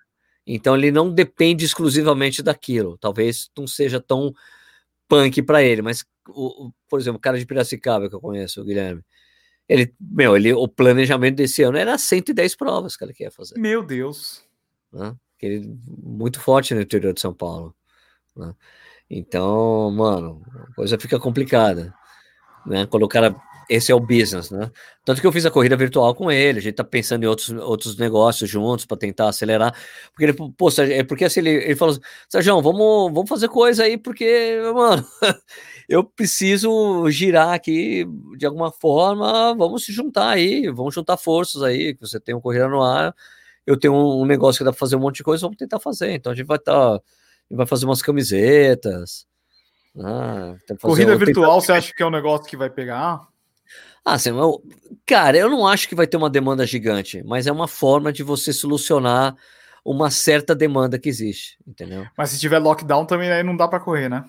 Então 0.47 0.77
ele 0.77 0.91
não 0.91 1.13
depende 1.13 1.65
exclusivamente 1.65 2.43
daquilo. 2.43 2.97
Talvez 2.99 3.51
não 3.57 3.67
seja 3.67 4.01
tão 4.01 4.33
punk 5.09 5.43
para 5.43 5.63
ele, 5.63 5.83
mas 5.83 6.05
o, 6.29 6.67
o, 6.67 6.73
por 6.89 7.01
exemplo, 7.01 7.19
o 7.19 7.21
cara 7.21 7.39
de 7.39 7.47
Piracicaba 7.47 8.09
que 8.09 8.15
eu 8.15 8.21
conheço, 8.21 8.61
o 8.61 8.65
Guilherme, 8.65 9.03
ele, 9.69 9.93
meu, 10.01 10.37
ele, 10.37 10.53
o 10.53 10.69
planejamento 10.69 11.37
desse 11.37 11.63
ano 11.63 11.77
era 11.77 11.99
110 11.99 12.55
provas 12.55 12.97
que 12.97 13.05
ele 13.05 13.13
queria 13.13 13.33
fazer. 13.33 13.59
Meu 13.59 13.83
Deus. 13.83 14.45
Né? 14.93 15.15
Ele, 15.41 15.77
muito 15.87 16.41
forte 16.41 16.75
no 16.75 16.81
interior 16.81 17.13
de 17.13 17.21
São 17.21 17.35
Paulo. 17.35 17.75
Né? 18.37 18.55
Então, 19.11 19.91
mano, 19.91 20.43
a 20.55 20.75
coisa 20.75 20.99
fica 20.99 21.19
complicada. 21.19 21.93
Né? 22.65 22.87
Quando 22.87 23.03
o 23.03 23.09
cara 23.09 23.35
esse 23.69 23.91
é 23.91 23.95
o 23.95 24.01
business, 24.01 24.51
né? 24.51 24.71
Tanto 25.05 25.21
que 25.21 25.27
eu 25.27 25.33
fiz 25.33 25.45
a 25.45 25.51
corrida 25.51 25.77
virtual 25.77 26.15
com 26.15 26.31
ele, 26.31 26.59
a 26.59 26.63
gente 26.63 26.75
tá 26.75 26.85
pensando 26.85 27.25
em 27.25 27.27
outros, 27.27 27.51
outros 27.51 27.97
negócios 27.97 28.49
juntos 28.49 28.85
para 28.85 28.97
tentar 28.97 29.29
acelerar. 29.29 29.75
Porque 30.13 30.25
ele, 30.25 30.33
pô, 30.33 30.69
é 30.79 31.03
porque 31.05 31.25
assim, 31.25 31.41
ele, 31.41 31.51
ele 31.51 31.77
falou 31.77 31.93
assim, 31.93 32.03
Sérgio, 32.29 32.61
vamos, 32.63 33.13
vamos 33.13 33.29
fazer 33.29 33.49
coisa 33.49 33.85
aí, 33.85 33.99
porque, 33.99 34.59
mano, 34.75 35.05
eu 35.89 36.05
preciso 36.05 37.09
girar 37.11 37.55
aqui 37.55 38.07
de 38.37 38.47
alguma 38.47 38.71
forma, 38.71 39.55
vamos 39.55 39.85
se 39.85 39.93
juntar 39.93 40.31
aí, 40.31 40.69
vamos 40.71 40.95
juntar 40.95 41.17
forças 41.17 41.63
aí, 41.63 41.95
que 41.95 42.01
você 42.01 42.21
tem 42.21 42.35
uma 42.35 42.41
corrida 42.41 42.69
no 42.69 42.83
ar, 42.83 43.15
eu 43.67 43.79
tenho 43.79 43.95
um, 43.95 44.25
negócio 44.25 44.59
que 44.59 44.65
dá 44.65 44.71
para 44.71 44.79
fazer 44.79 44.97
um 44.97 45.01
monte 45.01 45.17
de 45.17 45.25
coisa, 45.25 45.43
vamos 45.43 45.57
tentar 45.57 45.81
fazer. 45.81 46.13
Então 46.13 46.33
a 46.33 46.35
gente 46.35 46.47
vai 46.47 46.57
estar, 46.57 46.99
tá, 46.99 47.05
vai 47.51 47.67
fazer 47.67 47.85
umas 47.85 48.01
camisetas. 48.01 49.27
Ah, 49.99 50.55
corrida 50.81 51.17
virtual, 51.17 51.53
tentar... 51.53 51.67
você 51.67 51.73
acha 51.73 51.95
que 51.95 52.03
é 52.03 52.07
um 52.07 52.11
negócio 52.11 52.47
que 52.47 52.57
vai 52.57 52.69
pegar? 52.69 53.27
Ah, 54.07 54.15
assim, 54.15 54.31
eu, 54.31 54.63
cara, 55.05 55.37
eu 55.37 55.51
não 55.51 55.67
acho 55.67 55.89
que 55.89 55.95
vai 55.97 56.07
ter 56.07 56.17
uma 56.17 56.31
demanda 56.31 56.65
gigante, 56.65 57.25
mas 57.25 57.49
é 57.49 57.51
uma 57.53 57.67
forma 57.67 58.13
de 58.13 58.23
você 58.23 58.53
solucionar 58.53 59.35
uma 59.85 60.13
certa 60.13 60.55
demanda 60.55 60.97
que 60.97 61.09
existe, 61.09 61.59
entendeu? 61.67 62.07
Mas 62.17 62.31
se 62.31 62.39
tiver 62.39 62.61
lockdown 62.61 63.05
também 63.05 63.33
aí 63.33 63.43
não 63.43 63.57
dá 63.57 63.67
para 63.67 63.81
correr, 63.81 64.09
né? 64.09 64.25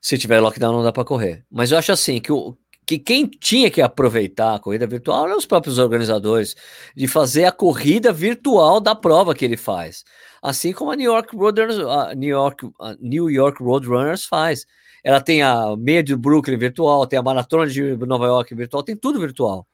Se 0.00 0.16
tiver 0.16 0.38
lockdown 0.38 0.72
não 0.72 0.84
dá 0.84 0.92
para 0.92 1.04
correr. 1.04 1.44
Mas 1.50 1.72
eu 1.72 1.78
acho 1.78 1.90
assim 1.90 2.20
que, 2.20 2.30
o, 2.30 2.56
que 2.86 2.96
quem 2.96 3.26
tinha 3.26 3.72
que 3.72 3.82
aproveitar 3.82 4.54
a 4.54 4.58
corrida 4.60 4.86
virtual 4.86 5.26
eram 5.26 5.36
os 5.36 5.44
próprios 5.44 5.76
organizadores 5.76 6.54
de 6.94 7.08
fazer 7.08 7.44
a 7.44 7.50
corrida 7.50 8.12
virtual 8.12 8.80
da 8.80 8.94
prova 8.94 9.34
que 9.34 9.44
ele 9.44 9.56
faz, 9.56 10.04
assim 10.40 10.72
como 10.72 10.92
a 10.92 10.96
New 10.96 11.12
York 11.12 11.36
Roadrunners, 11.36 11.80
a 11.80 12.14
New 12.14 12.28
York, 12.28 12.70
a 12.80 12.94
New 13.00 13.28
York 13.28 13.60
Roadrunners 13.60 14.26
faz 14.26 14.64
ela 15.08 15.22
tem 15.22 15.42
a 15.42 15.74
meia 15.74 16.02
de 16.02 16.14
Brooklyn 16.14 16.58
virtual, 16.58 17.06
tem 17.06 17.18
a 17.18 17.22
maratona 17.22 17.66
de 17.66 17.96
Nova 17.96 18.26
York 18.26 18.54
virtual, 18.54 18.82
tem 18.82 18.94
tudo 18.94 19.18
virtual. 19.18 19.66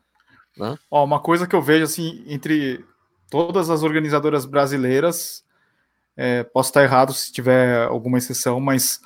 Né? 0.56 0.78
Ó, 0.88 1.02
uma 1.02 1.18
coisa 1.18 1.44
que 1.44 1.56
eu 1.56 1.60
vejo 1.60 1.82
assim 1.82 2.22
entre 2.28 2.84
todas 3.28 3.68
as 3.68 3.82
organizadoras 3.82 4.46
brasileiras, 4.46 5.44
é, 6.16 6.44
posso 6.44 6.70
estar 6.70 6.84
errado 6.84 7.12
se 7.12 7.32
tiver 7.32 7.84
alguma 7.84 8.18
exceção, 8.18 8.60
mas 8.60 9.00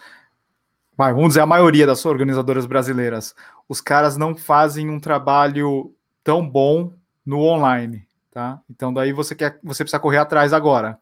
vamos 0.98 1.28
dizer 1.28 1.40
a 1.40 1.46
maioria 1.46 1.86
das 1.86 2.04
organizadoras 2.04 2.66
brasileiras, 2.66 3.34
os 3.66 3.80
caras 3.80 4.18
não 4.18 4.36
fazem 4.36 4.90
um 4.90 5.00
trabalho 5.00 5.94
tão 6.22 6.46
bom 6.46 6.92
no 7.24 7.40
online, 7.40 8.06
tá? 8.30 8.60
Então 8.68 8.92
daí 8.92 9.14
você 9.14 9.34
quer, 9.34 9.58
você 9.62 9.82
precisa 9.82 9.98
correr 9.98 10.18
atrás 10.18 10.52
agora. 10.52 10.98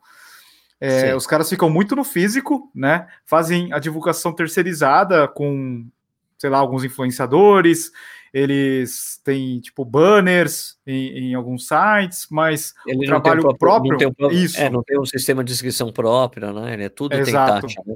É, 0.80 1.14
os 1.14 1.26
caras 1.26 1.48
ficam 1.48 1.70
muito 1.70 1.96
no 1.96 2.04
físico, 2.04 2.70
né? 2.74 3.06
Fazem 3.24 3.72
a 3.72 3.78
divulgação 3.78 4.32
terceirizada 4.32 5.26
com, 5.26 5.86
sei 6.38 6.50
lá, 6.50 6.58
alguns 6.58 6.84
influenciadores. 6.84 7.90
Eles 8.32 9.18
têm, 9.24 9.60
tipo, 9.60 9.82
banners 9.84 10.76
em, 10.86 11.30
em 11.30 11.34
alguns 11.34 11.66
sites, 11.66 12.26
mas 12.30 12.74
Ele 12.86 13.04
o 13.04 13.06
trabalho 13.06 13.40
próprio, 13.56 13.96
próprio, 13.96 14.14
não 14.18 14.28
tem, 14.28 14.38
isso. 14.38 14.60
É, 14.60 14.68
não 14.68 14.82
tem 14.82 15.00
um 15.00 15.06
sistema 15.06 15.42
de 15.42 15.52
inscrição 15.52 15.90
próprio, 15.90 16.52
né? 16.52 16.74
Ele 16.74 16.84
é 16.84 16.88
tudo 16.90 17.14
Exato. 17.14 17.66
Né? 17.86 17.94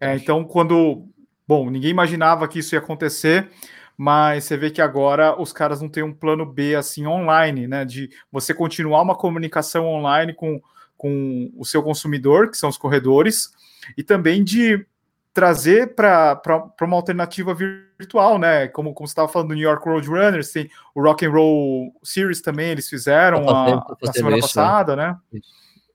É, 0.00 0.16
então, 0.16 0.44
quando... 0.44 1.08
Bom, 1.46 1.70
ninguém 1.70 1.90
imaginava 1.90 2.46
que 2.46 2.58
isso 2.58 2.74
ia 2.74 2.78
acontecer, 2.78 3.48
mas 3.96 4.44
você 4.44 4.58
vê 4.58 4.70
que 4.70 4.82
agora 4.82 5.40
os 5.40 5.50
caras 5.50 5.80
não 5.80 5.88
têm 5.88 6.02
um 6.02 6.12
plano 6.12 6.44
B, 6.44 6.74
assim, 6.74 7.06
online, 7.06 7.66
né? 7.66 7.86
De 7.86 8.10
você 8.30 8.52
continuar 8.52 9.00
uma 9.00 9.16
comunicação 9.16 9.86
online 9.86 10.34
com 10.34 10.60
com 10.98 11.50
o 11.56 11.64
seu 11.64 11.82
consumidor, 11.82 12.50
que 12.50 12.58
são 12.58 12.68
os 12.68 12.76
corredores, 12.76 13.50
e 13.96 14.02
também 14.02 14.44
de 14.44 14.84
trazer 15.32 15.94
para 15.94 16.42
uma 16.82 16.96
alternativa 16.96 17.54
virtual, 17.54 18.38
né? 18.38 18.66
Como, 18.68 18.92
como 18.92 19.06
você 19.06 19.12
estava 19.12 19.28
falando 19.28 19.48
do 19.48 19.54
New 19.54 19.62
York 19.62 19.88
Road 19.88 20.08
Runners, 20.08 20.50
tem 20.50 20.68
o 20.94 21.00
Rock 21.00 21.24
and 21.24 21.30
Roll 21.30 21.94
Series 22.02 22.42
também, 22.42 22.70
eles 22.70 22.88
fizeram 22.88 23.46
tá 23.46 23.52
a, 23.52 23.96
na 24.02 24.12
semana 24.12 24.36
isso, 24.36 24.48
passada, 24.48 24.96
né? 24.96 25.16
né? 25.32 25.40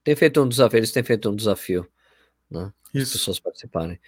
Tem 0.01 0.15
feito 0.15 0.41
um 0.41 0.47
desafio, 0.47 0.77
eles 0.77 0.91
têm 0.93 1.03
feito 1.03 1.29
um 1.29 1.35
desafio, 1.35 1.85
né? 2.49 2.71
Isso. 2.93 3.07
As 3.07 3.19
pessoas 3.19 3.39
participarem. 3.39 3.99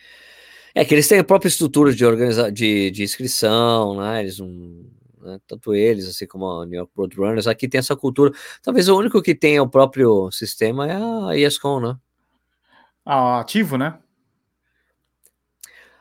É 0.73 0.85
que 0.85 0.93
eles 0.93 1.07
têm 1.07 1.19
a 1.19 1.23
própria 1.23 1.49
estrutura 1.49 1.93
de, 1.93 2.05
organiza 2.05 2.49
de, 2.49 2.91
de 2.91 3.03
inscrição, 3.03 3.97
né? 3.97 4.21
Eles 4.21 4.39
não 4.39 4.85
né? 5.25 5.39
tanto 5.47 5.73
eles, 5.73 6.07
assim 6.07 6.27
como 6.27 6.49
a 6.49 6.65
New 6.65 6.77
York 6.77 6.91
Roadrunners, 6.95 7.47
aqui 7.47 7.67
tem 7.67 7.79
essa 7.79 7.95
cultura. 7.95 8.31
Talvez 8.61 8.87
o 8.87 8.97
único 8.97 9.21
que 9.21 9.35
tem 9.35 9.59
o 9.59 9.67
próprio 9.67 10.31
sistema 10.31 10.87
é 10.87 10.95
a 10.95 11.37
ESCOM, 11.37 11.79
né? 11.79 11.97
Ah, 13.05 13.39
ativo, 13.39 13.77
né? 13.77 13.99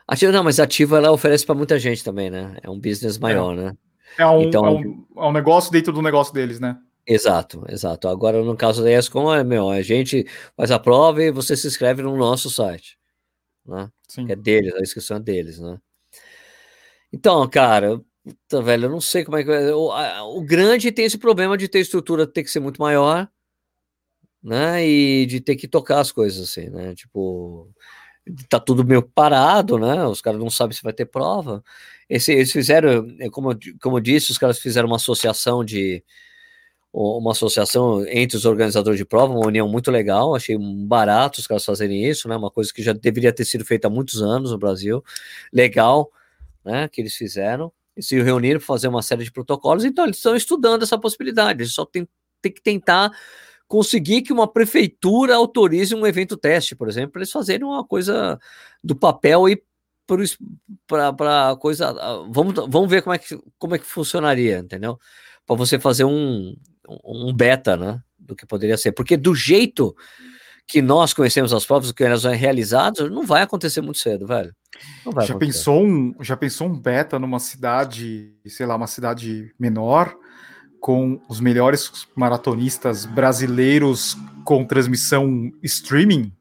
Ativo, 0.06 0.32
não, 0.32 0.44
mas 0.44 0.60
ativo 0.60 0.96
ela 0.96 1.10
oferece 1.10 1.46
para 1.46 1.54
muita 1.54 1.78
gente 1.78 2.04
também, 2.04 2.30
né? 2.30 2.56
É 2.62 2.68
um 2.68 2.78
business 2.78 3.18
maior, 3.18 3.52
é. 3.54 3.56
né? 3.56 3.76
É 4.18 4.26
um, 4.26 4.42
então, 4.42 4.66
é, 4.66 4.70
um, 4.70 5.06
é 5.16 5.24
um 5.26 5.32
negócio 5.32 5.72
dentro 5.72 5.92
do 5.92 6.02
negócio 6.02 6.32
deles, 6.32 6.60
né? 6.60 6.78
Exato, 7.06 7.64
exato. 7.68 8.08
Agora, 8.08 8.42
no 8.42 8.56
caso 8.56 8.82
da 8.82 8.90
ESCOM, 8.90 9.34
é, 9.34 9.44
meu, 9.44 9.68
a 9.68 9.82
gente 9.82 10.26
faz 10.56 10.70
a 10.70 10.78
prova 10.78 11.22
e 11.22 11.30
você 11.30 11.56
se 11.56 11.66
inscreve 11.66 12.02
no 12.02 12.16
nosso 12.16 12.48
site, 12.48 12.98
né? 13.66 13.90
Sim. 14.08 14.26
Que 14.26 14.32
é 14.32 14.36
deles, 14.36 14.74
a 14.74 14.80
inscrição 14.80 15.16
é 15.18 15.20
deles, 15.20 15.58
né? 15.58 15.78
Então, 17.12 17.48
cara, 17.48 18.00
puta, 18.24 18.62
velho, 18.62 18.86
eu 18.86 18.90
não 18.90 19.00
sei 19.00 19.24
como 19.24 19.36
é 19.36 19.44
que... 19.44 19.50
O, 19.50 19.92
a, 19.92 20.24
o 20.24 20.42
grande 20.42 20.90
tem 20.90 21.04
esse 21.04 21.18
problema 21.18 21.56
de 21.58 21.68
ter 21.68 21.80
estrutura 21.80 22.26
ter 22.26 22.42
que 22.42 22.50
ser 22.50 22.60
muito 22.60 22.80
maior, 22.80 23.28
né? 24.42 24.86
E 24.86 25.26
de 25.26 25.40
ter 25.40 25.56
que 25.56 25.68
tocar 25.68 26.00
as 26.00 26.12
coisas, 26.12 26.50
assim, 26.50 26.68
né? 26.70 26.94
Tipo, 26.94 27.68
tá 28.48 28.60
tudo 28.60 28.84
meio 28.84 29.02
parado, 29.02 29.78
né? 29.78 30.06
Os 30.06 30.20
caras 30.20 30.40
não 30.40 30.50
sabem 30.50 30.76
se 30.76 30.82
vai 30.82 30.92
ter 30.92 31.06
prova. 31.06 31.62
Esse, 32.08 32.32
eles 32.32 32.52
fizeram, 32.52 33.06
é, 33.20 33.30
como, 33.30 33.50
como 33.80 33.96
eu 33.98 34.00
disse, 34.00 34.30
os 34.30 34.38
caras 34.38 34.58
fizeram 34.58 34.88
uma 34.88 34.96
associação 34.96 35.64
de 35.64 36.02
uma 36.96 37.32
associação 37.32 38.06
entre 38.06 38.36
os 38.36 38.44
organizadores 38.44 38.98
de 38.98 39.04
prova, 39.04 39.32
uma 39.32 39.48
união 39.48 39.68
muito 39.68 39.90
legal, 39.90 40.32
achei 40.32 40.56
barato 40.86 41.40
os 41.40 41.46
caras 41.46 41.64
fazerem 41.64 42.04
isso, 42.08 42.28
né? 42.28 42.36
Uma 42.36 42.52
coisa 42.52 42.72
que 42.72 42.84
já 42.84 42.92
deveria 42.92 43.32
ter 43.32 43.44
sido 43.44 43.64
feita 43.64 43.88
há 43.88 43.90
muitos 43.90 44.22
anos 44.22 44.52
no 44.52 44.58
Brasil. 44.58 45.02
Legal, 45.52 46.10
né? 46.64 46.88
Que 46.88 47.00
eles 47.00 47.14
fizeram. 47.16 47.72
Se 47.98 48.20
reuniram 48.20 48.58
para 48.58 48.66
fazer 48.66 48.88
uma 48.88 49.02
série 49.02 49.24
de 49.24 49.32
protocolos, 49.32 49.84
então 49.84 50.04
eles 50.04 50.16
estão 50.16 50.34
estudando 50.34 50.82
essa 50.82 50.98
possibilidade. 50.98 51.62
Eles 51.62 51.72
só 51.72 51.84
tem, 51.86 52.08
que 52.42 52.60
tentar 52.62 53.10
conseguir 53.66 54.22
que 54.22 54.32
uma 54.32 54.46
prefeitura 54.46 55.36
autorize 55.36 55.94
um 55.94 56.06
evento 56.06 56.36
teste, 56.36 56.74
por 56.74 56.88
exemplo, 56.88 57.12
para 57.12 57.20
eles 57.20 57.30
fazerem 57.30 57.66
uma 57.66 57.84
coisa 57.84 58.38
do 58.82 58.96
papel 58.96 59.48
e 59.48 59.62
para 60.86 61.56
coisa. 61.56 61.92
Vamos, 62.30 62.54
vamos 62.68 62.90
ver 62.90 63.02
como 63.02 63.14
é, 63.14 63.18
que, 63.18 63.38
como 63.58 63.74
é 63.74 63.78
que 63.78 63.86
funcionaria, 63.86 64.58
entendeu? 64.58 64.98
Para 65.46 65.56
você 65.56 65.78
fazer 65.78 66.04
um, 66.04 66.54
um 67.04 67.32
beta, 67.32 67.76
né? 67.76 68.02
Do 68.18 68.34
que 68.34 68.46
poderia 68.46 68.76
ser. 68.76 68.92
Porque 68.92 69.16
do 69.16 69.34
jeito 69.34 69.94
que 70.66 70.80
nós 70.80 71.12
conhecemos 71.12 71.52
as 71.52 71.64
provas, 71.64 71.92
que 71.92 72.02
elas 72.02 72.22
são 72.22 72.32
realizadas, 72.32 73.10
não 73.10 73.26
vai 73.26 73.42
acontecer 73.42 73.80
muito 73.80 73.98
cedo, 73.98 74.26
velho. 74.26 74.54
já 75.26 75.36
pensou 75.36 75.84
um, 75.84 76.14
já 76.20 76.36
pensou 76.36 76.68
um 76.68 76.78
beta 76.78 77.18
numa 77.18 77.38
cidade, 77.38 78.32
sei 78.46 78.66
lá, 78.66 78.76
uma 78.76 78.86
cidade 78.86 79.54
menor, 79.58 80.16
com 80.80 81.20
os 81.28 81.40
melhores 81.40 82.06
maratonistas 82.14 83.06
brasileiros 83.06 84.16
com 84.44 84.64
transmissão 84.64 85.50
streaming? 85.62 86.32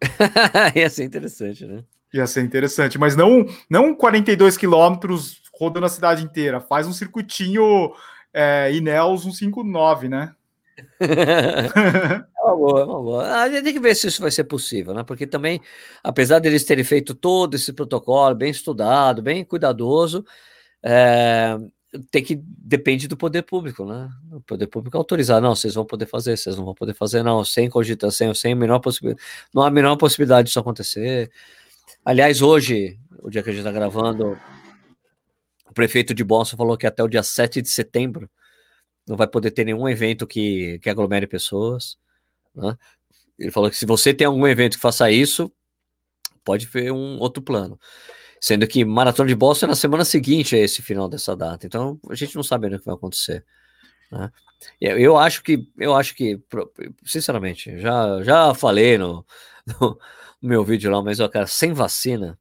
Ia 0.74 0.90
ser 0.90 1.04
interessante, 1.04 1.64
né? 1.64 1.84
Ia 2.12 2.26
ser 2.26 2.42
interessante, 2.42 2.98
mas 2.98 3.16
não, 3.16 3.46
não 3.70 3.94
42 3.94 4.56
quilômetros 4.56 5.40
rodando 5.54 5.86
a 5.86 5.88
cidade 5.88 6.24
inteira. 6.24 6.60
Faz 6.60 6.86
um 6.86 6.92
circuitinho 6.92 7.92
é, 8.34 8.72
Ineos 8.74 9.22
159, 9.22 10.08
né? 10.08 10.34
é 11.00 12.42
uma 12.42 12.56
boa, 12.56 12.80
é 12.80 12.84
uma 12.84 13.02
boa. 13.02 13.42
A 13.42 13.50
gente 13.50 13.64
tem 13.64 13.72
que 13.72 13.80
ver 13.80 13.94
se 13.94 14.06
isso 14.06 14.22
vai 14.22 14.30
ser 14.30 14.44
possível, 14.44 14.94
né? 14.94 15.02
Porque 15.04 15.26
também, 15.26 15.60
apesar 16.02 16.38
deles 16.38 16.64
terem 16.64 16.84
feito 16.84 17.14
todo 17.14 17.54
esse 17.54 17.72
protocolo 17.72 18.34
bem 18.34 18.50
estudado, 18.50 19.22
bem 19.22 19.44
cuidadoso, 19.44 20.24
é, 20.82 21.56
tem 22.10 22.22
que 22.22 22.36
depende 22.42 23.06
do 23.06 23.16
poder 23.16 23.42
público, 23.42 23.84
né? 23.84 24.10
O 24.32 24.40
poder 24.40 24.66
público 24.66 24.96
autorizar, 24.96 25.40
não, 25.40 25.54
vocês 25.54 25.74
vão 25.74 25.84
poder 25.84 26.06
fazer, 26.06 26.36
vocês 26.36 26.56
não 26.56 26.64
vão 26.64 26.74
poder 26.74 26.94
fazer, 26.94 27.22
não, 27.22 27.44
sem 27.44 27.68
cogitação, 27.68 28.34
sem 28.34 28.52
a 28.52 28.56
menor 28.56 28.80
possibilidade, 28.80 29.22
não 29.54 29.62
há 29.62 29.68
a 29.68 29.70
menor 29.70 29.96
possibilidade 29.96 30.48
disso 30.48 30.60
acontecer. 30.60 31.30
Aliás, 32.04 32.42
hoje, 32.42 32.98
o 33.22 33.30
dia 33.30 33.42
que 33.42 33.50
a 33.50 33.52
gente 33.52 33.60
está 33.60 33.72
gravando, 33.72 34.38
o 35.68 35.74
prefeito 35.74 36.14
de 36.14 36.24
Boston 36.24 36.56
falou 36.56 36.76
que 36.76 36.86
até 36.86 37.02
o 37.02 37.08
dia 37.08 37.22
7 37.22 37.62
de 37.62 37.68
setembro 37.68 38.28
não 39.06 39.16
vai 39.16 39.26
poder 39.26 39.50
ter 39.50 39.64
nenhum 39.64 39.88
evento 39.88 40.26
que, 40.26 40.78
que 40.80 40.90
aglomere 40.90 41.26
pessoas. 41.26 41.98
Né? 42.54 42.76
Ele 43.38 43.50
falou 43.50 43.70
que 43.70 43.76
se 43.76 43.86
você 43.86 44.14
tem 44.14 44.26
algum 44.26 44.46
evento 44.46 44.76
que 44.76 44.82
faça 44.82 45.10
isso, 45.10 45.52
pode 46.44 46.66
ver 46.66 46.92
um 46.92 47.18
outro 47.18 47.42
plano. 47.42 47.78
Sendo 48.40 48.66
que 48.66 48.84
Maratona 48.84 49.28
de 49.28 49.34
Boston 49.34 49.66
é 49.66 49.68
na 49.70 49.74
semana 49.76 50.04
seguinte 50.04 50.56
a 50.56 50.58
esse 50.58 50.82
final 50.82 51.08
dessa 51.08 51.36
data. 51.36 51.66
Então 51.66 51.98
a 52.10 52.14
gente 52.14 52.34
não 52.34 52.42
sabe 52.42 52.66
ainda 52.66 52.76
o 52.76 52.80
que 52.80 52.86
vai 52.86 52.94
acontecer. 52.94 53.44
Né? 54.10 54.30
Eu 54.80 55.16
acho 55.16 55.42
que, 55.42 55.66
eu 55.78 55.94
acho 55.94 56.14
que, 56.14 56.40
sinceramente, 57.04 57.78
já, 57.78 58.22
já 58.22 58.54
falei 58.54 58.98
no, 58.98 59.24
no 59.80 59.98
meu 60.40 60.64
vídeo 60.64 60.90
lá, 60.90 61.02
mas 61.02 61.20
ó, 61.20 61.28
cara, 61.28 61.46
sem 61.46 61.72
vacina 61.72 62.38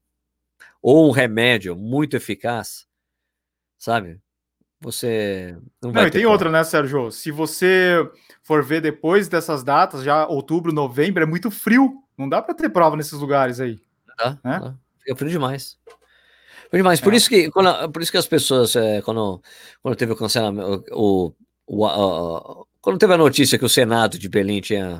ou 0.81 1.07
um 1.07 1.11
remédio 1.11 1.75
muito 1.75 2.15
eficaz, 2.15 2.87
sabe? 3.77 4.19
Você 4.81 5.55
não 5.81 5.91
vai. 5.91 6.03
Não, 6.03 6.07
e 6.07 6.11
tem 6.11 6.25
outra, 6.25 6.49
né, 6.49 6.63
Sérgio? 6.63 7.11
Se 7.11 7.29
você 7.29 7.97
for 8.41 8.63
ver 8.63 8.81
depois 8.81 9.27
dessas 9.27 9.63
datas, 9.63 10.03
já 10.03 10.25
outubro, 10.25 10.73
novembro, 10.73 11.21
é 11.21 11.25
muito 11.25 11.51
frio. 11.51 12.01
Não 12.17 12.27
dá 12.27 12.41
para 12.41 12.55
ter 12.55 12.69
prova 12.69 12.97
nesses 12.97 13.13
lugares 13.13 13.59
aí. 13.59 13.79
Dá, 14.17 14.31
né? 14.43 14.59
Dá. 14.59 14.75
Fica 14.99 15.15
frio 15.15 15.29
demais. 15.29 15.77
Frio 16.69 16.81
demais. 16.81 16.99
Por, 16.99 17.13
é. 17.13 17.15
isso 17.15 17.29
que, 17.29 17.51
quando, 17.51 17.91
por 17.91 18.01
isso 18.01 18.11
que 18.11 18.17
as 18.17 18.27
pessoas, 18.27 18.75
é, 18.75 19.01
quando, 19.03 19.41
quando 19.83 19.95
teve 19.95 20.13
o 20.13 20.15
cancelamento, 20.15 20.83
o, 20.91 21.31
o, 21.67 21.85
o, 21.85 22.67
quando 22.81 22.97
teve 22.97 23.13
a 23.13 23.17
notícia 23.17 23.59
que 23.59 23.65
o 23.65 23.69
Senado 23.69 24.17
de 24.17 24.27
Berlim 24.27 24.61
tinha 24.61 24.99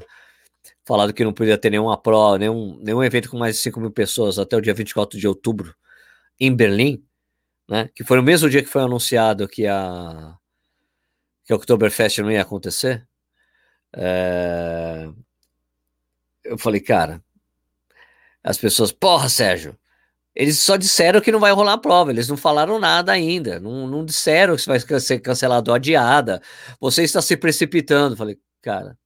falado 0.86 1.14
que 1.14 1.24
não 1.24 1.34
podia 1.34 1.58
ter 1.58 1.72
nenhuma 1.72 1.98
prova, 1.98 2.38
nenhum, 2.38 2.78
nenhum 2.84 3.04
evento 3.04 3.30
com 3.30 3.38
mais 3.38 3.56
de 3.56 3.62
5 3.64 3.80
mil 3.80 3.92
pessoas 3.92 4.38
até 4.38 4.56
o 4.56 4.62
dia 4.62 4.74
24 4.74 5.20
de 5.20 5.28
outubro 5.28 5.76
em 6.40 6.56
Berlim, 6.56 7.04
né? 7.72 7.89
Que 7.95 8.03
foi 8.03 8.17
no 8.17 8.24
mesmo 8.24 8.49
dia 8.49 8.61
que 8.61 8.67
foi 8.69 8.82
anunciado 8.82 9.47
que 9.47 9.65
a 9.65 10.36
que 11.45 11.53
a 11.53 11.55
Oktoberfest 11.55 12.19
não 12.19 12.32
ia 12.32 12.41
acontecer. 12.41 13.07
É... 13.95 15.09
Eu 16.43 16.57
falei, 16.57 16.82
cara, 16.82 17.24
as 18.43 18.57
pessoas, 18.57 18.91
porra, 18.91 19.30
Sérgio, 19.30 19.78
eles 20.36 20.59
só 20.59 20.76
disseram 20.78 21.22
que 21.22 21.32
não 21.32 21.39
vai 21.39 21.51
rolar 21.53 21.74
a 21.74 21.78
prova, 21.78 22.11
eles 22.11 22.28
não 22.28 22.38
falaram 22.38 22.80
nada 22.80 23.11
ainda, 23.11 23.59
não, 23.59 23.88
não 23.88 24.05
disseram 24.05 24.55
que 24.57 24.65
vai 24.67 24.80
ser 24.99 25.19
cancelado 25.19 25.72
ou 25.72 25.76
adiada. 25.76 26.41
Você 26.80 27.03
está 27.03 27.22
se 27.22 27.38
precipitando. 27.38 28.17
Falei, 28.17 28.38
cara, 28.61 28.97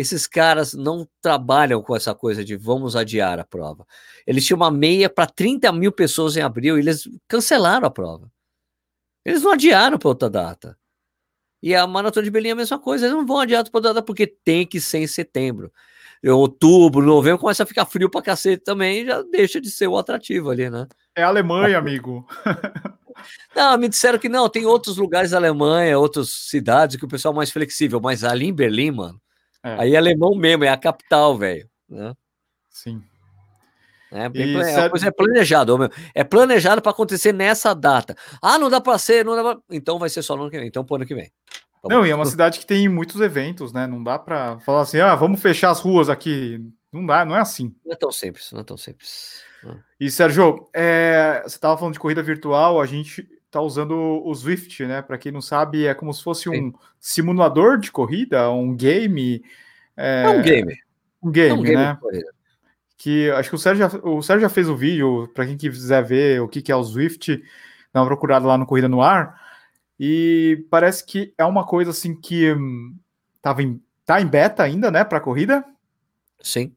esses 0.00 0.26
caras 0.26 0.74
não 0.74 1.08
trabalham 1.20 1.82
com 1.82 1.96
essa 1.96 2.14
coisa 2.14 2.44
de 2.44 2.56
vamos 2.56 2.94
adiar 2.94 3.38
a 3.38 3.44
prova. 3.44 3.86
Eles 4.26 4.46
tinham 4.46 4.58
uma 4.58 4.70
meia 4.70 5.08
para 5.08 5.26
30 5.26 5.72
mil 5.72 5.92
pessoas 5.92 6.36
em 6.36 6.40
abril 6.40 6.76
e 6.76 6.80
eles 6.80 7.08
cancelaram 7.26 7.86
a 7.86 7.90
prova. 7.90 8.30
Eles 9.24 9.42
não 9.42 9.52
adiaram 9.52 9.98
para 9.98 10.08
outra 10.08 10.30
data. 10.30 10.78
E 11.62 11.74
a 11.74 11.86
Maratona 11.86 12.24
de 12.24 12.30
Berlim 12.30 12.50
é 12.50 12.52
a 12.52 12.56
mesma 12.56 12.78
coisa, 12.78 13.06
eles 13.06 13.16
não 13.16 13.26
vão 13.26 13.40
adiar 13.40 13.64
para 13.64 13.78
outra 13.78 13.94
data 13.94 14.06
porque 14.06 14.26
tem 14.26 14.66
que 14.66 14.80
ser 14.80 14.98
em 14.98 15.06
setembro 15.06 15.72
em 16.22 16.30
outubro, 16.30 17.04
novembro, 17.04 17.38
começa 17.38 17.62
a 17.62 17.66
ficar 17.66 17.86
frio 17.86 18.10
pra 18.10 18.22
cacete 18.22 18.64
também, 18.64 19.06
já 19.06 19.22
deixa 19.22 19.60
de 19.60 19.70
ser 19.70 19.86
o 19.86 19.96
atrativo 19.96 20.50
ali, 20.50 20.68
né? 20.68 20.86
É 21.16 21.22
Alemanha, 21.22 21.78
amigo. 21.78 22.26
Não, 23.54 23.76
me 23.76 23.88
disseram 23.88 24.16
que 24.16 24.28
não, 24.28 24.48
tem 24.48 24.64
outros 24.64 24.96
lugares 24.96 25.32
da 25.32 25.38
Alemanha, 25.38 25.98
outras 25.98 26.30
cidades 26.30 26.94
que 26.94 27.04
o 27.04 27.08
pessoal 27.08 27.34
é 27.34 27.36
mais 27.38 27.50
flexível, 27.50 28.00
mas 28.00 28.22
ali 28.22 28.46
em 28.46 28.54
Berlim, 28.54 28.92
mano, 28.92 29.20
é. 29.64 29.76
aí 29.80 29.94
é 29.94 29.96
alemão 29.96 30.34
mesmo, 30.34 30.64
é 30.64 30.68
a 30.68 30.76
capital, 30.76 31.36
velho. 31.36 31.68
Né? 31.88 32.14
Sim. 32.70 33.02
É, 34.10 34.24
é, 34.24 34.88
coisa 34.88 35.08
é 35.08 35.10
planejado, 35.10 35.78
é 36.14 36.24
planejado 36.24 36.80
para 36.80 36.92
acontecer 36.92 37.32
nessa 37.32 37.74
data. 37.74 38.16
Ah, 38.40 38.58
não 38.58 38.70
dá 38.70 38.80
para 38.80 38.96
ser, 38.98 39.24
não 39.24 39.36
dá 39.36 39.42
pra... 39.42 39.62
então 39.70 39.98
vai 39.98 40.08
ser 40.08 40.22
só 40.22 40.34
no 40.34 40.42
ano 40.42 40.50
que 40.50 40.58
vem, 40.58 40.66
então 40.66 40.84
pro 40.84 40.96
ano 40.96 41.04
que 41.04 41.14
vem. 41.14 41.30
Tá 41.82 41.88
não, 41.88 42.06
e 42.06 42.10
é 42.10 42.14
uma 42.14 42.24
cidade 42.24 42.58
que 42.58 42.66
tem 42.66 42.88
muitos 42.88 43.20
eventos, 43.20 43.72
né? 43.72 43.86
Não 43.86 44.02
dá 44.02 44.18
para 44.18 44.58
falar 44.60 44.80
assim, 44.80 44.98
ah, 44.98 45.14
vamos 45.14 45.40
fechar 45.40 45.70
as 45.70 45.80
ruas 45.80 46.08
aqui. 46.08 46.58
Não 46.90 47.04
dá, 47.04 47.24
não 47.24 47.36
é 47.36 47.40
assim. 47.40 47.74
Não 47.84 47.92
é 47.92 47.96
tão 47.96 48.10
simples, 48.10 48.50
não 48.50 48.60
é 48.60 48.64
tão 48.64 48.78
simples. 48.78 49.42
E 50.00 50.10
Sérgio, 50.10 50.68
é, 50.72 51.42
você 51.42 51.56
estava 51.56 51.76
falando 51.76 51.94
de 51.94 52.00
corrida 52.00 52.22
virtual, 52.22 52.80
a 52.80 52.86
gente 52.86 53.28
está 53.48 53.60
usando 53.60 54.22
o 54.24 54.34
Swift, 54.34 54.84
né? 54.84 55.02
Para 55.02 55.18
quem 55.18 55.32
não 55.32 55.40
sabe, 55.40 55.86
é 55.86 55.94
como 55.94 56.12
se 56.12 56.22
fosse 56.22 56.48
um 56.48 56.52
Sim. 56.52 56.74
simulador 57.00 57.78
de 57.78 57.90
corrida, 57.90 58.50
um 58.50 58.76
game. 58.76 59.42
É, 59.96 60.22
é 60.22 60.28
um 60.28 60.42
game. 60.42 60.78
Um 61.22 61.30
game, 61.32 61.50
é 61.50 61.54
um 61.54 61.62
game 61.62 61.76
né? 61.76 61.98
Que 62.96 63.30
acho 63.30 63.48
que 63.48 63.54
o 63.54 63.58
Sérgio, 63.58 63.88
já, 63.88 63.98
o 63.98 64.22
Sérgio 64.22 64.42
já 64.42 64.48
fez 64.48 64.68
o 64.68 64.76
vídeo, 64.76 65.28
para 65.34 65.46
quem 65.46 65.56
quiser 65.56 66.04
ver 66.04 66.42
o 66.42 66.48
que, 66.48 66.60
que 66.60 66.70
é 66.70 66.76
o 66.76 66.84
Swift, 66.84 67.42
dá 67.92 68.00
uma 68.00 68.06
procurada 68.06 68.46
lá 68.46 68.58
no 68.58 68.66
Corrida 68.66 68.88
no 68.88 69.00
Ar. 69.02 69.40
E 69.98 70.64
parece 70.70 71.04
que 71.04 71.32
é 71.36 71.44
uma 71.44 71.64
coisa 71.64 71.90
assim 71.90 72.14
que 72.14 72.52
hum, 72.52 72.96
tava 73.40 73.62
em, 73.62 73.80
tá 74.04 74.20
em 74.20 74.26
beta 74.26 74.62
ainda, 74.62 74.90
né, 74.90 75.04
para 75.04 75.20
corrida. 75.20 75.64
Sim. 76.40 76.72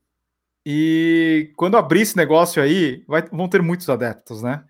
E 0.65 1.51
quando 1.55 1.77
abrir 1.77 2.01
esse 2.01 2.15
negócio 2.15 2.61
aí, 2.61 3.03
vai, 3.07 3.23
vão 3.23 3.47
ter 3.47 3.61
muitos 3.61 3.89
adeptos, 3.89 4.41
né? 4.41 4.63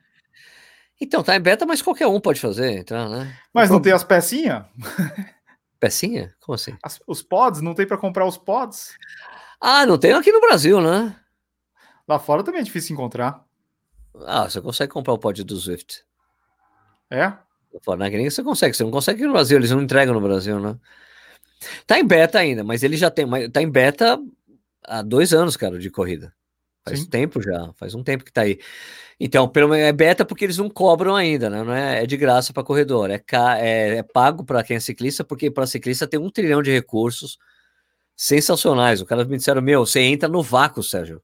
Então, 1.01 1.23
tá 1.23 1.35
em 1.35 1.41
beta, 1.41 1.65
mas 1.65 1.81
qualquer 1.81 2.05
um 2.05 2.21
pode 2.21 2.39
fazer, 2.39 2.77
entrar, 2.77 3.09
né? 3.09 3.35
Mas 3.51 3.71
não, 3.71 3.81
tem 3.81 3.91
as 3.91 4.03
pecinhas? 4.03 4.63
Pecinha? 5.79 6.31
Como 6.39 6.53
assim? 6.53 6.77
As, 6.83 7.01
os 7.07 7.23
pods, 7.23 7.59
não 7.59 7.73
tem 7.73 7.87
para 7.87 7.97
comprar 7.97 8.23
os 8.27 8.37
pods? 8.37 8.93
Ah, 9.59 9.83
não 9.83 9.97
tem 9.97 10.13
aqui 10.13 10.31
no 10.31 10.39
Brasil, 10.39 10.79
né? 10.79 11.15
Lá 12.07 12.19
fora 12.19 12.43
também 12.43 12.61
é 12.61 12.63
difícil 12.63 12.93
encontrar. 12.93 13.43
Ah, 14.27 14.47
você 14.47 14.61
consegue 14.61 14.93
comprar 14.93 15.13
o 15.13 15.17
pod 15.17 15.43
do 15.43 15.55
Swift. 15.55 16.03
É? 17.09 17.33
Na 17.97 18.09
gringa 18.09 18.29
você 18.29 18.43
consegue, 18.43 18.77
você 18.77 18.83
não 18.83 18.91
consegue 18.91 19.25
no 19.25 19.33
Brasil, 19.33 19.57
eles 19.57 19.71
não 19.71 19.81
entregam 19.81 20.13
no 20.13 20.21
Brasil, 20.21 20.59
né? 20.59 20.77
Tá 21.87 21.97
em 21.97 22.05
beta 22.05 22.37
ainda, 22.37 22.63
mas 22.63 22.83
ele 22.83 22.95
já 22.95 23.09
tem, 23.09 23.25
tá 23.49 23.61
em 23.61 23.69
beta 23.69 24.19
há 24.83 25.01
dois 25.01 25.33
anos, 25.33 25.57
cara, 25.57 25.79
de 25.79 25.89
corrida. 25.89 26.31
Faz 26.83 27.01
Sim. 27.01 27.09
tempo 27.09 27.41
já, 27.41 27.71
faz 27.75 27.93
um 27.93 28.03
tempo 28.03 28.23
que 28.23 28.33
tá 28.33 28.41
aí. 28.41 28.59
Então, 29.19 29.47
pelo 29.47 29.69
menos 29.69 29.85
é 29.85 29.91
beta 29.91 30.25
porque 30.25 30.45
eles 30.45 30.57
não 30.57 30.69
cobram 30.69 31.15
ainda, 31.15 31.49
né? 31.49 31.63
Não 31.63 31.73
é, 31.73 32.03
é 32.03 32.05
de 32.07 32.17
graça 32.17 32.51
para 32.51 32.63
corredor, 32.63 33.11
é, 33.11 33.19
ca, 33.19 33.59
é, 33.59 33.97
é 33.97 34.03
pago 34.03 34.43
para 34.43 34.63
quem 34.63 34.77
é 34.77 34.79
ciclista, 34.79 35.23
porque 35.23 35.51
para 35.51 35.67
ciclista 35.67 36.07
tem 36.07 36.19
um 36.19 36.29
trilhão 36.29 36.61
de 36.61 36.71
recursos 36.71 37.37
sensacionais. 38.15 38.99
O 38.99 39.05
cara 39.05 39.23
me 39.23 39.37
disseram: 39.37 39.61
Meu, 39.61 39.85
você 39.85 39.99
entra 39.99 40.27
no 40.27 40.41
vácuo, 40.41 40.81
Sérgio. 40.81 41.21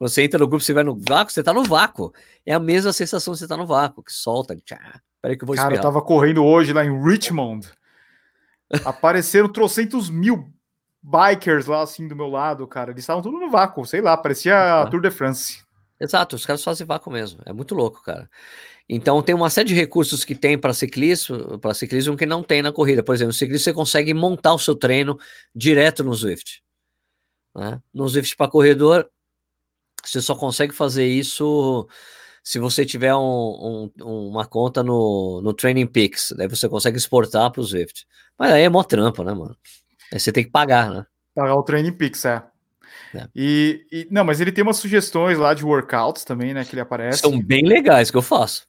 Você 0.00 0.24
entra 0.24 0.38
no 0.38 0.48
grupo, 0.48 0.62
você 0.62 0.72
vai 0.72 0.84
no 0.84 0.98
vácuo, 1.08 1.32
você 1.32 1.42
tá 1.42 1.54
no 1.54 1.62
vácuo. 1.62 2.12
É 2.44 2.52
a 2.52 2.60
mesma 2.60 2.92
sensação 2.92 3.32
que 3.32 3.40
você 3.40 3.48
tá 3.48 3.56
no 3.56 3.66
vácuo, 3.66 4.02
que 4.02 4.12
solta. 4.12 4.56
Tchá. 4.56 5.00
Peraí 5.22 5.36
que 5.36 5.44
eu 5.44 5.46
vou 5.46 5.56
Cara, 5.56 5.74
eu 5.74 5.80
tava 5.80 6.02
correndo 6.02 6.44
hoje 6.44 6.72
lá 6.72 6.84
em 6.84 7.02
Richmond. 7.02 7.68
Apareceram 8.84 9.48
trocentos 9.50 10.10
mil 10.10 10.52
bikers 11.06 11.66
lá 11.66 11.82
assim 11.82 12.08
do 12.08 12.16
meu 12.16 12.28
lado, 12.28 12.66
cara. 12.66 12.90
Eles 12.90 13.04
estavam 13.04 13.22
tudo 13.22 13.38
no 13.38 13.48
vácuo, 13.48 13.86
sei 13.86 14.00
lá, 14.00 14.16
parecia 14.16 14.82
a 14.82 14.86
Tour 14.86 15.00
de 15.00 15.10
France. 15.10 15.64
Exato, 16.00 16.36
os 16.36 16.44
caras 16.44 16.62
fazem 16.62 16.86
vácuo 16.86 17.10
mesmo. 17.10 17.40
É 17.46 17.52
muito 17.52 17.74
louco, 17.74 18.02
cara. 18.02 18.28
Então 18.88 19.22
tem 19.22 19.34
uma 19.34 19.48
série 19.48 19.68
de 19.68 19.74
recursos 19.74 20.24
que 20.24 20.34
tem 20.34 20.58
para 20.58 20.74
ciclismo, 20.74 21.58
para 21.58 21.74
ciclismo 21.74 22.16
que 22.16 22.26
não 22.26 22.42
tem 22.42 22.60
na 22.60 22.72
corrida. 22.72 23.02
Por 23.02 23.14
exemplo, 23.14 23.28
no 23.28 23.32
ciclismo 23.34 23.64
você 23.64 23.72
consegue 23.72 24.12
montar 24.12 24.52
o 24.52 24.58
seu 24.58 24.74
treino 24.74 25.18
direto 25.54 26.04
no 26.04 26.12
Zwift. 26.14 26.62
Né? 27.54 27.80
No 27.94 28.08
Zwift 28.08 28.36
para 28.36 28.50
corredor, 28.50 29.08
você 30.04 30.20
só 30.20 30.34
consegue 30.34 30.74
fazer 30.74 31.06
isso 31.06 31.88
se 32.44 32.58
você 32.60 32.84
tiver 32.84 33.14
um, 33.14 33.90
um, 34.00 34.28
uma 34.28 34.46
conta 34.46 34.82
no, 34.82 35.40
no 35.42 35.52
Training 35.54 35.86
Peaks. 35.86 36.32
Daí 36.36 36.46
você 36.46 36.68
consegue 36.68 36.96
exportar 36.98 37.50
para 37.50 37.60
o 37.60 37.64
Zwift. 37.64 38.06
Mas 38.38 38.52
aí 38.52 38.62
é 38.62 38.68
mó 38.68 38.84
trampa, 38.84 39.24
né, 39.24 39.32
mano? 39.32 39.56
Aí 40.12 40.20
você 40.20 40.32
tem 40.32 40.44
que 40.44 40.50
pagar, 40.50 40.90
né? 40.90 41.06
Pagar 41.34 41.54
o 41.54 41.62
Training 41.62 41.92
Peaks, 41.92 42.24
é. 42.24 42.42
é. 43.14 43.28
E, 43.34 43.86
e, 43.90 44.08
não, 44.10 44.24
mas 44.24 44.40
ele 44.40 44.52
tem 44.52 44.62
umas 44.62 44.78
sugestões 44.78 45.38
lá 45.38 45.54
de 45.54 45.64
workouts 45.64 46.24
também, 46.24 46.54
né? 46.54 46.64
Que 46.64 46.74
ele 46.74 46.80
aparece. 46.80 47.18
São 47.18 47.40
bem 47.40 47.66
legais 47.66 48.10
que 48.10 48.16
eu 48.16 48.22
faço. 48.22 48.66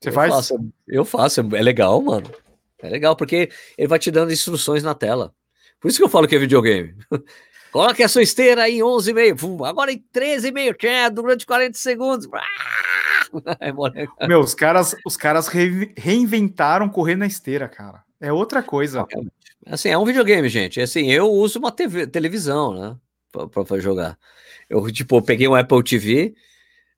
Você 0.00 0.10
eu 0.10 0.12
faz? 0.12 0.32
Faço, 0.32 0.72
eu 0.86 1.04
faço, 1.04 1.40
é 1.40 1.62
legal, 1.62 2.00
mano. 2.00 2.30
É 2.78 2.88
legal, 2.88 3.16
porque 3.16 3.50
ele 3.78 3.88
vai 3.88 3.98
te 3.98 4.10
dando 4.10 4.32
instruções 4.32 4.82
na 4.82 4.94
tela. 4.94 5.34
Por 5.80 5.88
isso 5.88 5.98
que 5.98 6.04
eu 6.04 6.08
falo 6.08 6.28
que 6.28 6.36
é 6.36 6.38
videogame. 6.38 6.94
Coloque 7.72 8.02
a 8.02 8.08
sua 8.08 8.22
esteira 8.22 8.62
aí 8.62 8.78
em 8.78 8.82
11,5. 8.82 9.68
Agora 9.68 9.90
em 9.90 9.98
13,5. 10.14 11.10
Durante 11.10 11.44
40 11.44 11.76
segundos. 11.76 12.28
É 13.58 14.28
Meu, 14.28 14.38
os 14.38 14.54
caras, 14.54 14.94
os 15.04 15.16
caras 15.16 15.48
reinventaram 15.48 16.88
correr 16.88 17.16
na 17.16 17.26
esteira, 17.26 17.68
cara. 17.68 18.04
É 18.20 18.32
outra 18.32 18.62
coisa. 18.62 19.04
Assim, 19.66 19.88
é 19.88 19.98
um 19.98 20.04
videogame, 20.04 20.48
gente. 20.48 20.80
Assim, 20.80 21.10
eu 21.10 21.30
uso 21.30 21.58
uma 21.58 21.72
TV, 21.72 22.06
televisão, 22.06 22.74
né? 22.74 22.96
Para 23.50 23.80
jogar. 23.80 24.18
Eu, 24.68 24.90
tipo, 24.92 25.20
peguei 25.22 25.48
um 25.48 25.54
Apple 25.54 25.82
TV, 25.82 26.34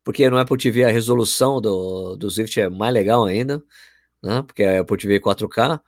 porque 0.05 0.29
no 0.29 0.39
Apple 0.39 0.59
TV 0.59 0.85
a 0.85 0.91
resolução 0.91 1.61
do, 1.61 2.17
do 2.17 2.31
Swift 2.31 2.61
é 2.61 2.69
mais 2.69 2.93
legal 2.93 3.25
ainda, 3.25 3.63
né? 4.23 4.43
Porque 4.43 4.63
é 4.63 4.79
Apple 4.79 4.97
TV 4.99 5.21
4K. 5.21 5.81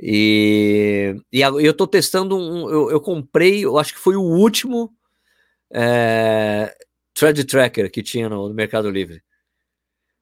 E, 0.00 1.16
e 1.32 1.40
eu 1.40 1.74
tô 1.74 1.86
testando 1.86 2.36
um. 2.38 2.70
Eu, 2.70 2.90
eu, 2.90 3.00
comprei, 3.00 3.64
eu 3.64 3.78
acho 3.78 3.94
que 3.94 4.00
foi 4.00 4.16
o 4.16 4.22
último 4.22 4.94
é, 5.72 6.74
Thread 7.14 7.44
Tracker 7.44 7.90
que 7.90 8.02
tinha 8.02 8.28
no, 8.28 8.48
no 8.48 8.54
Mercado 8.54 8.90
Livre 8.90 9.22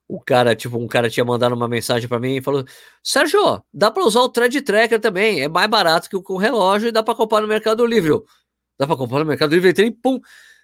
o 0.08 0.20
cara, 0.20 0.54
tipo, 0.54 0.78
um 0.78 0.86
cara 0.86 1.10
tinha 1.10 1.24
mandado 1.24 1.54
uma 1.54 1.68
mensagem 1.68 2.08
para 2.08 2.20
mim 2.20 2.36
e 2.36 2.42
falou: 2.42 2.64
Sérgio, 3.02 3.62
dá 3.72 3.90
para 3.90 4.04
usar 4.04 4.20
o 4.20 4.28
Thread 4.28 4.60
Tracker 4.62 5.00
também, 5.00 5.42
é 5.42 5.48
mais 5.48 5.68
barato 5.68 6.08
que 6.08 6.16
o 6.16 6.36
relógio 6.36 6.88
e 6.88 6.92
dá 6.92 7.02
para 7.02 7.14
comprar 7.14 7.40
no 7.40 7.48
Mercado 7.48 7.84
Livre. 7.84 8.12
Dá 8.78 8.86
para 8.86 8.96
comprar 8.96 9.20
no 9.20 9.24
Mercado 9.24 9.54
Livre, 9.54 9.72
tem, 9.72 9.90
pum, 9.90 10.20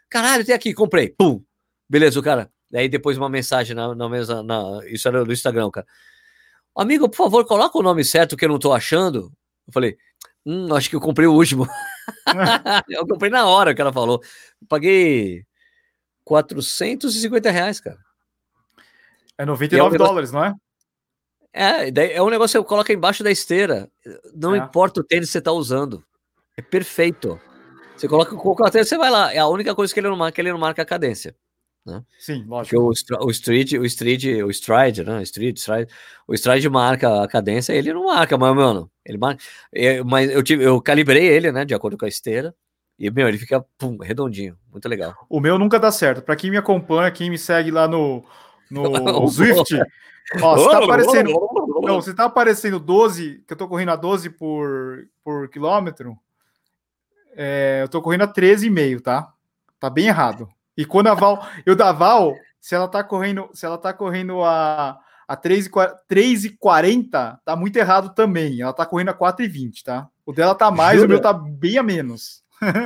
caralho, 0.09 0.45
tem 0.45 0.55
aqui, 0.55 0.73
comprei, 0.75 1.09
pum, 1.09 1.43
beleza, 1.89 2.21
o 2.21 2.23
cara. 2.23 2.51
Aí 2.75 2.89
depois 2.89 3.19
uma 3.19 3.29
mensagem 3.29 3.75
na, 3.75 3.95
na 3.95 4.09
mesa, 4.09 4.43
na, 4.43 4.81
isso 4.87 5.09
era 5.09 5.25
do 5.25 5.33
Instagram, 5.33 5.71
cara. 5.71 5.87
Amigo, 6.77 7.09
por 7.09 7.17
favor, 7.17 7.45
coloca 7.45 7.79
o 7.79 7.83
nome 7.83 8.05
certo 8.05 8.37
que 8.37 8.45
eu 8.45 8.49
não 8.49 8.59
tô 8.59 8.73
achando. 8.73 9.31
Eu 9.67 9.73
falei, 9.73 9.97
hum, 10.47 10.75
acho 10.75 10.89
que 10.89 10.97
eu 10.97 11.01
comprei 11.01 11.27
o 11.27 11.35
último. 11.35 11.67
eu 12.89 13.07
comprei 13.07 13.31
na 13.31 13.47
hora 13.47 13.75
que 13.75 13.81
ela 13.81 13.93
falou. 13.93 14.23
Paguei 14.69 15.45
450 16.25 17.51
reais, 17.51 17.81
cara. 17.81 17.99
É 19.43 19.45
99 19.45 19.97
é 19.97 19.99
um 19.99 19.99
dólares, 19.99 20.31
não 20.31 20.45
é? 20.45 20.55
É, 21.53 22.15
é 22.15 22.23
um 22.23 22.31
negócio 22.31 22.61
que 22.61 22.65
você 22.65 22.69
coloca 22.69 22.93
embaixo 22.93 23.25
da 23.25 23.31
esteira. 23.31 23.91
Não 24.33 24.55
é. 24.55 24.59
importa 24.59 25.01
o 25.01 25.05
tênis 25.05 25.27
que 25.27 25.33
você 25.33 25.39
está 25.39 25.51
usando. 25.51 26.03
É 26.57 26.63
perfeito. 26.63 27.41
Você 27.97 28.07
coloca 28.07 28.37
o 28.37 28.71
tênis, 28.71 28.89
você 28.89 28.97
vai 28.97 29.11
lá. 29.11 29.35
É 29.35 29.39
a 29.39 29.49
única 29.49 29.75
coisa 29.75 29.93
que 29.93 29.99
ele 29.99 30.09
não 30.09 30.17
marca, 30.17 30.41
ele 30.41 30.53
não 30.53 30.59
marca 30.59 30.83
a 30.83 30.85
cadência. 30.85 31.35
Né? 31.85 32.01
Sim, 32.21 32.45
lógico. 32.47 32.77
Porque 32.81 33.15
o, 33.17 33.27
o 33.27 33.31
street, 33.33 33.73
o 33.73 33.85
street, 33.85 34.25
o 34.45 34.51
stride, 34.51 35.03
né? 35.03 35.21
Street, 35.25 35.57
stride, 35.57 35.93
o 36.29 36.35
stride 36.35 36.71
marca 36.71 37.25
a 37.25 37.27
cadência, 37.27 37.73
ele 37.73 37.93
não 37.93 38.05
marca, 38.05 38.39
mas 38.39 38.55
mano, 38.55 38.89
ele 39.05 39.19
marca. 39.19 39.43
Eu, 39.73 40.05
mas 40.05 40.31
eu 40.31 40.41
tive, 40.45 40.63
eu 40.63 40.81
calibrei 40.81 41.27
ele, 41.27 41.51
né? 41.51 41.65
De 41.65 41.75
acordo 41.75 41.99
com 41.99 42.05
a 42.05 42.09
esteira. 42.09 42.55
E, 42.97 43.11
meu, 43.11 43.27
ele 43.27 43.39
fica 43.39 43.65
pum, 43.77 43.99
redondinho, 43.99 44.57
muito 44.71 44.89
legal. 44.89 45.17
O 45.29 45.41
meu 45.41 45.59
nunca 45.59 45.81
dá 45.81 45.91
certo. 45.91 46.23
Para 46.23 46.37
quem 46.37 46.53
me 46.53 46.57
acompanha, 46.57 47.11
quem 47.11 47.29
me 47.29 47.39
segue 47.39 47.73
lá 47.73 47.89
no, 47.89 48.25
no 48.73 49.29
Swift. 49.29 49.79
Ó, 50.41 50.57
você 50.57 50.71
tá 50.71 50.85
aparecendo. 50.85 51.31
Não, 51.83 52.01
você 52.01 52.15
tá 52.15 52.25
aparecendo 52.25 52.79
12, 52.79 53.45
que 53.47 53.53
eu 53.53 53.57
tô 53.57 53.69
correndo 53.69 53.91
a 53.91 53.97
12 53.97 54.31
por, 54.31 55.07
por 55.23 55.49
quilômetro. 55.49 56.17
É, 57.35 57.81
eu 57.83 57.89
tô 57.89 58.01
correndo 58.01 58.23
a 58.23 58.29
13,5, 58.29 59.01
tá? 59.01 59.33
Tá 59.81 59.91
bem 59.91 60.07
errado. 60.07 60.49
E 60.77 60.85
quando 60.85 61.09
a 61.09 61.15
Val. 61.15 61.45
Eu 61.67 61.75
da 61.75 61.93
Val, 61.93 62.35
se 62.61 62.75
ela 62.75 62.89
tá 62.89 63.03
correndo, 63.03 63.49
se 63.53 63.67
ela 63.67 63.79
tá 63.79 63.93
correndo 63.93 64.43
a, 64.43 64.99
a 65.27 65.37
3,40, 65.37 67.39
tá 67.45 67.57
muito 67.57 67.77
errado 67.77 68.15
também. 68.15 68.61
Ela 68.61 68.73
tá 68.73 68.87
correndo 68.87 69.11
a 69.11 69.15
4,20, 69.15 69.83
tá? 69.83 70.09
O 70.25 70.33
dela 70.33 70.55
tá 70.55 70.71
mais, 70.71 71.01
Jura? 71.01 71.07
o 71.07 71.11
meu 71.11 71.21
tá 71.21 71.33
bem 71.33 71.79
a 71.79 71.83
menos. 71.83 72.42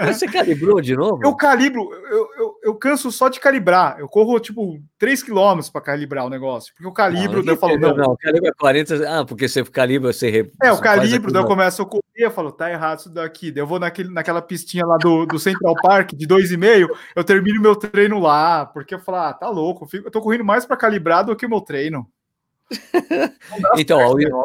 Você 0.07 0.27
calibrou 0.27 0.81
de 0.81 0.97
novo? 0.97 1.21
Eu 1.23 1.35
calibro, 1.35 1.91
eu, 1.93 2.29
eu, 2.39 2.55
eu 2.63 2.75
canso 2.75 3.13
só 3.13 3.29
de 3.29 3.39
calibrar. 3.39 3.99
Eu 3.99 4.09
corro 4.09 4.41
tipo 4.41 4.83
3 4.99 5.23
km 5.23 5.61
para 5.71 5.81
calibrar 5.83 6.25
o 6.25 6.31
negócio. 6.31 6.73
Porque 6.73 6.87
eu 6.87 6.93
calibro, 6.93 7.43
daí 7.45 7.55
eu 7.55 7.59
falo, 7.59 7.79
não. 7.79 7.95
Não, 7.95 8.17
calibra 8.17 8.53
40. 8.59 9.09
Ah, 9.09 9.25
porque 9.25 9.49
você 9.49 9.63
calibra, 9.65 10.13
você. 10.13 10.51
É, 10.63 10.71
eu 10.71 10.79
calibro, 10.79 11.31
daí 11.31 11.43
eu 11.43 11.47
começo 11.47 11.83
a 11.83 11.87
correr, 11.87 12.03
eu 12.17 12.31
falo, 12.31 12.51
tá 12.51 12.71
errado 12.71 13.01
isso 13.01 13.11
daqui. 13.11 13.53
Daí 13.53 13.63
eu 13.63 13.67
vou 13.67 13.79
naquele, 13.79 14.11
naquela 14.11 14.41
pistinha 14.41 14.87
lá 14.87 14.97
do, 14.97 15.27
do 15.27 15.39
Central 15.39 15.75
Park 15.83 16.13
de 16.15 16.27
2,5, 16.27 16.89
eu 17.15 17.25
termino 17.25 17.61
meu 17.61 17.77
treino 17.77 18.19
lá, 18.19 18.65
porque 18.65 18.95
eu 18.95 19.01
falo, 19.01 19.19
ah, 19.19 19.33
tá 19.33 19.49
louco, 19.49 19.85
eu, 19.85 19.89
fico, 19.89 20.07
eu 20.07 20.11
tô 20.11 20.21
correndo 20.23 20.45
mais 20.45 20.65
para 20.65 20.77
calibrar 20.77 21.25
do 21.25 21.37
que 21.37 21.45
o 21.45 21.51
meu 21.51 21.61
treino. 21.61 22.09
então, 23.79 24.01
ó, 24.01 24.15
o, 24.15 24.45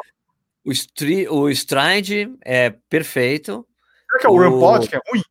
o, 0.66 0.72
stri, 0.72 1.28
o 1.28 1.50
stride 1.50 2.36
é 2.44 2.70
perfeito. 2.90 3.66
Será 4.12 4.20
que 4.20 4.28
é 4.28 4.30
o, 4.30 4.34
o... 4.34 4.38
Rampod 4.38 4.90
que 4.90 4.96
é 4.96 5.00
ruim? 5.10 5.24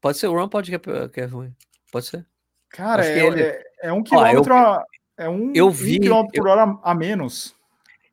Pode 0.00 0.18
ser 0.18 0.28
o 0.28 0.36
Rampod 0.36 0.70
que 0.70 0.90
é, 0.90 1.08
que 1.08 1.20
é 1.20 1.24
ruim. 1.24 1.54
Pode 1.90 2.06
ser. 2.06 2.24
Cara, 2.68 3.04
é, 3.04 3.26
ele... 3.26 3.42
é, 3.42 3.64
é, 3.82 3.92
um 3.92 4.02
quilômetro 4.02 4.52
eu, 4.52 4.56
a, 4.56 4.84
é 5.16 5.28
um, 5.28 5.52
eu 5.54 5.70
vi, 5.70 5.96
um 5.96 6.00
quilômetro 6.00 6.42
por 6.42 6.48
hora 6.48 6.78
a 6.82 6.94
menos. 6.94 7.54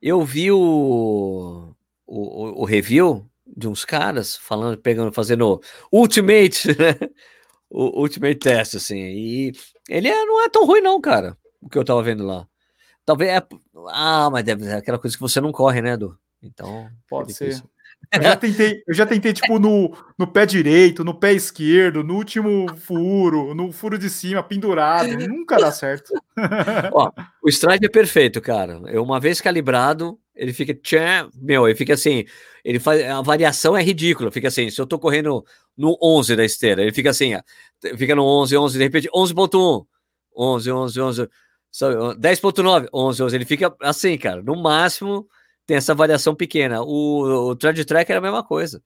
Eu 0.02 0.24
vi 0.24 0.52
o, 0.52 1.76
o, 2.06 2.62
o, 2.62 2.66
review 2.66 3.30
de 3.46 3.68
uns 3.68 3.86
caras 3.86 4.36
falando, 4.36 4.78
pegando, 4.78 5.12
fazendo 5.12 5.62
Ultimate, 5.92 6.70
né? 6.78 7.10
O 7.70 8.02
Ultimate 8.02 8.36
Test, 8.36 8.76
assim. 8.76 9.00
E 9.00 9.52
ele 9.88 10.08
é, 10.08 10.26
não 10.26 10.44
é 10.44 10.50
tão 10.50 10.66
ruim, 10.66 10.82
não, 10.82 11.00
cara. 11.00 11.38
O 11.62 11.70
que 11.70 11.78
eu 11.78 11.86
tava 11.86 12.04
vendo 12.04 12.26
lá. 12.26 12.48
Talvez 13.06 13.32
é. 13.32 13.42
Ah, 13.90 14.30
mas 14.32 14.44
deve 14.44 14.64
ser 14.64 14.76
aquela 14.76 15.00
coisa 15.00 15.16
que 15.16 15.22
você 15.22 15.42
não 15.42 15.52
corre, 15.52 15.82
né, 15.82 15.94
Edu? 15.94 16.18
Então. 16.42 16.90
Pode 17.08 17.32
é 17.32 17.36
ser. 17.36 17.64
Eu 18.12 18.22
já 18.22 18.36
tentei, 18.36 18.84
eu 18.88 18.94
já 18.94 19.06
tentei, 19.06 19.34
tipo, 19.34 19.58
no, 19.58 19.96
no 20.18 20.28
pé 20.28 20.46
direito, 20.46 21.04
no 21.04 21.14
pé 21.14 21.34
esquerdo, 21.34 22.04
no 22.04 22.16
último 22.16 22.68
furo, 22.76 23.56
no 23.56 23.72
furo 23.72 23.98
de 23.98 24.10
cima, 24.10 24.44
pendurado. 24.44 25.10
Nunca 25.28 25.58
dá 25.58 25.72
certo. 25.72 26.14
Ó, 26.92 27.12
o 27.42 27.50
strike 27.50 27.86
é 27.86 27.90
perfeito, 27.90 28.40
cara. 28.40 28.78
Uma 29.02 29.20
vez 29.20 29.42
calibrado, 29.42 30.20
ele 30.36 30.54
fica. 30.54 30.74
Tchã, 30.74 31.30
meu, 31.36 31.68
ele 31.68 31.76
fica 31.76 31.94
assim. 31.94 32.26
Ele 32.64 32.80
faz. 32.80 33.04
A 33.04 33.22
variação 33.22 33.76
é 33.76 33.82
ridícula. 33.82 34.32
Fica 34.32 34.48
assim, 34.48 34.70
se 34.70 34.80
eu 34.80 34.86
tô 34.86 35.00
correndo 35.00 35.44
no 35.78 35.98
11 36.02 36.36
da 36.36 36.46
esteira, 36.46 36.82
ele 36.82 36.94
fica 36.94 37.10
assim, 37.10 37.36
ó, 37.36 37.42
fica 37.98 38.16
no 38.16 38.24
11, 38.24 38.56
11, 38.58 38.78
de 38.78 38.84
repente 38.84 39.10
11.1, 39.10 39.86
11, 40.36 40.72
11, 40.72 41.02
11, 41.02 41.30
10.9, 42.20 42.88
11, 42.94 43.24
11. 43.24 43.36
Ele 43.36 43.46
fica 43.46 43.76
assim, 43.82 44.18
cara. 44.18 44.42
No 44.42 44.56
máximo 44.56 45.28
tem 45.66 45.78
essa 45.78 45.96
variação 45.96 46.36
pequena. 46.36 46.82
O, 46.82 47.50
o 47.50 47.56
Trend 47.56 47.84
Track 47.86 48.12
era 48.12 48.20
a 48.20 48.22
mesma 48.22 48.44
coisa. 48.44 48.82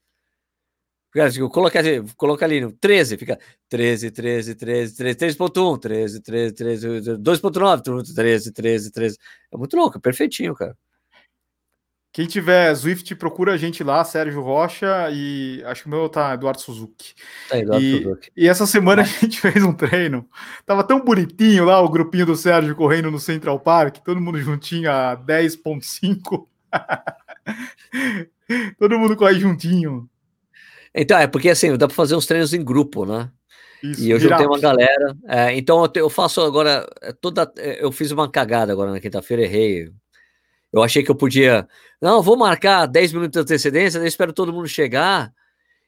Coloca, 1.51 1.79
coloca 2.15 2.45
ali 2.45 2.61
no 2.61 2.71
13, 2.71 3.17
fica 3.17 3.39
13, 3.69 4.11
13, 4.11 4.55
13, 4.55 4.95
13, 4.95 5.17
3.1, 5.17 5.79
13, 5.79 6.21
13, 6.21 6.53
13, 6.53 6.87
2.9, 7.17 8.13
13, 8.13 8.51
13, 8.53 8.91
13. 8.91 9.17
É 9.51 9.57
muito 9.57 9.75
louco, 9.75 9.97
é 9.97 10.01
perfeitinho, 10.01 10.53
cara. 10.53 10.77
Quem 12.13 12.25
tiver 12.25 12.73
Swift, 12.75 13.15
procura 13.15 13.53
a 13.53 13.57
gente 13.57 13.83
lá, 13.83 14.03
Sérgio 14.03 14.41
Rocha, 14.41 15.09
e 15.11 15.63
acho 15.65 15.83
que 15.83 15.87
o 15.87 15.91
meu 15.91 16.09
tá 16.09 16.33
Eduardo 16.33 16.59
Suzuki. 16.59 17.13
Tá, 17.47 17.59
Eduardo 17.59 17.85
e, 17.85 18.03
Suzuki. 18.03 18.31
e 18.35 18.47
essa 18.47 18.65
semana 18.65 19.01
a 19.03 19.05
gente 19.05 19.39
fez 19.39 19.63
um 19.63 19.73
treino. 19.73 20.27
Tava 20.65 20.83
tão 20.83 21.03
bonitinho 21.03 21.65
lá 21.65 21.79
o 21.79 21.89
grupinho 21.89 22.25
do 22.25 22.35
Sérgio 22.35 22.75
correndo 22.75 23.11
no 23.11 23.19
Central 23.19 23.59
Park, 23.59 23.97
todo 23.97 24.21
mundo 24.21 24.39
juntinho 24.39 24.91
a 24.91 25.15
10.5. 25.15 26.47
todo 28.79 28.99
mundo 28.99 29.15
corre 29.15 29.39
juntinho. 29.39 30.09
Então, 30.93 31.17
é 31.17 31.27
porque 31.27 31.49
assim, 31.49 31.75
dá 31.77 31.87
para 31.87 31.95
fazer 31.95 32.15
uns 32.15 32.25
treinos 32.25 32.53
em 32.53 32.63
grupo, 32.63 33.05
né? 33.05 33.31
Isso, 33.83 34.01
e 34.01 34.09
eu 34.09 34.19
juntei 34.19 34.45
uma 34.45 34.59
galera. 34.59 35.15
É, 35.27 35.55
então 35.55 35.81
eu, 35.81 35.87
te, 35.87 35.99
eu, 35.99 36.09
faço 36.09 36.41
agora 36.41 36.87
é, 37.01 37.13
toda. 37.13 37.51
É, 37.57 37.83
eu 37.83 37.91
fiz 37.91 38.11
uma 38.11 38.29
cagada 38.29 38.71
agora 38.71 38.91
na 38.91 38.99
quinta-feira, 38.99 39.43
errei. 39.43 39.91
Eu 40.71 40.81
achei 40.81 41.03
que 41.03 41.11
eu 41.11 41.15
podia. 41.15 41.67
Não, 42.01 42.21
vou 42.21 42.35
marcar 42.35 42.85
10 42.87 43.13
minutos 43.13 43.33
de 43.33 43.39
antecedência, 43.39 43.99
daí 43.99 44.09
espero 44.09 44.33
todo 44.33 44.53
mundo 44.53 44.67
chegar. 44.67 45.31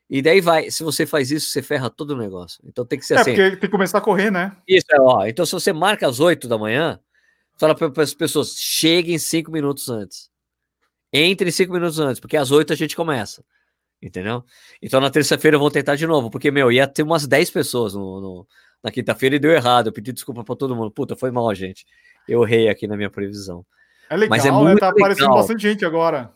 E 0.10 0.22
daí 0.22 0.42
vai. 0.42 0.72
Se 0.72 0.84
você 0.84 1.06
faz 1.06 1.32
isso, 1.32 1.50
você 1.50 1.62
ferra 1.62 1.90
todo 1.90 2.12
o 2.12 2.18
negócio. 2.18 2.62
Então 2.66 2.86
tem 2.86 3.00
que 3.00 3.06
ser 3.06 3.16
é, 3.16 3.18
assim. 3.18 3.32
Porque 3.32 3.50
tem 3.52 3.60
que 3.60 3.70
começar 3.70 3.98
a 3.98 4.02
correr, 4.02 4.32
né? 4.32 4.56
Isso, 4.68 4.88
é, 4.92 5.00
ó. 5.00 5.26
Então 5.26 5.46
se 5.46 5.52
você 5.52 5.74
marca 5.74 6.08
às 6.08 6.20
8 6.20 6.48
da 6.48 6.58
manhã, 6.58 7.00
fala 7.58 7.76
para 7.76 8.04
as 8.04 8.14
pessoas: 8.14 8.56
cheguem 8.56 9.18
5 9.18 9.52
minutos 9.52 9.90
antes. 9.90 10.29
Entre 11.12 11.51
5 11.51 11.74
minutos 11.74 11.99
antes, 11.99 12.20
porque 12.20 12.38
às 12.38 12.51
8 12.51 12.74
a 12.74 12.76
gente 12.76 12.95
começa. 12.95 13.43
Entendeu? 14.01 14.43
Então 14.82 15.01
na 15.01 15.10
terça-feira 15.10 15.55
eu 15.55 15.60
vou 15.60 15.72
tentar 15.72 15.95
de 15.95 16.07
novo, 16.07 16.30
porque, 16.30 16.51
meu, 16.51 16.72
ia 16.72 16.88
ter 16.88 17.03
umas 17.03 17.28
10 17.28 17.49
pessoas 17.51 17.93
no, 17.93 18.22
no 18.22 18.47
na 18.84 18.91
quinta-feira 18.91 19.36
e 19.36 19.39
deu 19.39 19.51
errado. 19.51 19.88
Eu 19.88 19.93
pedi 19.93 20.12
desculpa 20.12 20.43
para 20.43 20.55
todo 20.55 20.76
mundo. 20.76 20.91
Puta, 20.91 21.16
foi 21.16 21.32
mal, 21.32 21.53
gente. 21.53 21.86
Eu 22.28 22.43
errei 22.43 22.70
aqui 22.70 22.88
na 22.88 22.95
minha 22.95 23.10
previsão. 23.10 23.66
É 24.10 24.16
legal, 24.16 24.30
Mas 24.30 24.45
é 24.45 24.51
muito 24.51 24.68
né? 24.68 24.76
Tá 24.80 24.88
legal. 24.88 24.91
aparecendo 24.91 25.34
bastante 25.34 25.62
gente 25.62 25.86
agora. 25.86 26.34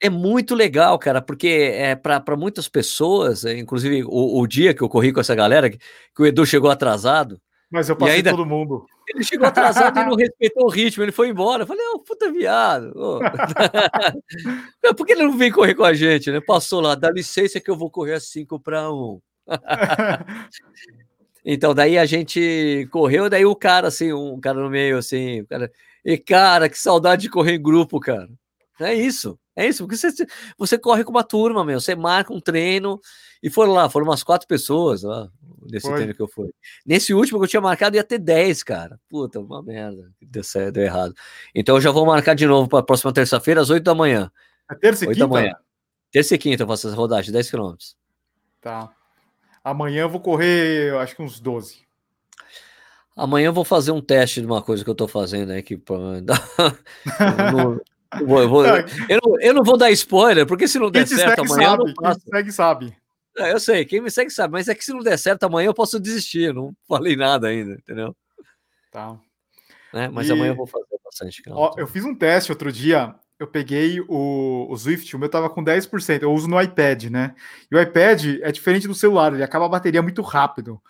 É 0.00 0.10
muito 0.10 0.54
legal, 0.56 0.98
cara, 0.98 1.22
porque 1.22 1.46
é 1.46 1.94
para 1.94 2.36
muitas 2.36 2.68
pessoas, 2.68 3.44
é, 3.44 3.56
inclusive 3.56 4.02
o, 4.04 4.40
o, 4.40 4.46
dia 4.48 4.74
que 4.74 4.82
eu 4.82 4.88
corri 4.88 5.12
com 5.12 5.20
essa 5.20 5.32
galera, 5.32 5.70
que, 5.70 5.78
que 5.78 6.22
o 6.22 6.26
Edu 6.26 6.44
chegou 6.44 6.68
atrasado. 6.68 7.40
Mas 7.70 7.88
eu 7.88 7.94
passei 7.94 8.16
ainda, 8.16 8.30
todo 8.30 8.44
mundo. 8.44 8.84
Ele 9.08 9.24
chegou 9.24 9.46
atrasado 9.46 9.98
e 9.98 10.04
não 10.04 10.14
respeitou 10.16 10.64
o 10.64 10.70
ritmo, 10.70 11.02
ele 11.02 11.12
foi 11.12 11.28
embora. 11.28 11.62
Eu 11.62 11.66
falei, 11.66 11.84
oh, 11.94 11.98
puta 11.98 12.30
viado. 12.30 12.92
Oh. 12.94 13.20
Por 14.94 15.06
que 15.06 15.12
ele 15.12 15.24
não 15.24 15.36
vem 15.36 15.50
correr 15.50 15.74
com 15.74 15.84
a 15.84 15.92
gente, 15.92 16.30
né? 16.30 16.40
Passou 16.40 16.80
lá, 16.80 16.94
dá 16.94 17.10
licença 17.10 17.60
que 17.60 17.70
eu 17.70 17.76
vou 17.76 17.90
correr 17.90 18.14
a 18.14 18.20
5 18.20 18.60
para 18.60 18.92
1. 18.92 19.20
então, 21.44 21.74
daí 21.74 21.98
a 21.98 22.06
gente 22.06 22.88
correu, 22.90 23.28
daí 23.28 23.44
o 23.44 23.56
cara, 23.56 23.88
assim, 23.88 24.12
um 24.12 24.40
cara 24.40 24.60
no 24.60 24.70
meio, 24.70 24.98
assim, 24.98 25.44
cara, 25.46 25.70
e, 26.04 26.18
cara, 26.18 26.68
que 26.68 26.78
saudade 26.78 27.22
de 27.22 27.30
correr 27.30 27.54
em 27.54 27.62
grupo, 27.62 28.00
cara. 28.00 28.28
É 28.80 28.94
isso. 28.94 29.38
É 29.54 29.66
isso, 29.66 29.84
porque 29.84 29.96
você, 29.96 30.26
você 30.56 30.78
corre 30.78 31.04
com 31.04 31.10
uma 31.10 31.22
turma, 31.22 31.64
meu. 31.64 31.78
Você 31.78 31.94
marca 31.94 32.32
um 32.32 32.40
treino 32.40 32.98
e 33.42 33.50
foram 33.50 33.72
lá, 33.72 33.88
foram 33.88 34.06
umas 34.06 34.22
quatro 34.22 34.48
pessoas 34.48 35.02
lá, 35.02 35.28
nesse 35.70 35.86
Foi. 35.86 35.96
treino 35.96 36.14
que 36.14 36.22
eu 36.22 36.28
fui. 36.28 36.52
Nesse 36.84 37.14
último 37.14 37.38
que 37.38 37.44
eu 37.44 37.48
tinha 37.48 37.60
marcado 37.60 37.96
ia 37.96 38.04
ter 38.04 38.18
dez, 38.18 38.62
cara. 38.62 38.98
Puta, 39.08 39.40
uma 39.40 39.62
merda. 39.62 40.10
Deu 40.20 40.42
certo, 40.44 40.74
deu 40.74 40.84
errado. 40.84 41.14
Então 41.54 41.76
eu 41.76 41.80
já 41.80 41.90
vou 41.90 42.06
marcar 42.06 42.34
de 42.34 42.46
novo 42.46 42.68
para 42.68 42.80
a 42.80 42.82
próxima 42.82 43.12
terça-feira, 43.12 43.60
às 43.60 43.70
oito 43.70 43.84
da 43.84 43.94
manhã. 43.94 44.30
É 44.70 44.74
terça 44.74 45.04
e 45.04 45.08
quinta? 45.08 45.20
Da 45.20 45.26
manhã. 45.26 45.54
Terça 46.10 46.34
e 46.34 46.38
quinta 46.38 46.62
eu 46.62 46.66
faço 46.66 46.88
essa 46.88 46.96
rodagem, 46.96 47.32
10 47.32 47.50
quilômetros. 47.50 47.96
Tá. 48.60 48.90
Amanhã 49.64 50.02
eu 50.02 50.08
vou 50.08 50.20
correr, 50.20 50.90
eu 50.90 50.98
acho 50.98 51.14
que 51.16 51.22
uns 51.22 51.40
12. 51.40 51.82
Amanhã 53.16 53.46
eu 53.46 53.52
vou 53.52 53.64
fazer 53.64 53.92
um 53.92 54.00
teste 54.00 54.40
de 54.40 54.46
uma 54.46 54.62
coisa 54.62 54.82
que 54.82 54.90
eu 54.90 54.94
tô 54.94 55.06
fazendo 55.06 55.52
para 55.84 55.96
no, 57.52 57.80
eu, 58.20 58.48
vou, 58.48 58.64
eu, 59.08 59.20
não, 59.24 59.40
eu, 59.40 59.54
não, 59.54 59.64
vou 59.64 59.76
dar 59.76 59.90
spoiler, 59.90 60.46
porque 60.46 60.68
se 60.68 60.78
não 60.78 60.90
der 60.90 61.06
certo 61.06 61.40
amanhã 61.40 61.70
sabe, 61.70 61.82
eu 61.82 61.94
não. 61.94 62.14
Quem 62.14 62.20
segue 62.20 62.52
sabe. 62.52 62.96
É, 63.38 63.52
eu 63.52 63.60
sei, 63.60 63.84
quem 63.84 64.00
me 64.00 64.10
segue 64.10 64.30
sabe, 64.30 64.52
mas 64.52 64.68
é 64.68 64.74
que 64.74 64.84
se 64.84 64.92
não 64.92 65.00
der 65.00 65.18
certo 65.18 65.44
amanhã 65.44 65.68
eu 65.68 65.74
posso 65.74 65.98
desistir, 65.98 66.52
não 66.52 66.74
falei 66.86 67.16
nada 67.16 67.48
ainda, 67.48 67.74
entendeu? 67.74 68.14
Tá. 68.90 69.18
É, 69.92 70.08
mas 70.08 70.28
e... 70.28 70.32
amanhã 70.32 70.52
eu 70.52 70.56
vou 70.56 70.66
fazer 70.66 70.98
bastante. 71.04 71.42
Ó, 71.48 71.74
eu 71.78 71.86
fiz 71.86 72.04
um 72.04 72.14
teste 72.14 72.52
outro 72.52 72.70
dia, 72.70 73.14
eu 73.38 73.46
peguei 73.46 74.00
o, 74.00 74.66
o 74.70 74.76
Swift, 74.76 75.14
o 75.16 75.18
meu 75.18 75.28
tava 75.28 75.48
com 75.48 75.64
10%, 75.64 76.22
eu 76.22 76.32
uso 76.32 76.46
no 76.46 76.60
iPad, 76.60 77.04
né? 77.04 77.34
E 77.70 77.76
o 77.76 77.80
iPad 77.80 78.40
é 78.42 78.52
diferente 78.52 78.86
do 78.86 78.94
celular, 78.94 79.32
ele 79.32 79.42
acaba 79.42 79.66
a 79.66 79.70
bateria 79.70 80.02
muito 80.02 80.22
rápido. 80.22 80.80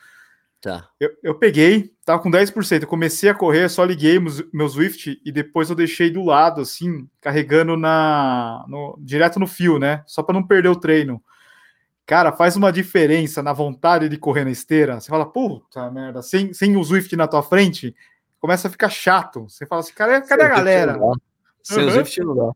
Tá. 0.63 0.89
Eu, 1.01 1.11
eu 1.25 1.35
peguei, 1.35 1.93
tava 2.05 2.23
com 2.23 2.31
10%. 2.31 2.83
Eu 2.83 2.89
comecei 2.89 3.29
a 3.29 3.35
correr, 3.35 3.69
só 3.69 3.85
liguei 3.85 4.17
meu 4.53 4.69
Swift 4.69 5.21
e 5.25 5.33
depois 5.33 5.69
eu 5.69 5.75
deixei 5.75 6.09
do 6.09 6.23
lado, 6.23 6.61
assim, 6.61 7.09
carregando 7.21 7.77
na 7.77 8.65
no, 8.69 8.97
direto 9.01 9.41
no 9.41 9.47
fio, 9.49 9.81
né? 9.81 10.05
Só 10.07 10.23
para 10.23 10.35
não 10.35 10.47
perder 10.47 10.69
o 10.69 10.77
treino. 10.77 11.21
Cara, 12.07 12.33
faz 12.33 12.57
uma 12.57 12.73
diferença 12.73 13.43
na 13.43 13.53
vontade 13.53 14.09
de 14.09 14.17
correr 14.17 14.45
na 14.45 14.51
esteira. 14.51 15.01
Você 15.01 15.09
fala, 15.09 15.25
puta 15.25 15.91
merda, 15.91 16.23
sem, 16.23 16.53
sem 16.53 16.77
o 16.77 16.85
Swift 16.85 17.15
na 17.17 17.29
tua 17.29 17.43
frente, 17.43 17.95
começa 18.41 18.69
a 18.69 18.71
ficar 18.71 18.91
chato. 18.91 19.49
Você 19.49 19.67
fala 19.67 19.81
assim, 19.81 19.93
cara, 19.95 20.21
cadê 20.21 20.43
a 20.43 20.49
galera? 20.49 20.99
Sem 21.63 21.85
uhum. 21.85 21.89
o 21.89 21.93
Swift 21.93 22.21
não 22.21 22.37
dá. 22.37 22.53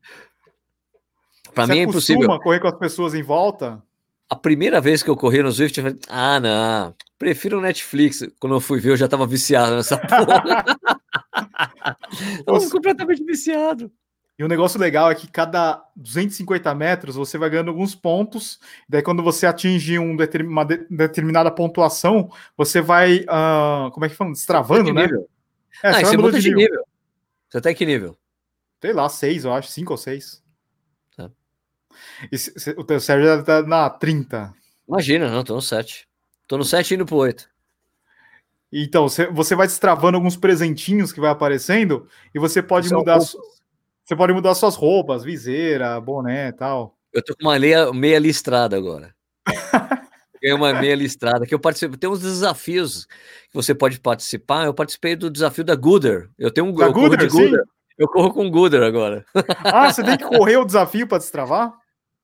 Pra 1.55 1.67
Você 1.67 1.73
mim 1.73 1.79
é 1.79 1.83
impossível. 1.83 2.41
correr 2.41 2.61
com 2.61 2.69
as 2.69 2.79
pessoas 2.79 3.15
em 3.15 3.23
volta? 3.23 3.83
A 4.29 4.37
primeira 4.37 4.81
vez 4.81 5.03
que 5.03 5.09
eu 5.09 5.17
corri 5.17 5.43
no 5.43 5.53
Swift, 5.53 5.79
eu 5.79 5.85
falei, 5.85 6.01
ah, 6.09 6.41
não, 6.41 6.95
Prefiro 7.19 7.59
o 7.59 7.63
Netflix. 7.63 8.27
Quando 8.39 8.57
eu 8.57 8.61
fui 8.61 8.79
ver, 8.79 8.91
eu 8.91 8.97
já 8.97 9.09
tava 9.09 9.27
viciado 9.27 9.77
nessa 9.77 9.97
porra. 10.07 10.65
tava 12.45 12.71
completamente 12.71 13.25
viciado. 13.25 13.91
E 14.39 14.43
o 14.43 14.47
um 14.47 14.49
negócio 14.49 14.79
legal 14.79 15.11
é 15.11 15.15
que 15.15 15.27
cada 15.27 15.83
250 15.97 16.75
metros 16.75 17.17
você 17.17 17.39
vai 17.39 17.49
ganhando 17.49 17.71
alguns 17.71 17.95
pontos. 17.95 18.61
Daí, 18.87 19.03
quando 19.03 19.23
você 19.23 19.47
atinge 19.47 19.99
um 19.99 20.15
determin, 20.15 20.51
uma 20.51 20.65
de, 20.65 20.87
determinada 20.91 21.51
pontuação, 21.51 22.31
você 22.57 22.83
vai. 22.83 23.21
Uh, 23.21 23.91
como 23.93 24.05
é 24.05 24.09
que 24.09 24.15
fala? 24.15 24.33
Destravando, 24.33 24.93
né? 24.93 25.03
Nível. 25.03 25.29
É, 25.83 25.89
ah, 25.89 26.05
você, 26.05 26.17
muda 26.17 26.39
de 26.39 26.49
nível. 26.49 26.69
nível. 26.69 26.85
Você 27.49 27.61
tá 27.61 27.71
em 27.71 27.75
que 27.75 27.87
nível? 27.87 28.17
Sei 28.81 28.93
lá, 28.93 29.09
seis, 29.09 29.45
eu 29.45 29.55
acho, 29.55 29.71
cinco 29.71 29.93
ou 29.93 29.97
seis. 29.97 30.43
Tá. 31.17 31.31
E 32.31 32.37
se, 32.37 32.71
o 32.77 32.85
teu 32.85 33.01
Sérgio 33.01 33.27
já 33.27 33.43
tá 33.43 33.63
na 33.63 33.89
30. 33.89 34.53
Imagina, 34.87 35.31
não, 35.31 35.43
tô 35.43 35.55
no 35.55 35.63
7. 35.63 36.07
Tô 36.47 36.57
no 36.57 36.65
7 36.65 36.95
indo 36.95 37.07
pro 37.07 37.17
8. 37.17 37.49
Então, 38.73 39.09
você 39.09 39.55
vai 39.55 39.67
destravando 39.67 40.17
alguns 40.17 40.37
presentinhos 40.37 41.13
que 41.13 41.21
vai 41.21 41.31
aparecendo 41.31 42.09
e 42.35 42.39
você 42.39 42.63
pode 42.63 42.89
São 42.89 42.99
mudar. 42.99 43.19
Você 44.07 44.15
pode 44.15 44.33
mudar 44.33 44.55
suas 44.55 44.77
roupas, 44.77 45.25
viseira, 45.25 46.01
boné 46.01 46.49
e 46.49 46.53
tal. 46.53 46.97
Eu 47.13 47.25
tô 47.25 47.35
com 47.35 47.43
uma 47.43 47.59
meia, 47.59 47.93
meia 47.93 48.21
listrada 48.21 48.77
agora. 48.77 49.13
Ganhei 50.41 50.55
uma 50.55 50.73
meia 50.75 50.95
listrada 50.95 51.45
que 51.45 51.53
eu 51.53 51.59
participo. 51.59 51.97
Tem 51.97 52.09
uns 52.09 52.21
desafios 52.21 53.07
que 53.07 53.55
você 53.55 53.75
pode 53.75 53.99
participar. 53.99 54.67
Eu 54.67 54.73
participei 54.73 55.17
do 55.17 55.29
desafio 55.29 55.65
da 55.65 55.75
Gooder. 55.75 56.31
Eu 56.39 56.53
tenho 56.53 56.69
um 56.69 56.73
da 56.73 56.89
Gooder, 56.89 57.19
de 57.19 57.27
Gooder. 57.27 57.65
Eu 57.99 58.07
corro 58.07 58.33
com 58.33 58.49
Gooder 58.49 58.85
agora. 58.85 59.27
Ah, 59.65 59.93
você 59.93 60.05
tem 60.05 60.17
que 60.17 60.25
correr 60.25 60.57
o 60.57 60.65
desafio 60.65 61.09
para 61.09 61.19
destravar? 61.19 61.75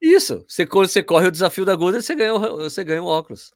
Isso. 0.01 0.45
Você, 0.47 0.65
você 0.65 1.03
corre 1.03 1.27
o 1.27 1.33
desafio 1.33 1.65
da 1.65 1.75
Gooder, 1.75 2.01
você 2.01 2.15
ganha, 2.15 2.39
você 2.39 2.85
ganha 2.85 3.03
o 3.03 3.07
óculos. 3.07 3.53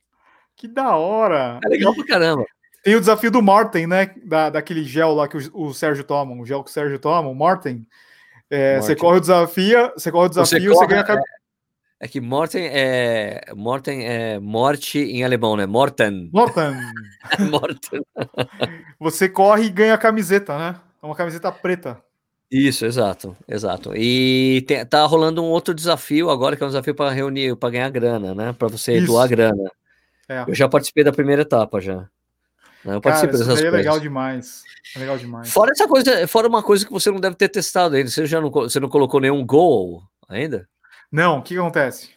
Que 0.56 0.66
da 0.66 0.96
hora! 0.96 1.60
É 1.64 1.68
legal 1.68 1.94
pra 1.94 2.04
caramba. 2.04 2.44
Tem 2.82 2.96
o 2.96 3.00
desafio 3.00 3.30
do 3.30 3.42
Morten, 3.42 3.86
né? 3.86 4.12
Da, 4.24 4.50
daquele 4.50 4.82
gel 4.82 5.14
lá 5.14 5.28
que 5.28 5.36
o, 5.36 5.66
o 5.68 5.72
Sérgio 5.72 6.02
toma, 6.02 6.34
o 6.34 6.44
gel 6.44 6.64
que 6.64 6.70
o 6.70 6.72
Sérgio 6.72 6.98
toma, 6.98 7.28
o 7.28 7.34
Morten. 7.34 7.86
É, 8.50 8.80
você 8.80 8.94
corre 8.94 9.18
o 9.18 9.20
desafio, 9.20 9.92
você 9.94 10.10
corre 10.12 10.26
o 10.26 10.28
desafio, 10.28 10.60
você, 10.60 10.68
corre, 10.68 10.86
você 10.86 11.02
ganha. 11.04 11.20
É, 12.00 12.04
é, 12.04 12.08
que 12.08 12.20
Morten 12.20 12.66
é. 12.66 13.40
Morten 13.54 14.06
é 14.06 14.38
morte 14.38 14.98
em 14.98 15.24
alemão, 15.24 15.56
né? 15.56 15.66
Morten. 15.66 16.30
Morten. 16.32 16.74
Morten. 17.50 18.02
você 18.98 19.28
corre 19.28 19.64
e 19.64 19.70
ganha 19.70 19.94
a 19.94 19.98
camiseta, 19.98 20.56
né? 20.56 20.76
É 21.02 21.06
uma 21.06 21.14
camiseta 21.14 21.50
preta. 21.50 22.00
Isso, 22.50 22.86
exato, 22.86 23.36
exato. 23.48 23.92
E 23.96 24.64
tá 24.88 25.04
rolando 25.04 25.42
um 25.42 25.48
outro 25.48 25.74
desafio 25.74 26.30
agora, 26.30 26.56
que 26.56 26.62
é 26.62 26.66
um 26.66 26.68
desafio 26.68 26.94
para 26.94 27.10
reunir, 27.10 27.56
para 27.56 27.70
ganhar 27.70 27.90
grana, 27.90 28.34
né? 28.34 28.52
Para 28.52 28.68
você 28.68 28.98
Isso. 28.98 29.06
doar 29.06 29.28
grana. 29.28 29.70
É. 30.28 30.44
Eu 30.46 30.54
já 30.54 30.68
participei 30.68 31.02
da 31.02 31.12
primeira 31.12 31.42
etapa 31.42 31.80
já. 31.80 32.08
Eu 32.86 33.00
participo 33.00 33.32
Cara, 33.32 33.38
dessas 33.38 33.46
coisas. 33.46 33.64
É 33.64 33.70
legal 33.70 33.98
demais. 33.98 34.62
É 34.94 34.98
legal 34.98 35.18
demais. 35.18 35.52
Fora 35.52 35.72
essa 35.72 35.88
coisa, 35.88 36.28
fora 36.28 36.48
uma 36.48 36.62
coisa 36.62 36.86
que 36.86 36.92
você 36.92 37.10
não 37.10 37.18
deve 37.18 37.34
ter 37.34 37.48
testado 37.48 37.96
ainda. 37.96 38.08
Você 38.08 38.26
já 38.26 38.40
não, 38.40 38.50
você 38.50 38.78
não 38.78 38.88
colocou 38.88 39.20
nenhum 39.20 39.44
goal 39.44 40.02
ainda? 40.28 40.68
Não, 41.10 41.38
o 41.38 41.42
que 41.42 41.58
acontece? 41.58 42.10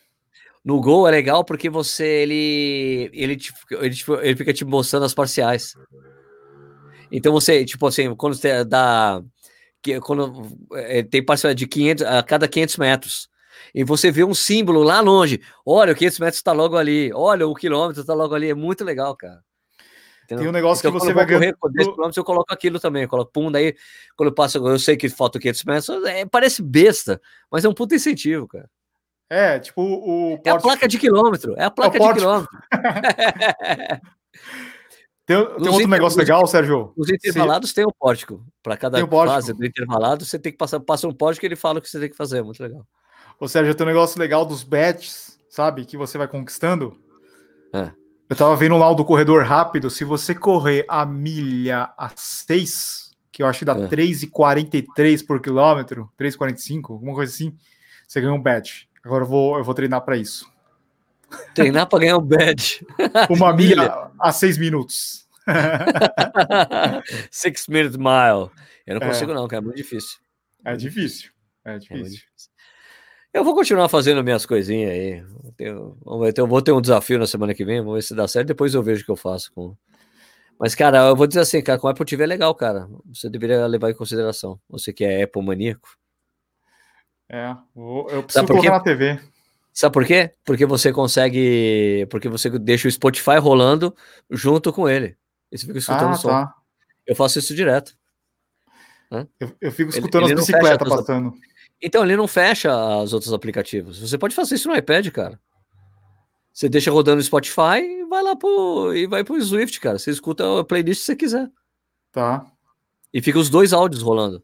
No 0.64 0.80
gol 0.80 1.08
é 1.08 1.12
legal 1.12 1.44
porque 1.44 1.70
você 1.70 2.06
ele 2.06 3.10
ele, 3.14 3.36
te, 3.36 3.54
ele, 3.72 3.96
te, 3.96 4.12
ele 4.12 4.36
fica 4.36 4.54
te 4.54 4.64
mostrando 4.64 5.06
as 5.06 5.14
parciais. 5.14 5.74
Então 7.12 7.32
você, 7.32 7.66
tipo 7.66 7.88
assim, 7.88 8.14
quando 8.16 8.36
você 8.36 8.64
dá 8.64 9.22
que 9.82 10.00
quando 10.02 10.48
é, 10.74 11.02
tem 11.02 11.24
parcial 11.24 11.54
de 11.54 11.66
500 11.66 12.06
a 12.06 12.22
cada 12.22 12.48
500 12.48 12.78
metros 12.78 13.30
e 13.74 13.84
você 13.84 14.12
vê 14.12 14.24
um 14.24 14.34
símbolo 14.34 14.84
lá 14.84 15.00
longe. 15.00 15.42
Olha, 15.66 15.94
o 15.94 15.96
500 15.96 16.20
metros 16.20 16.38
está 16.38 16.52
logo 16.52 16.78
ali. 16.78 17.12
Olha, 17.14 17.48
o 17.48 17.56
quilômetro 17.56 18.02
está 18.02 18.14
logo 18.14 18.36
ali. 18.36 18.50
É 18.50 18.54
muito 18.54 18.84
legal, 18.84 19.16
cara. 19.16 19.42
Tem 20.38 20.48
um 20.48 20.52
negócio 20.52 20.82
então, 20.82 20.92
que 21.00 21.06
você 21.06 21.14
vai 21.14 21.26
correr 21.28 21.56
com 21.60 21.72
10 21.72 21.88
km, 21.88 22.10
eu 22.16 22.24
coloco 22.24 22.54
aquilo 22.54 22.80
também. 22.80 23.04
Eu 23.04 23.10
coloco 23.10 23.32
pum, 23.32 23.52
daí 23.52 23.76
quando 24.16 24.30
eu 24.30 24.34
passo, 24.34 24.58
eu 24.58 24.78
sei 24.78 24.96
que 24.96 25.10
falta 25.10 25.40
500 25.40 25.64
metros, 25.64 26.06
é, 26.06 26.26
parece 26.26 26.62
besta, 26.62 27.20
mas 27.52 27.66
é 27.66 27.70
um 27.70 27.74
puto 27.74 27.96
incentivo, 27.96 28.48
cara. 28.48 28.70
É, 29.30 29.60
tipo 29.60 29.82
o. 29.82 30.40
É 30.44 30.50
a 30.50 30.58
placa 30.58 30.88
de 30.88 30.98
quilômetro. 30.98 31.54
É 31.58 31.64
a 31.64 31.72
placa 31.72 31.98
é 31.98 32.00
de 32.00 32.14
quilômetro. 32.14 32.50
tem, 35.26 35.38
tem 35.38 35.38
outro 35.38 35.68
negócio 35.68 35.88
negócio 35.88 36.20
legal, 36.20 36.48
Sérgio? 36.48 36.94
Os 36.98 37.10
intervalados 37.10 37.70
Sim. 37.70 37.76
tem 37.76 37.86
o 37.86 37.94
pórtico. 37.94 38.44
Para 38.64 38.76
cada 38.76 39.06
fase 39.08 39.54
do 39.54 39.66
intervalado, 39.66 40.26
você 40.26 40.40
tem 40.40 40.52
que 40.52 40.58
passar 40.58 40.80
passa 40.80 41.08
um 41.08 41.14
pórtico 41.14 41.46
e 41.46 41.48
ele 41.48 41.56
fala 41.56 41.78
o 41.78 41.82
que 41.82 41.90
você 41.90 42.00
tem 42.00 42.10
que 42.10 42.18
fazer. 42.18 42.40
É 42.40 42.44
muito 42.44 42.62
legal. 42.62 42.86
Ô, 43.40 43.48
Sérgio, 43.48 43.76
tem 43.76 43.86
um 43.86 43.90
negócio 43.90 44.20
legal 44.20 44.44
dos 44.46 44.64
bets, 44.64 45.40
sabe? 45.50 45.86
Que 45.86 45.96
você 45.96 46.18
vai 46.18 46.28
conquistando. 46.28 47.00
É. 47.74 47.92
Eu 48.30 48.36
tava 48.36 48.56
vendo 48.56 48.78
lá 48.78 48.90
o 48.90 48.94
do 48.94 49.04
corredor 49.04 49.44
rápido. 49.44 49.90
Se 49.90 50.04
você 50.04 50.36
correr 50.36 50.86
a 50.88 51.04
milha 51.04 51.92
a 51.98 52.12
6, 52.16 53.12
que 53.32 53.42
eu 53.42 53.48
acho 53.48 53.60
que 53.60 53.66
dá 53.66 53.74
é. 53.74 53.88
3,43 53.88 55.26
por 55.26 55.42
quilômetro, 55.42 56.12
3,45, 56.20 56.92
alguma 56.92 57.16
coisa 57.16 57.34
assim, 57.34 57.58
você 58.08 58.22
ganha 58.22 58.34
um 58.34 58.42
badge. 58.42 58.88
Agora 59.04 59.24
eu 59.24 59.28
vou, 59.28 59.58
eu 59.58 59.64
vou 59.64 59.74
treinar 59.74 60.02
para 60.02 60.16
isso. 60.16 60.48
Treinar 61.56 61.88
para 61.88 62.00
ganhar 62.00 62.18
um 62.18 62.22
badge. 62.22 62.86
Uma 63.30 63.52
milha, 63.52 63.82
milha 63.82 64.12
a 64.20 64.32
6 64.32 64.58
minutos. 64.60 65.28
Six 67.32 67.68
minute 67.68 67.98
mile. 67.98 68.52
Eu 68.86 69.00
não 69.00 69.02
é. 69.02 69.08
consigo, 69.08 69.32
é. 69.32 69.34
não, 69.34 69.48
cara. 69.48 69.62
É 69.62 69.66
muito 69.66 69.78
difícil. 69.78 70.20
É 70.64 70.76
difícil. 70.76 71.32
É 71.66 71.78
difícil. 71.78 72.06
É 72.06 72.10
difícil. 72.10 72.49
Eu 73.40 73.44
vou 73.46 73.56
continuar 73.56 73.88
fazendo 73.88 74.22
minhas 74.22 74.46
coisinhas 74.46 74.92
aí. 74.92 75.24
Eu, 75.58 75.98
vamos 76.04 76.26
ver, 76.26 76.34
eu 76.38 76.46
vou 76.46 76.62
ter 76.62 76.74
um 76.74 76.82
desafio 76.82 77.18
na 77.18 77.26
semana 77.26 77.54
que 77.54 77.64
vem, 77.64 77.80
vamos 77.80 77.96
ver 77.96 78.02
se 78.02 78.14
dá 78.14 78.28
certo. 78.28 78.48
Depois 78.48 78.74
eu 78.74 78.84
vejo 78.84 79.02
o 79.02 79.06
que 79.06 79.12
eu 79.12 79.16
faço 79.16 79.50
com. 79.54 79.78
Mas, 80.60 80.76
cara, 80.76 81.08
eu 81.08 81.16
vou 81.16 81.26
dizer 81.26 81.40
assim, 81.40 81.62
cara, 81.62 81.80
com 81.80 81.88
o 81.88 81.90
Apple 81.90 82.06
TV 82.06 82.26
é 82.26 82.28
legal, 82.28 82.54
cara. 82.54 82.90
Você 83.06 83.30
deveria 83.30 83.66
levar 83.66 83.92
em 83.92 83.94
consideração. 83.94 84.60
Você 84.70 84.92
que 84.92 85.06
é 85.06 85.24
Apple 85.24 85.42
maníaco. 85.42 85.88
É, 87.30 87.56
eu 87.78 88.24
preciso 88.24 88.46
colocar 88.46 88.72
na 88.72 88.80
TV. 88.82 89.18
Sabe 89.72 89.94
por 89.94 90.06
quê? 90.06 90.34
Porque 90.44 90.66
você 90.66 90.92
consegue. 90.92 92.06
Porque 92.10 92.28
você 92.28 92.50
deixa 92.60 92.90
o 92.90 92.92
Spotify 92.92 93.38
rolando 93.38 93.96
junto 94.30 94.74
com 94.74 94.90
ele. 94.90 95.16
E 95.50 95.58
você 95.58 95.66
fica 95.66 95.80
escutando 95.80 96.10
ah, 96.10 96.16
o 96.16 96.18
som. 96.18 96.28
Tá. 96.28 96.54
Eu 97.08 97.16
faço 97.16 97.40
isso 97.40 97.56
direto. 97.56 97.98
Eu, 99.40 99.56
eu, 99.62 99.72
fico 99.72 99.92
escutando 99.92 100.24
ele, 100.24 100.34
ele 100.34 100.42
as 100.42 100.46
bicicletas 100.46 100.90
passando. 100.90 101.34
Então, 101.82 102.04
ele 102.04 102.18
não 102.18 102.28
fecha 102.28 102.72
os 103.02 103.14
outros 103.14 103.32
aplicativos. 103.32 104.00
Você 104.00 104.18
pode 104.18 104.36
fazer 104.36 104.56
isso 104.56 104.68
no 104.68 104.76
iPad, 104.76 105.08
cara. 105.10 105.40
Você 106.52 106.68
deixa 106.68 106.92
rodando 106.92 107.20
o 107.20 107.24
Spotify 107.24 107.80
e 107.82 108.06
vai 108.06 108.22
lá 108.22 108.36
pro, 108.36 108.94
e 108.94 109.08
vai 109.08 109.24
pro 109.24 109.42
Swift, 109.42 109.80
cara. 109.80 109.98
Você 109.98 110.12
escuta 110.12 110.60
a 110.60 110.64
playlist 110.64 111.00
se 111.00 111.06
você 111.06 111.16
quiser. 111.16 111.50
Tá. 112.12 112.46
E 113.14 113.22
fica 113.22 113.40
os 113.40 113.50
dois 113.50 113.72
áudios 113.72 114.02
rolando. 114.02 114.44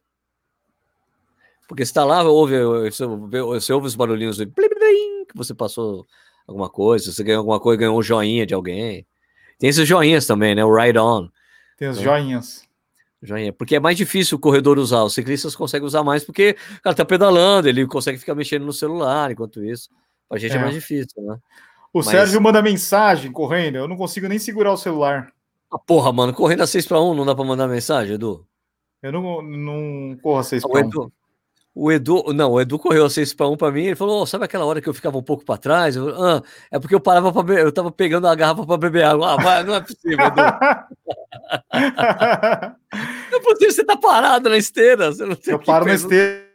Porque 1.67 1.85
você 1.85 1.93
tá 1.93 2.05
lá, 2.05 2.23
ouve, 2.23 2.57
você, 2.89 3.05
você 3.05 3.73
ouve 3.73 3.87
os 3.87 3.95
barulhinhos 3.95 4.37
que 4.37 5.35
você 5.35 5.53
passou 5.53 6.05
alguma 6.47 6.69
coisa, 6.69 7.11
você 7.11 7.23
ganhou 7.23 7.39
alguma 7.39 7.59
coisa, 7.59 7.79
ganhou 7.79 7.97
um 7.97 8.03
joinha 8.03 8.45
de 8.45 8.53
alguém. 8.53 9.05
Tem 9.57 9.69
esses 9.69 9.87
joinhas 9.87 10.27
também, 10.27 10.53
né? 10.53 10.63
O 10.63 10.75
Ride 10.75 10.99
On. 10.99 11.27
Tem 11.77 11.89
os 11.89 11.97
né? 11.97 12.03
joinhas. 12.03 12.64
Joinha. 13.25 13.51
Porque 13.51 13.75
é 13.75 13.79
mais 13.79 13.97
difícil 13.97 14.37
o 14.37 14.41
corredor 14.41 14.77
usar. 14.77 15.03
Os 15.03 15.13
ciclistas 15.13 15.55
conseguem 15.55 15.85
usar 15.85 16.03
mais 16.03 16.23
porque 16.23 16.55
o 16.77 16.81
cara 16.81 16.95
tá 16.95 17.05
pedalando, 17.05 17.67
ele 17.67 17.85
consegue 17.87 18.17
ficar 18.17 18.35
mexendo 18.35 18.65
no 18.65 18.73
celular 18.73 19.31
enquanto 19.31 19.63
isso. 19.63 19.89
A 20.29 20.37
gente 20.37 20.53
é, 20.53 20.57
é 20.57 20.61
mais 20.61 20.73
difícil, 20.73 21.21
né? 21.23 21.37
O 21.93 21.99
Mas... 21.99 22.07
Sérgio 22.07 22.41
manda 22.41 22.61
mensagem 22.61 23.31
correndo, 23.31 23.77
eu 23.77 23.87
não 23.87 23.95
consigo 23.95 24.27
nem 24.27 24.37
segurar 24.37 24.73
o 24.73 24.77
celular. 24.77 25.31
Ah, 25.71 25.79
porra, 25.79 26.11
mano, 26.11 26.33
correndo 26.33 26.61
a 26.61 26.67
6 26.67 26.85
para 26.85 27.01
1 27.01 27.13
não 27.13 27.25
dá 27.25 27.33
para 27.33 27.45
mandar 27.45 27.67
mensagem, 27.67 28.15
Edu? 28.15 28.45
Eu 29.01 29.11
não, 29.11 29.41
não 29.41 30.17
corro 30.21 30.39
a 30.39 30.43
6 30.43 30.63
para 30.67 30.85
1. 30.85 31.11
O 31.77 31.91
Edu, 31.91 32.23
não, 32.33 32.53
o 32.53 32.61
Edu 32.61 32.79
correu 32.79 33.09
6 33.09 33.33
para 33.33 33.49
1 33.49 33.57
para 33.57 33.69
mim. 33.69 33.83
Ele 33.83 33.97
falou: 33.97 34.21
oh, 34.21 34.25
sabe 34.25 34.45
aquela 34.45 34.63
hora 34.63 34.79
que 34.79 34.87
eu 34.87 34.93
ficava 34.93 35.17
um 35.17 35.21
pouco 35.21 35.43
para 35.43 35.57
trás? 35.57 35.97
Eu, 35.97 36.07
ah, 36.23 36.41
é 36.71 36.79
porque 36.79 36.95
eu 36.95 37.01
parava 37.01 37.33
para 37.33 37.43
beber, 37.43 37.65
eu 37.65 37.71
tava 37.71 37.91
pegando 37.91 38.27
a 38.27 38.33
garrafa 38.33 38.65
para 38.65 38.77
beber 38.77 39.03
água. 39.03 39.33
Ah, 39.33 39.35
vai, 39.35 39.61
não 39.65 39.75
é 39.75 39.81
possível, 39.81 40.25
Edu. 40.25 40.41
não 43.29 43.37
é 43.37 43.41
possível, 43.41 43.71
você 43.71 43.83
tá 43.83 43.97
parado 43.97 44.49
na 44.49 44.57
esteira. 44.57 45.11
Você 45.11 45.25
não 45.25 45.35
tem 45.35 45.53
eu 45.53 45.59
paro 45.59 45.83
na 45.83 45.95
esteira. 45.95 46.45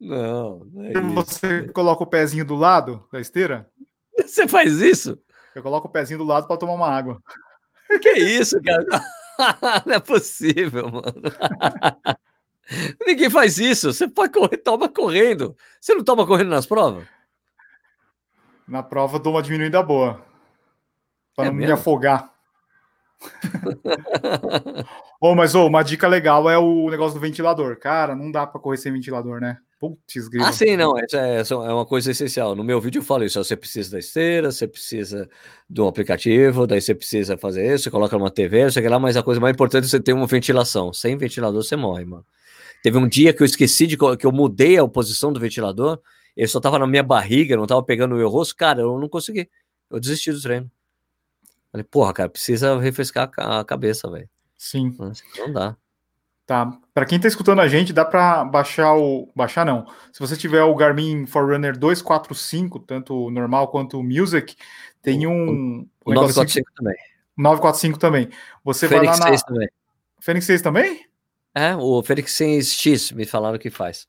Não, 0.00 0.64
não 0.72 0.84
é 0.86 0.92
Você 1.16 1.64
isso. 1.64 1.72
coloca 1.74 2.02
o 2.02 2.06
pezinho 2.06 2.46
do 2.46 2.54
lado 2.54 3.06
da 3.12 3.20
esteira? 3.20 3.68
Você 4.18 4.48
faz 4.48 4.80
isso? 4.80 5.18
Eu 5.54 5.62
coloco 5.62 5.86
o 5.86 5.90
pezinho 5.90 6.18
do 6.18 6.24
lado 6.24 6.46
para 6.46 6.56
tomar 6.56 6.72
uma 6.72 6.88
água. 6.88 7.20
Que 8.00 8.12
isso, 8.12 8.58
cara? 8.62 8.86
não 9.84 9.94
é 9.94 10.00
possível, 10.00 10.90
mano. 10.90 11.12
Ninguém 13.06 13.28
faz 13.28 13.58
isso. 13.58 13.92
Você 13.92 14.08
pode 14.08 14.32
correr, 14.32 14.56
toma 14.58 14.88
correndo. 14.88 15.56
Você 15.80 15.94
não 15.94 16.04
toma 16.04 16.26
correndo 16.26 16.50
nas 16.50 16.66
provas? 16.66 17.04
Na 18.66 18.82
prova 18.82 19.16
eu 19.16 19.20
dou 19.20 19.34
uma 19.34 19.42
diminuída 19.42 19.82
boa. 19.82 20.24
Para 21.34 21.46
é 21.46 21.48
não 21.48 21.56
mesmo? 21.56 21.66
me 21.66 21.72
afogar. 21.72 22.30
oh, 25.20 25.34
mas 25.34 25.54
oh, 25.54 25.66
uma 25.66 25.82
dica 25.82 26.08
legal 26.08 26.48
é 26.48 26.56
o 26.56 26.88
negócio 26.88 27.14
do 27.14 27.20
ventilador. 27.20 27.78
Cara, 27.78 28.14
não 28.14 28.30
dá 28.30 28.46
para 28.46 28.60
correr 28.60 28.78
sem 28.78 28.92
ventilador, 28.92 29.40
né? 29.40 29.58
Putz, 29.78 30.28
grilo. 30.28 30.44
Ah, 30.44 30.52
sim, 30.52 30.76
não. 30.76 30.96
Essa 30.98 31.18
é, 31.18 31.36
essa 31.36 31.54
é 31.54 31.56
uma 31.56 31.84
coisa 31.84 32.10
essencial. 32.10 32.54
No 32.54 32.62
meu 32.62 32.80
vídeo 32.80 33.00
eu 33.00 33.04
falo 33.04 33.24
isso. 33.24 33.42
Você 33.42 33.56
precisa 33.56 33.92
da 33.92 33.98
esteira, 33.98 34.52
você 34.52 34.68
precisa 34.68 35.28
do 35.68 35.86
aplicativo, 35.86 36.66
daí 36.66 36.80
você 36.80 36.94
precisa 36.94 37.36
fazer 37.36 37.74
isso, 37.74 37.84
você 37.84 37.90
coloca 37.90 38.16
uma 38.16 38.30
TV, 38.30 38.70
sei 38.70 38.88
lá, 38.88 38.98
mas 38.98 39.16
a 39.16 39.22
coisa 39.22 39.40
mais 39.40 39.54
importante 39.54 39.84
é 39.84 39.88
você 39.88 40.00
ter 40.00 40.12
uma 40.12 40.26
ventilação. 40.26 40.92
Sem 40.92 41.16
ventilador 41.16 41.62
você 41.62 41.76
morre, 41.76 42.04
mano. 42.04 42.24
Teve 42.82 42.98
um 42.98 43.08
dia 43.08 43.32
que 43.32 43.42
eu 43.42 43.46
esqueci 43.46 43.86
de 43.86 43.96
que 43.96 44.26
eu 44.26 44.32
mudei 44.32 44.78
a 44.78 44.88
posição 44.88 45.32
do 45.32 45.40
ventilador, 45.40 46.00
ele 46.36 46.48
só 46.48 46.60
tava 46.60 46.78
na 46.78 46.86
minha 46.86 47.02
barriga, 47.02 47.56
não 47.56 47.66
tava 47.66 47.82
pegando 47.82 48.14
o 48.14 48.18
meu 48.18 48.28
rosto, 48.28 48.56
cara, 48.56 48.80
eu 48.80 48.98
não 48.98 49.08
consegui. 49.08 49.50
Eu 49.90 50.00
desisti 50.00 50.32
do 50.32 50.40
treino. 50.40 50.70
Falei, 51.70 51.84
porra, 51.84 52.12
cara, 52.12 52.28
precisa 52.28 52.78
refrescar 52.78 53.30
a 53.36 53.64
cabeça, 53.64 54.10
velho. 54.10 54.28
Sim. 54.56 54.96
Não 55.38 55.52
dá. 55.52 55.76
Tá. 56.46 56.68
Para 56.92 57.06
quem 57.06 57.20
tá 57.20 57.28
escutando 57.28 57.60
a 57.60 57.68
gente, 57.68 57.92
dá 57.92 58.04
para 58.04 58.44
baixar 58.44 58.94
o 58.94 59.28
baixar 59.36 59.64
não. 59.64 59.86
Se 60.12 60.18
você 60.18 60.36
tiver 60.36 60.62
o 60.64 60.74
Garmin 60.74 61.24
Forerunner 61.24 61.78
245, 61.78 62.80
tanto 62.80 63.14
o 63.26 63.30
normal 63.30 63.68
quanto 63.68 64.00
o 64.00 64.02
Music, 64.02 64.56
tem 65.00 65.28
um 65.28 65.86
o, 66.04 66.10
o 66.10 66.14
945 66.14 66.68
assim, 66.68 66.74
também. 66.74 66.96
945 67.36 67.98
também. 67.98 68.28
Você 68.64 68.88
Fênix 68.88 69.06
vai 69.06 69.18
lá 69.18 69.24
na 69.24 69.30
6 69.30 69.42
também. 69.44 69.68
Fênix 70.20 70.46
6 70.46 70.62
também? 70.62 71.09
É, 71.60 71.76
o 71.76 72.02
Fênix 72.02 72.40
X 72.40 73.12
me 73.12 73.26
falaram 73.26 73.58
que 73.58 73.68
faz. 73.68 74.08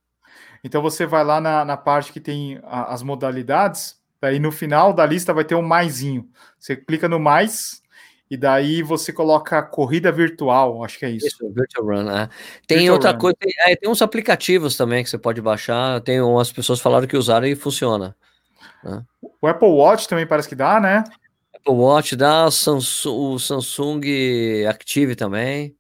Então 0.64 0.82
você 0.82 1.06
vai 1.06 1.22
lá 1.22 1.42
na, 1.42 1.66
na 1.66 1.76
parte 1.76 2.14
que 2.14 2.22
tem 2.22 2.62
a, 2.64 2.94
as 2.94 3.04
modalidades, 3.04 4.00
daí 4.22 4.40
no 4.40 4.54
final 4.54 4.94
da 4.94 5.06
lista 5.06 5.34
vai 5.34 5.44
ter 5.44 5.56
um 5.56 5.62
maisinho. 5.62 6.30
Você 6.58 6.78
clica 6.78 7.10
no 7.10 7.20
mais 7.20 7.82
e 8.30 8.38
daí 8.38 8.82
você 8.82 9.12
coloca 9.12 9.62
corrida 9.62 10.14
virtual, 10.14 10.82
acho 10.86 10.98
que 10.98 11.06
é 11.06 11.10
isso. 11.10 11.28
Isso, 11.28 11.52
Virtual 11.54 11.86
Run, 11.86 12.04
né? 12.04 12.30
Tem 12.66 12.78
virtual 12.78 12.96
outra 12.96 13.12
Run. 13.12 13.18
coisa, 13.18 13.36
tem, 13.38 13.52
é, 13.66 13.76
tem, 13.76 13.90
uns 13.90 14.02
aplicativos 14.02 14.78
também 14.78 15.04
que 15.04 15.10
você 15.10 15.18
pode 15.18 15.42
baixar, 15.42 16.00
tem 16.00 16.22
umas 16.22 16.54
pessoas 16.54 16.80
falaram 16.80 17.06
que 17.06 17.18
usaram 17.18 17.48
e 17.48 17.56
funciona. 17.56 18.16
Né? 18.82 19.04
O 19.42 19.46
Apple 19.46 19.68
Watch 19.68 20.08
também 20.08 20.26
parece 20.26 20.48
que 20.48 20.56
dá, 20.56 20.80
né? 20.80 21.04
Apple 21.54 21.74
Watch 21.74 22.16
dá, 22.16 22.46
o 22.46 22.52
Samsung, 22.52 23.34
o 23.34 23.40
Samsung 23.40 24.02
Active 24.70 25.18
também 25.18 25.76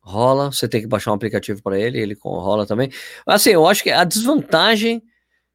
rola, 0.00 0.50
você 0.50 0.68
tem 0.68 0.80
que 0.80 0.86
baixar 0.86 1.10
um 1.10 1.14
aplicativo 1.14 1.62
para 1.62 1.78
ele, 1.78 2.00
ele 2.00 2.16
rola 2.22 2.66
também. 2.66 2.90
Assim, 3.26 3.50
eu 3.50 3.66
acho 3.66 3.82
que 3.82 3.90
a 3.90 4.04
desvantagem 4.04 5.02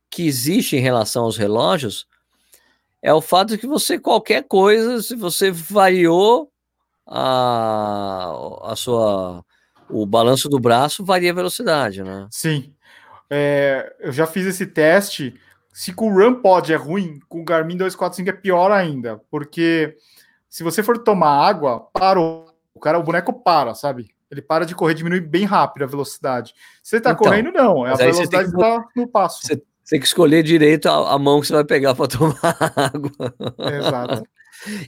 que 0.09 0.25
existe 0.25 0.75
em 0.75 0.81
relação 0.81 1.23
aos 1.23 1.37
relógios 1.37 2.07
é 3.01 3.13
o 3.13 3.21
fato 3.21 3.49
de 3.49 3.57
que 3.57 3.67
você, 3.67 3.99
qualquer 3.99 4.43
coisa, 4.43 5.01
se 5.01 5.15
você 5.15 5.51
variou 5.51 6.51
a, 7.05 8.33
a 8.63 8.75
sua 8.75 9.43
o 9.89 10.05
balanço 10.05 10.49
do 10.49 10.59
braço, 10.59 11.05
varia 11.05 11.31
a 11.31 11.35
velocidade, 11.35 12.03
né? 12.03 12.27
Sim. 12.31 12.73
É, 13.29 13.95
eu 13.99 14.11
já 14.11 14.25
fiz 14.25 14.45
esse 14.45 14.65
teste. 14.65 15.39
Se 15.71 15.93
com 15.93 16.09
o 16.09 16.15
Run 16.15 16.41
Pod 16.41 16.71
é 16.71 16.75
ruim, 16.75 17.19
com 17.27 17.41
o 17.41 17.45
Garmin 17.45 17.77
245 17.77 18.29
é 18.29 18.33
pior 18.33 18.71
ainda, 18.71 19.21
porque 19.29 19.95
se 20.49 20.63
você 20.63 20.81
for 20.81 20.97
tomar 20.97 21.47
água, 21.47 21.81
parou. 21.93 22.45
O 22.73 22.79
cara, 22.79 22.97
o 22.97 23.03
boneco 23.03 23.31
para, 23.31 23.75
sabe? 23.75 24.14
Ele 24.35 24.41
para 24.41 24.65
de 24.65 24.75
correr, 24.75 24.93
diminui 24.93 25.21
bem 25.21 25.45
rápido 25.45 25.83
a 25.83 25.87
velocidade. 25.87 26.53
Você 26.83 26.99
tá 26.99 27.11
então, 27.11 27.23
correndo, 27.23 27.51
não. 27.51 27.87
É 27.87 27.91
a 27.91 27.95
velocidade 27.95 28.51
que 28.51 28.57
tá 28.57 28.85
no 28.95 29.07
passo. 29.07 29.47
Você 29.47 29.61
tem 29.89 29.99
que 29.99 30.05
escolher 30.05 30.43
direito 30.43 30.87
a, 30.87 31.13
a 31.13 31.17
mão 31.17 31.39
que 31.39 31.47
você 31.47 31.53
vai 31.53 31.63
pegar 31.63 31.95
para 31.95 32.07
tomar 32.09 32.57
água. 32.75 33.33
Exato. 33.71 34.23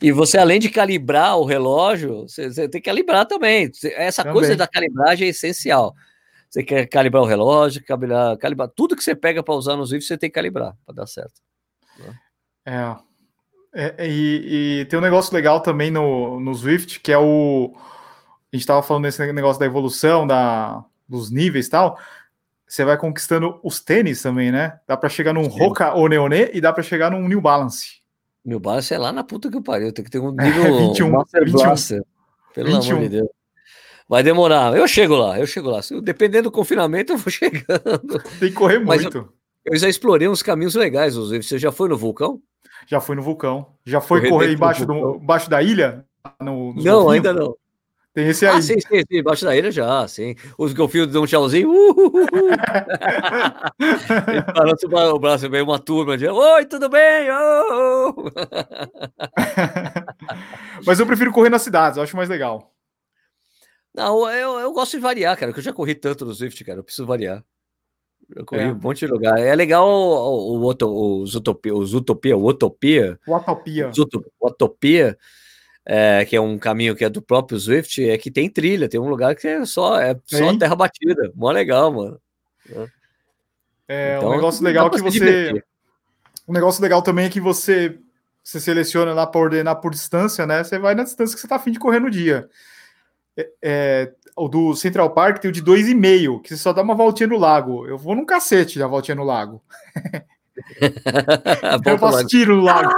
E 0.01 0.11
você, 0.11 0.37
além 0.37 0.59
de 0.59 0.69
calibrar 0.69 1.37
o 1.37 1.45
relógio, 1.45 2.27
você, 2.27 2.51
você 2.51 2.67
tem 2.67 2.81
que 2.81 2.89
calibrar 2.89 3.25
também. 3.25 3.71
Essa 3.95 4.23
também. 4.23 4.33
coisa 4.33 4.55
da 4.55 4.67
calibragem 4.67 5.27
é 5.27 5.31
essencial. 5.31 5.93
Você 6.49 6.63
quer 6.63 6.85
calibrar 6.87 7.23
o 7.23 7.25
relógio, 7.25 7.83
calibrar, 7.85 8.37
calibrar 8.37 8.69
tudo 8.69 8.95
que 8.95 9.03
você 9.03 9.15
pega 9.15 9.43
para 9.43 9.53
usar 9.53 9.75
nos 9.75 9.91
vídeos, 9.91 10.07
você 10.07 10.17
tem 10.17 10.29
que 10.29 10.35
calibrar 10.35 10.75
para 10.85 10.95
dar 10.95 11.07
certo. 11.07 11.41
É. 12.65 13.07
É, 13.73 14.07
e, 14.07 14.79
e, 14.81 14.85
tem 14.85 14.97
um 14.97 15.01
negócio 15.01 15.33
legal 15.33 15.61
também 15.61 15.91
no, 15.91 16.39
no 16.39 16.53
Swift, 16.55 16.99
que 16.99 17.11
é 17.11 17.17
o. 17.17 17.75
A 18.57 18.59
gente 18.59 18.61
estava 18.61 18.81
falando 18.81 19.03
desse 19.03 19.23
negócio 19.31 19.59
da 19.59 19.67
evolução, 19.67 20.25
da, 20.25 20.83
dos 21.07 21.29
níveis 21.29 21.67
e 21.67 21.69
tal. 21.69 21.99
Você 22.67 22.83
vai 22.83 22.97
conquistando 22.97 23.59
os 23.63 23.79
tênis 23.79 24.21
também, 24.21 24.51
né? 24.51 24.79
Dá 24.87 24.97
para 24.97 25.09
chegar 25.09 25.31
num 25.31 25.43
Sim. 25.43 25.59
Roca 25.59 25.93
ou 25.93 26.09
Neone 26.09 26.49
e 26.51 26.59
dá 26.59 26.73
para 26.73 26.81
chegar 26.81 27.11
num 27.11 27.27
New 27.27 27.39
Balance. 27.39 28.01
New 28.43 28.59
Balance 28.59 28.91
é 28.91 28.97
lá 28.97 29.11
na 29.11 29.23
puta 29.23 29.51
que 29.51 29.61
pariu. 29.61 29.93
Tem 29.93 30.03
que 30.03 30.09
ter 30.09 30.17
um 30.17 30.31
nível 30.31 30.65
é, 30.75 30.87
21, 30.87 31.11
Master 31.11 31.45
21. 31.45 31.59
Blaster. 31.59 32.03
Pelo 32.55 32.67
21. 32.71 32.95
amor 32.95 33.03
de 33.03 33.09
Deus. 33.09 33.29
Vai 34.09 34.23
demorar. 34.23 34.75
Eu 34.75 34.87
chego 34.87 35.15
lá, 35.15 35.39
eu 35.39 35.45
chego 35.45 35.69
lá. 35.69 35.81
Dependendo 36.01 36.45
do 36.45 36.51
confinamento, 36.51 37.13
eu 37.13 37.17
vou 37.17 37.29
chegando. 37.31 38.23
Tem 38.39 38.49
que 38.49 38.55
correr 38.55 38.79
muito. 38.79 39.17
Eu, 39.17 39.73
eu, 39.73 39.77
já 39.77 39.87
explorei 39.87 40.27
uns 40.27 40.41
caminhos 40.41 40.73
legais. 40.73 41.15
Você 41.15 41.59
já 41.59 41.71
foi 41.71 41.89
no 41.89 41.97
vulcão? 41.97 42.41
Já 42.87 42.99
foi 42.99 43.15
no 43.15 43.21
vulcão. 43.21 43.67
Já 43.85 44.01
foi 44.01 44.21
correr, 44.21 44.31
correr 44.31 44.53
embaixo, 44.53 44.85
do, 44.85 45.19
embaixo 45.21 45.47
da 45.47 45.61
ilha? 45.61 46.03
No, 46.41 46.73
não, 46.73 47.09
ainda 47.09 47.31
não. 47.31 47.55
Tem 48.17 48.29
esse 48.29 48.47
ah, 48.47 48.53
aí. 48.53 48.57
Ah, 48.57 48.61
sim, 48.63 48.79
sim, 48.79 48.97
sim, 48.97 49.19
embaixo 49.19 49.45
da 49.45 49.55
ilha 49.55 49.71
já, 49.71 50.07
sim. 50.07 50.33
Os 50.57 50.73
golfinhos 50.73 51.05
dão 51.13 51.21
um 51.21 51.27
tchauzinho. 51.27 51.69
Uh, 51.69 51.91
uh, 51.91 52.15
uh. 52.15 52.23
Balança 54.55 54.87
o 55.13 55.19
braço, 55.19 55.47
meio 55.51 55.63
uma 55.63 55.77
turma 55.77 56.17
de 56.17 56.27
Oi, 56.27 56.65
tudo 56.65 56.89
bem? 56.89 57.29
Oh! 57.29 58.15
Mas 60.83 60.99
eu 60.99 61.05
prefiro 61.05 61.31
correr 61.31 61.51
nas 61.51 61.61
cidades, 61.61 61.97
eu 61.97 62.03
acho 62.03 62.17
mais 62.17 62.27
legal. 62.27 62.73
Não, 63.93 64.27
eu, 64.31 64.61
eu 64.61 64.73
gosto 64.73 64.93
de 64.93 64.99
variar, 64.99 65.37
cara, 65.37 65.51
porque 65.51 65.59
eu 65.59 65.65
já 65.65 65.73
corri 65.73 65.93
tanto 65.93 66.25
no 66.25 66.33
Swift, 66.33 66.65
cara, 66.65 66.79
eu 66.79 66.83
preciso 66.83 67.05
variar. 67.05 67.45
Eu 68.35 68.43
corri 68.45 68.63
é. 68.63 68.71
um 68.71 68.79
monte 68.79 69.05
de 69.05 69.11
lugar. 69.11 69.37
É 69.37 69.53
legal 69.53 69.87
o, 69.87 70.57
o, 70.57 70.73
o, 70.73 71.21
os 71.21 71.35
Utopia, 71.35 71.75
os 71.75 71.93
Utopia, 71.93 72.35
o 72.35 72.47
Utopia. 72.47 73.19
O 73.27 73.35
Utopia. 73.35 73.91
O 74.39 74.47
Utopia, 74.47 75.15
é, 75.89 76.25
que 76.25 76.35
é 76.35 76.41
um 76.41 76.57
caminho 76.57 76.93
que 76.97 77.05
é 77.05 77.09
do 77.09 77.21
próprio 77.21 77.57
Swift, 77.57 78.03
é 78.07 78.17
que 78.17 78.29
tem 78.29 78.49
trilha, 78.49 78.89
tem 78.89 78.99
um 78.99 79.07
lugar 79.07 79.33
que 79.37 79.47
é 79.47 79.65
só, 79.65 79.97
é 79.97 80.19
só 80.25 80.57
terra 80.57 80.75
batida. 80.75 81.31
Mó 81.33 81.49
legal, 81.49 81.93
mano. 81.93 82.19
É, 83.87 84.17
então, 84.17 84.29
um 84.29 84.35
negócio 84.35 84.61
legal 84.65 84.91
que 84.91 85.01
você. 85.01 85.63
Um 86.45 86.51
negócio 86.51 86.81
legal 86.81 87.01
também 87.01 87.27
é 87.27 87.29
que 87.29 87.39
você, 87.39 87.97
você 88.43 88.59
seleciona 88.59 89.13
lá 89.13 89.25
para 89.25 89.39
ordenar 89.39 89.77
por 89.77 89.91
distância, 89.91 90.45
né? 90.45 90.61
Você 90.61 90.77
vai 90.77 90.93
na 90.93 91.03
distância 91.03 91.35
que 91.35 91.41
você 91.41 91.47
tá 91.47 91.55
afim 91.55 91.71
de 91.71 91.79
correr 91.79 92.01
no 92.01 92.09
dia. 92.09 92.49
É, 93.37 93.49
é, 93.61 94.11
o 94.35 94.49
do 94.49 94.75
Central 94.75 95.11
Park 95.11 95.39
tem 95.39 95.49
o 95.49 95.53
de 95.53 95.63
2,5, 95.63 96.41
que 96.41 96.49
você 96.49 96.57
só 96.57 96.73
dá 96.73 96.81
uma 96.81 96.95
voltinha 96.95 97.27
no 97.27 97.37
lago. 97.37 97.87
Eu 97.87 97.97
vou 97.97 98.13
num 98.13 98.25
cacete 98.25 98.77
da 98.77 98.87
voltinha 98.87 99.15
no 99.15 99.23
lago. 99.23 99.63
eu 101.85 101.97
faço 101.97 102.27
tiro 102.27 102.57
no 102.57 102.63
lago. 102.63 102.91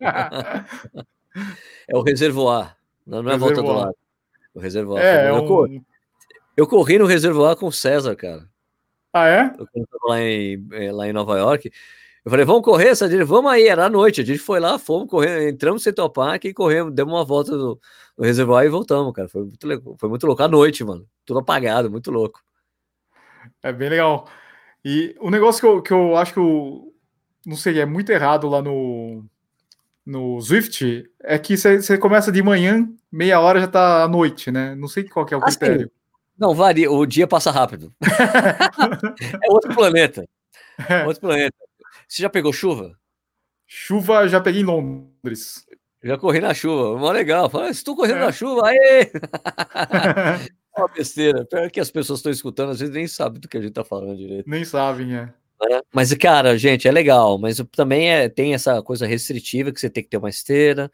é 1.88 1.96
o 1.96 2.02
reservoar, 2.02 2.76
não, 3.06 3.22
não 3.22 3.30
é 3.30 3.34
a 3.34 3.38
volta 3.38 3.62
do 3.62 3.72
lago. 3.72 3.96
O 4.54 4.60
reservoar. 4.60 5.02
É, 5.02 5.30
eu, 5.30 5.36
é 5.36 5.40
um... 5.40 5.46
corri, 5.46 5.82
eu 6.56 6.66
corri 6.66 6.98
no 6.98 7.06
reservoar 7.06 7.56
com 7.56 7.66
o 7.66 7.72
César, 7.72 8.14
cara. 8.14 8.48
Ah, 9.12 9.28
é? 9.28 9.54
Eu 9.58 9.86
lá 10.08 10.20
em, 10.20 10.66
eh, 10.72 10.92
lá 10.92 11.06
em 11.06 11.12
Nova 11.12 11.36
York. 11.38 11.70
Eu 12.24 12.30
falei, 12.30 12.46
vamos 12.46 12.62
correr, 12.62 12.94
Sadine? 12.94 13.24
Vamos 13.24 13.50
aí, 13.50 13.66
era 13.66 13.86
à 13.86 13.90
noite. 13.90 14.20
A 14.20 14.24
gente 14.24 14.38
foi 14.38 14.60
lá, 14.60 14.78
fomos 14.78 15.10
correr, 15.10 15.50
entramos 15.50 15.80
no 15.80 15.84
Central 15.84 16.08
Park 16.08 16.44
e 16.44 16.54
corremos, 16.54 16.94
demos 16.94 17.12
uma 17.12 17.24
volta 17.24 17.56
no, 17.56 17.80
no 18.16 18.24
reservoir 18.24 18.64
e 18.64 18.70
voltamos, 18.70 19.12
cara. 19.12 19.28
Foi 19.28 19.42
muito, 19.42 19.96
foi 19.98 20.08
muito 20.08 20.26
louco. 20.26 20.42
À 20.42 20.48
noite, 20.48 20.84
mano. 20.84 21.06
Tudo 21.26 21.40
apagado, 21.40 21.90
muito 21.90 22.10
louco. 22.10 22.40
É 23.62 23.72
bem 23.72 23.88
legal. 23.88 24.28
E 24.84 25.16
o 25.20 25.30
negócio 25.30 25.60
que 25.60 25.66
eu, 25.66 25.82
que 25.82 25.92
eu 25.92 26.16
acho 26.16 26.32
que 26.32 26.38
eu 26.38 26.94
não 27.44 27.56
sei, 27.56 27.80
é 27.80 27.86
muito 27.86 28.10
errado 28.10 28.48
lá 28.48 28.62
no, 28.62 29.24
no 30.04 30.40
Swift 30.40 31.04
é 31.22 31.38
que 31.38 31.56
você 31.56 31.96
começa 31.98 32.32
de 32.32 32.42
manhã, 32.42 32.88
meia 33.10 33.40
hora 33.40 33.60
já 33.60 33.68
tá 33.68 34.02
à 34.04 34.08
noite, 34.08 34.50
né? 34.50 34.74
Não 34.74 34.88
sei 34.88 35.04
qual 35.04 35.26
é 35.30 35.36
o 35.36 35.40
critério. 35.40 35.82
Assim, 35.82 35.90
não, 36.38 36.54
varia, 36.54 36.90
o 36.90 37.06
dia 37.06 37.26
passa 37.26 37.50
rápido. 37.50 37.94
é 39.42 39.50
outro 39.50 39.74
planeta. 39.74 40.26
É. 40.88 41.06
Outro 41.06 41.20
planeta. 41.20 41.54
Você 42.08 42.22
já 42.22 42.30
pegou 42.30 42.52
chuva? 42.52 42.98
Chuva 43.66 44.28
já 44.28 44.40
peguei 44.40 44.62
em 44.62 44.64
Londres. 44.64 45.64
Já 46.02 46.18
corri 46.18 46.40
na 46.40 46.52
chuva, 46.52 46.98
mó 46.98 47.12
legal. 47.12 47.48
Fala, 47.48 47.70
estou 47.70 47.94
correndo 47.94 48.18
é. 48.18 48.26
na 48.26 48.32
chuva, 48.32 48.68
aê! 48.68 49.12
uma 50.76 50.88
besteira. 50.88 51.44
Pior 51.44 51.70
que 51.70 51.80
as 51.80 51.90
pessoas 51.90 52.18
estão 52.18 52.32
escutando, 52.32 52.70
às 52.70 52.80
vezes 52.80 52.94
nem 52.94 53.06
sabem 53.06 53.40
do 53.40 53.48
que 53.48 53.56
a 53.56 53.60
gente 53.60 53.70
está 53.70 53.84
falando 53.84 54.16
direito. 54.16 54.48
Nem 54.48 54.64
sabem, 54.64 55.16
é. 55.16 55.32
É. 55.70 55.82
Mas, 55.92 56.12
cara, 56.14 56.56
gente, 56.58 56.88
é 56.88 56.92
legal, 56.92 57.38
mas 57.38 57.62
também 57.72 58.10
é, 58.10 58.28
tem 58.28 58.54
essa 58.54 58.82
coisa 58.82 59.06
restritiva 59.06 59.72
que 59.72 59.80
você 59.80 59.90
tem 59.90 60.02
que 60.02 60.10
ter 60.10 60.16
uma 60.16 60.30
esteira. 60.30 60.90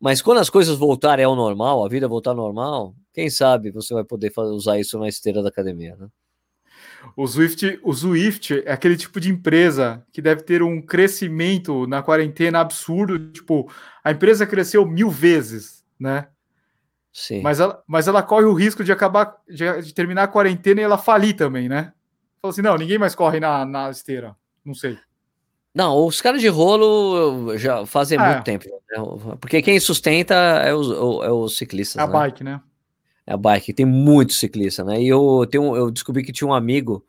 Mas 0.00 0.20
quando 0.20 0.38
as 0.38 0.50
coisas 0.50 0.76
voltarem 0.76 1.24
ao 1.24 1.34
normal, 1.34 1.84
a 1.84 1.88
vida 1.88 2.06
voltar 2.06 2.30
ao 2.30 2.36
normal, 2.36 2.94
quem 3.12 3.30
sabe 3.30 3.70
você 3.70 3.94
vai 3.94 4.04
poder 4.04 4.32
usar 4.36 4.78
isso 4.78 4.98
na 4.98 5.08
esteira 5.08 5.42
da 5.42 5.48
academia, 5.48 5.96
né? 5.96 6.08
O 7.16 7.26
Swift, 7.26 7.78
o 7.82 7.94
Swift 7.94 8.62
é 8.66 8.72
aquele 8.72 8.96
tipo 8.96 9.20
de 9.20 9.30
empresa 9.30 10.04
que 10.12 10.20
deve 10.20 10.42
ter 10.42 10.62
um 10.62 10.82
crescimento 10.82 11.86
na 11.86 12.02
quarentena 12.02 12.60
absurdo. 12.60 13.30
Tipo, 13.30 13.70
a 14.02 14.10
empresa 14.10 14.46
cresceu 14.46 14.84
mil 14.84 15.10
vezes, 15.10 15.84
né? 15.98 16.28
Sim. 17.12 17.40
Mas 17.42 17.60
ela, 17.60 17.82
mas 17.86 18.08
ela 18.08 18.22
corre 18.22 18.44
o 18.44 18.52
risco 18.52 18.84
de 18.84 18.92
acabar, 18.92 19.36
de, 19.48 19.82
de 19.82 19.94
terminar 19.94 20.24
a 20.24 20.28
quarentena 20.28 20.80
e 20.80 20.84
ela 20.84 20.98
falir 20.98 21.34
também, 21.34 21.68
né? 21.68 21.92
Fala 22.46 22.50
assim, 22.50 22.62
não, 22.62 22.76
ninguém 22.76 22.98
mais 22.98 23.14
corre 23.14 23.40
na, 23.40 23.64
na 23.64 23.90
esteira. 23.90 24.36
Não 24.64 24.74
sei. 24.74 24.96
Não, 25.74 26.06
os 26.06 26.20
caras 26.20 26.40
de 26.40 26.48
rolo 26.48 27.58
já 27.58 27.84
fazem 27.84 28.18
é. 28.18 28.24
muito 28.24 28.44
tempo. 28.44 28.64
Né? 28.64 29.36
Porque 29.40 29.60
quem 29.60 29.78
sustenta 29.80 30.34
é 30.34 30.72
os, 30.74 30.90
é 31.24 31.30
os 31.30 31.56
ciclistas. 31.56 32.00
É 32.00 32.04
a 32.04 32.06
né? 32.06 32.12
bike, 32.12 32.44
né? 32.44 32.60
É 33.26 33.34
a 33.34 33.36
bike, 33.36 33.72
tem 33.72 33.84
muito 33.84 34.32
ciclista, 34.32 34.84
né? 34.84 35.02
E 35.02 35.08
eu, 35.08 35.46
tenho, 35.50 35.74
eu 35.76 35.90
descobri 35.90 36.22
que 36.22 36.32
tinha 36.32 36.46
um 36.46 36.54
amigo 36.54 37.04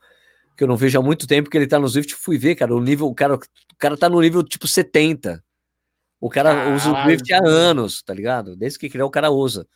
que 0.56 0.64
eu 0.64 0.68
não 0.68 0.76
vejo 0.76 0.98
há 0.98 1.02
muito 1.02 1.26
tempo 1.26 1.48
que 1.48 1.56
ele 1.56 1.68
tá 1.68 1.78
no 1.78 1.86
Zwift, 1.86 2.14
fui 2.16 2.36
ver, 2.36 2.56
cara, 2.56 2.74
o 2.74 2.80
nível, 2.80 3.06
o 3.06 3.14
cara, 3.14 3.36
o 3.36 3.76
cara 3.78 3.96
tá 3.96 4.08
no 4.08 4.20
nível 4.20 4.42
tipo 4.42 4.66
70. 4.66 5.42
O 6.20 6.28
cara 6.28 6.74
usa 6.74 6.92
o 6.92 7.02
Zwift 7.04 7.32
há 7.32 7.40
anos, 7.46 8.02
tá 8.02 8.12
ligado? 8.12 8.56
Desde 8.56 8.76
que 8.76 8.90
criou 8.90 9.08
o 9.08 9.12
cara 9.12 9.30
usa. 9.30 9.68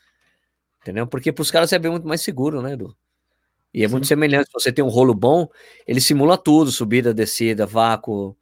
Entendeu? 0.80 1.06
Porque 1.06 1.30
para 1.30 1.42
os 1.42 1.50
caras 1.52 1.72
é 1.72 1.78
bem 1.78 1.92
muito 1.92 2.08
mais 2.08 2.20
seguro, 2.20 2.60
né, 2.60 2.72
Edu? 2.72 2.96
E 3.74 3.84
é 3.84 3.88
Sim. 3.88 3.92
muito 3.92 4.06
semelhante. 4.06 4.46
Se 4.46 4.52
você 4.52 4.72
tem 4.72 4.84
um 4.84 4.88
rolo 4.88 5.14
bom, 5.14 5.48
ele 5.86 6.00
simula 6.00 6.36
tudo, 6.36 6.70
subida, 6.70 7.14
descida, 7.14 7.66
vácuo, 7.66 8.36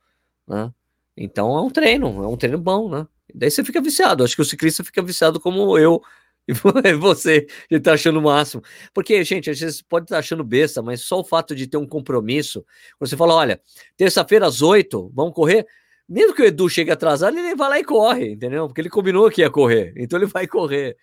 né? 0.46 0.72
Então 1.16 1.56
é 1.56 1.60
um 1.60 1.70
treino, 1.70 2.22
é 2.24 2.26
um 2.26 2.36
treino 2.36 2.58
bom, 2.58 2.88
né? 2.88 3.06
Daí 3.34 3.50
você 3.50 3.62
fica 3.62 3.80
viciado. 3.80 4.24
Acho 4.24 4.34
que 4.34 4.42
o 4.42 4.44
ciclista 4.44 4.82
fica 4.82 5.02
viciado 5.02 5.38
como 5.38 5.78
eu 5.78 6.02
e 6.84 6.94
você 6.94 7.46
está 7.70 7.92
achando 7.92 8.18
o 8.18 8.22
máximo. 8.22 8.62
Porque, 8.92 9.22
gente, 9.24 9.50
às 9.50 9.58
vezes 9.60 9.82
pode 9.82 10.06
estar 10.06 10.16
tá 10.16 10.20
achando 10.20 10.42
besta, 10.42 10.82
mas 10.82 11.02
só 11.02 11.20
o 11.20 11.24
fato 11.24 11.54
de 11.54 11.66
ter 11.66 11.76
um 11.76 11.86
compromisso, 11.86 12.64
você 12.98 13.16
fala, 13.16 13.34
olha, 13.34 13.60
terça-feira 13.96 14.46
às 14.46 14.62
oito, 14.62 15.10
vamos 15.14 15.34
correr, 15.34 15.66
mesmo 16.08 16.34
que 16.34 16.42
o 16.42 16.44
Edu 16.44 16.68
chegue 16.68 16.90
atrasado, 16.90 17.38
ele 17.38 17.54
vai 17.54 17.68
lá 17.68 17.78
e 17.78 17.84
corre, 17.84 18.32
entendeu? 18.32 18.66
Porque 18.66 18.80
ele 18.80 18.90
combinou 18.90 19.30
que 19.30 19.42
ia 19.42 19.50
correr, 19.50 19.92
então 19.96 20.18
ele 20.18 20.26
vai 20.26 20.46
correr. 20.46 20.96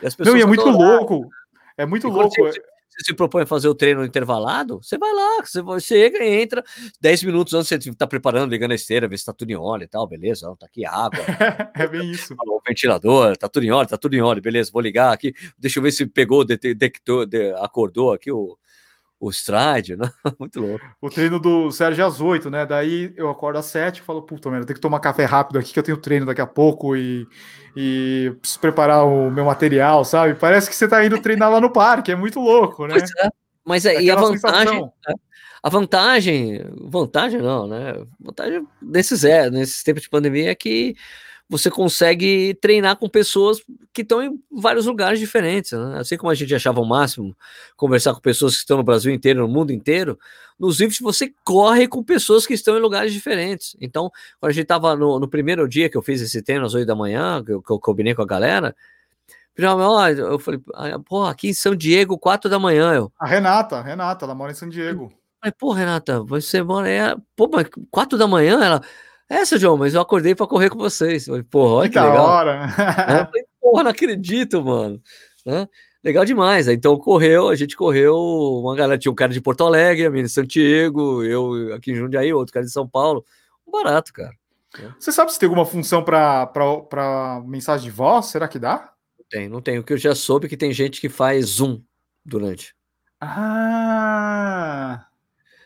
E 0.00 0.06
as 0.06 0.14
pessoas 0.14 0.34
Não, 0.34 0.40
e 0.40 0.42
é 0.42 0.46
muito 0.46 0.68
louco, 0.68 1.28
é 1.76 1.84
muito 1.84 2.08
louco. 2.08 2.34
Você, 2.36 2.62
você 2.94 3.04
se 3.04 3.14
propõe 3.14 3.42
a 3.42 3.46
fazer 3.46 3.68
o 3.68 3.74
treino 3.74 4.04
intervalado, 4.04 4.80
você 4.82 4.96
vai 4.96 5.12
lá, 5.12 5.42
você 5.64 5.80
chega 5.80 6.24
e 6.24 6.42
entra 6.42 6.62
10 7.00 7.24
minutos 7.24 7.52
antes 7.54 7.68
você 7.68 7.94
tá 7.94 8.06
preparando, 8.06 8.50
ligando 8.50 8.72
a 8.72 8.76
esteira, 8.76 9.08
ver 9.08 9.18
se 9.18 9.24
tá 9.24 9.32
tudo 9.32 9.50
em 9.50 9.56
óleo 9.56 9.84
e 9.84 9.88
tal, 9.88 10.06
beleza, 10.06 10.54
tá 10.58 10.66
aqui 10.66 10.86
água. 10.86 11.18
é 11.74 11.86
bem 11.88 12.10
isso. 12.10 12.34
O 12.38 12.60
ventilador, 12.66 13.36
tá 13.36 13.48
tudo 13.48 13.64
em 13.64 13.70
óleo, 13.70 13.88
tá 13.88 13.96
tudo 13.96 14.14
em 14.14 14.20
óleo, 14.20 14.40
beleza, 14.40 14.70
vou 14.72 14.82
ligar 14.82 15.12
aqui, 15.12 15.34
deixa 15.58 15.78
eu 15.78 15.82
ver 15.82 15.90
se 15.92 16.06
pegou, 16.06 16.44
detectou, 16.44 17.26
acordou 17.58 18.12
aqui 18.12 18.30
o, 18.30 18.56
o 19.24 19.30
stride, 19.30 19.96
né? 19.96 20.10
Muito 20.38 20.60
louco. 20.60 20.84
O 21.00 21.08
treino 21.08 21.40
do 21.40 21.70
Sérgio 21.70 22.04
às 22.04 22.20
8, 22.20 22.50
né? 22.50 22.66
Daí 22.66 23.12
eu 23.16 23.30
acordo 23.30 23.58
às 23.58 23.66
7 23.66 23.98
e 23.98 24.02
falo, 24.02 24.22
puta, 24.22 24.50
merda, 24.50 24.66
tem 24.66 24.74
que 24.74 24.80
tomar 24.80 25.00
café 25.00 25.24
rápido 25.24 25.58
aqui 25.58 25.72
que 25.72 25.78
eu 25.78 25.82
tenho 25.82 25.96
treino 25.96 26.26
daqui 26.26 26.42
a 26.42 26.46
pouco 26.46 26.94
e, 26.94 27.26
e 27.74 28.34
preciso 28.40 28.60
preparar 28.60 29.06
o 29.06 29.30
meu 29.30 29.46
material, 29.46 30.04
sabe? 30.04 30.34
Parece 30.34 30.68
que 30.68 30.76
você 30.76 30.86
tá 30.86 31.04
indo 31.04 31.20
treinar 31.20 31.50
lá 31.50 31.60
no 31.60 31.72
parque, 31.72 32.12
é 32.12 32.16
muito 32.16 32.38
louco, 32.38 32.86
né? 32.86 32.96
É. 32.98 33.28
Mas 33.64 33.86
é, 33.86 34.00
e 34.02 34.10
a 34.10 34.16
vantagem, 34.16 34.82
né? 34.82 35.14
a 35.62 35.70
vantagem, 35.70 36.62
vantagem 36.82 37.40
não, 37.40 37.66
né? 37.66 37.94
Vantagem 38.20 38.66
nesses, 38.82 39.24
é, 39.24 39.48
nesses 39.48 39.82
tempos 39.82 40.02
de 40.02 40.10
pandemia 40.10 40.50
é 40.50 40.54
que 40.54 40.94
você 41.48 41.70
consegue 41.70 42.54
treinar 42.54 42.96
com 42.96 43.08
pessoas 43.08 43.62
que 43.92 44.02
estão 44.02 44.22
em 44.22 44.40
vários 44.50 44.86
lugares 44.86 45.20
diferentes. 45.20 45.72
Né? 45.72 45.98
Assim 45.98 46.16
como 46.16 46.30
a 46.30 46.34
gente 46.34 46.54
achava 46.54 46.80
o 46.80 46.86
máximo 46.86 47.36
conversar 47.76 48.14
com 48.14 48.20
pessoas 48.20 48.54
que 48.54 48.60
estão 48.60 48.78
no 48.78 48.82
Brasil 48.82 49.12
inteiro, 49.12 49.40
no 49.40 49.48
mundo 49.48 49.72
inteiro, 49.72 50.18
nos 50.58 50.76
Zwift 50.76 51.02
você 51.02 51.32
corre 51.44 51.86
com 51.86 52.02
pessoas 52.02 52.46
que 52.46 52.54
estão 52.54 52.76
em 52.76 52.80
lugares 52.80 53.12
diferentes. 53.12 53.76
Então, 53.80 54.10
quando 54.40 54.50
a 54.50 54.52
gente 54.52 54.64
estava 54.64 54.96
no, 54.96 55.18
no, 55.18 55.28
primeiro 55.28 55.68
dia 55.68 55.88
que 55.88 55.96
eu 55.96 56.02
fiz 56.02 56.20
esse 56.20 56.42
treino 56.42 56.64
às 56.64 56.74
8 56.74 56.86
da 56.86 56.94
manhã, 56.94 57.42
que 57.44 57.52
eu, 57.52 57.62
que 57.62 57.70
eu 57.70 57.78
combinei 57.78 58.14
com 58.14 58.22
a 58.22 58.26
galera, 58.26 58.74
eu 59.56 60.38
falei, 60.38 60.60
pô, 61.06 61.24
aqui 61.24 61.48
em 61.48 61.54
São 61.54 61.76
Diego, 61.76 62.18
4 62.18 62.50
da 62.50 62.58
manhã. 62.58 62.92
Eu. 62.94 63.12
A 63.18 63.26
Renata, 63.26 63.76
a 63.76 63.82
Renata, 63.82 64.24
ela 64.24 64.34
mora 64.34 64.50
em 64.50 64.54
São 64.54 64.68
Diego. 64.68 65.12
Aí, 65.40 65.52
pô, 65.52 65.72
Renata, 65.72 66.22
você 66.22 66.62
mora. 66.62 66.88
É... 66.88 67.14
Pô, 67.36 67.48
mas 67.52 67.68
4 67.90 68.18
da 68.18 68.26
manhã 68.26 68.64
ela. 68.64 68.80
Essa, 69.28 69.58
João, 69.58 69.76
mas 69.76 69.94
eu 69.94 70.00
acordei 70.00 70.34
para 70.34 70.46
correr 70.46 70.68
com 70.68 70.78
vocês. 70.78 71.26
Falei, 71.26 71.42
porra, 71.42 71.74
olha 71.74 71.88
que, 71.88 71.98
que 71.98 72.04
legal. 72.04 72.26
hora. 72.26 72.66
É, 73.22 73.24
falei, 73.26 73.44
porra, 73.60 73.82
não 73.84 73.90
acredito, 73.90 74.62
mano. 74.62 75.00
Né? 75.44 75.68
Legal 76.02 76.24
demais. 76.24 76.68
Então 76.68 76.98
correu, 76.98 77.48
a 77.48 77.54
gente 77.54 77.76
correu, 77.76 78.14
uma 78.16 78.76
galera, 78.76 78.98
tinha 78.98 79.10
um 79.10 79.14
cara 79.14 79.32
de 79.32 79.40
Porto 79.40 79.64
Alegre, 79.64 80.04
a 80.06 80.10
minha 80.10 80.24
de 80.24 80.28
Santiago, 80.28 81.24
eu 81.24 81.74
aqui 81.74 81.92
em 81.92 81.94
Jundiaí, 81.94 82.32
outro 82.32 82.52
cara 82.52 82.66
de 82.66 82.72
São 82.72 82.86
Paulo. 82.86 83.24
Barato, 83.66 84.12
cara. 84.12 84.32
Você 84.98 85.12
sabe 85.12 85.32
se 85.32 85.38
tem 85.38 85.46
alguma 85.46 85.64
função 85.64 86.02
para 86.02 87.42
mensagem 87.46 87.84
de 87.84 87.90
voz? 87.90 88.26
Será 88.26 88.46
que 88.48 88.58
dá? 88.58 88.92
Não 89.18 89.26
tem, 89.28 89.48
não 89.48 89.60
tem. 89.62 89.78
O 89.78 89.84
que 89.84 89.92
eu 89.92 89.98
já 89.98 90.14
soube 90.14 90.46
é 90.46 90.48
que 90.48 90.56
tem 90.56 90.72
gente 90.72 91.00
que 91.00 91.08
faz 91.08 91.46
Zoom 91.46 91.80
durante. 92.24 92.74
Ah! 93.20 95.06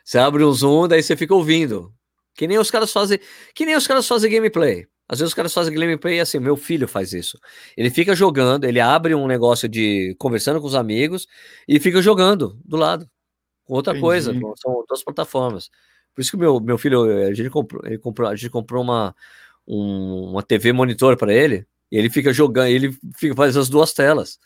Você 0.04 0.18
abre 0.18 0.44
um 0.44 0.52
Zoom, 0.52 0.88
daí 0.88 1.02
você 1.02 1.16
fica 1.16 1.34
ouvindo. 1.34 1.92
Que 2.38 2.46
nem 2.46 2.56
os 2.56 2.70
caras 2.70 2.92
fazem, 2.92 3.18
que 3.52 3.66
nem 3.66 3.76
os 3.76 3.84
caras 3.84 4.06
fazem 4.06 4.30
gameplay. 4.30 4.86
Às 5.08 5.18
vezes 5.18 5.32
os 5.32 5.34
caras 5.34 5.52
fazem 5.52 5.74
gameplay 5.74 6.20
assim, 6.20 6.38
meu 6.38 6.56
filho 6.56 6.86
faz 6.86 7.12
isso. 7.12 7.36
Ele 7.76 7.90
fica 7.90 8.14
jogando, 8.14 8.62
ele 8.62 8.78
abre 8.78 9.12
um 9.12 9.26
negócio 9.26 9.68
de 9.68 10.14
conversando 10.20 10.60
com 10.60 10.66
os 10.68 10.76
amigos 10.76 11.26
e 11.66 11.80
fica 11.80 12.00
jogando 12.00 12.56
do 12.64 12.76
lado. 12.76 13.10
Com 13.64 13.74
outra 13.74 13.92
Entendi. 13.92 14.02
coisa, 14.02 14.32
são 14.56 14.72
outras 14.72 15.02
plataformas. 15.02 15.68
Por 16.14 16.20
isso 16.20 16.30
que 16.30 16.36
meu, 16.36 16.60
meu 16.60 16.78
filho, 16.78 17.26
a 17.26 17.34
gente 17.34 17.50
comprou, 17.50 17.82
ele 17.84 17.98
comprou, 17.98 18.28
a 18.28 18.36
gente 18.36 18.50
comprou 18.50 18.84
uma, 18.84 19.12
um, 19.66 20.30
uma 20.30 20.42
TV 20.42 20.72
monitor 20.72 21.16
para 21.16 21.34
ele, 21.34 21.66
e 21.90 21.98
ele 21.98 22.08
fica 22.08 22.32
jogando, 22.32 22.68
ele 22.68 22.96
fica 23.16 23.34
faz 23.34 23.56
as 23.56 23.68
duas 23.68 23.92
telas. 23.92 24.38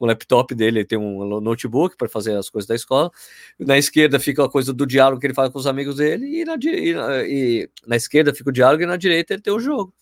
Com 0.00 0.06
o 0.06 0.08
laptop 0.08 0.54
dele, 0.54 0.78
ele 0.78 0.86
tem 0.86 0.96
um 0.98 1.40
notebook 1.42 1.94
para 1.94 2.08
fazer 2.08 2.34
as 2.34 2.48
coisas 2.48 2.66
da 2.66 2.74
escola. 2.74 3.10
Na 3.58 3.76
esquerda 3.76 4.18
fica 4.18 4.42
a 4.42 4.48
coisa 4.48 4.72
do 4.72 4.86
diálogo 4.86 5.20
que 5.20 5.26
ele 5.26 5.34
faz 5.34 5.52
com 5.52 5.58
os 5.58 5.66
amigos 5.66 5.96
dele, 5.96 6.40
e 6.40 6.42
na, 6.42 6.54
e 6.54 6.94
na, 6.94 7.22
e 7.22 7.70
na 7.86 7.96
esquerda 7.96 8.32
fica 8.32 8.48
o 8.48 8.52
diálogo, 8.52 8.82
e 8.82 8.86
na 8.86 8.96
direita 8.96 9.34
ele 9.34 9.42
tem 9.42 9.52
o 9.52 9.60
jogo. 9.60 9.92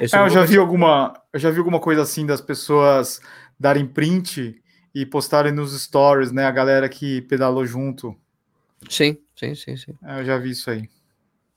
É, 0.00 0.04
eu 0.04 0.30
já 0.30 0.42
vi 0.42 0.56
alguma, 0.56 1.12
eu 1.34 1.38
já 1.38 1.50
vi 1.50 1.58
alguma 1.58 1.78
coisa 1.78 2.00
assim 2.00 2.24
das 2.24 2.40
pessoas 2.40 3.20
darem 3.60 3.86
print 3.86 4.58
e 4.94 5.04
postarem 5.04 5.52
nos 5.52 5.78
stories, 5.78 6.32
né? 6.32 6.46
A 6.46 6.50
galera 6.50 6.88
que 6.88 7.20
pedalou 7.20 7.66
junto. 7.66 8.16
Sim, 8.88 9.18
sim, 9.38 9.54
sim, 9.54 9.76
sim. 9.76 9.94
É, 10.02 10.20
eu 10.20 10.24
já 10.24 10.38
vi 10.38 10.52
isso 10.52 10.70
aí. 10.70 10.88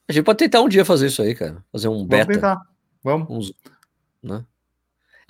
A 0.06 0.12
gente 0.12 0.26
pode 0.26 0.40
tentar 0.40 0.60
um 0.60 0.68
dia 0.68 0.84
fazer 0.84 1.08
isso 1.08 1.22
aí, 1.22 1.34
cara. 1.34 1.64
Fazer 1.72 1.88
um 1.88 2.06
beta. 2.06 2.26
Vamos 2.26 2.36
tentar. 2.36 2.62
Vamos. 3.02 3.54
né? 4.22 4.44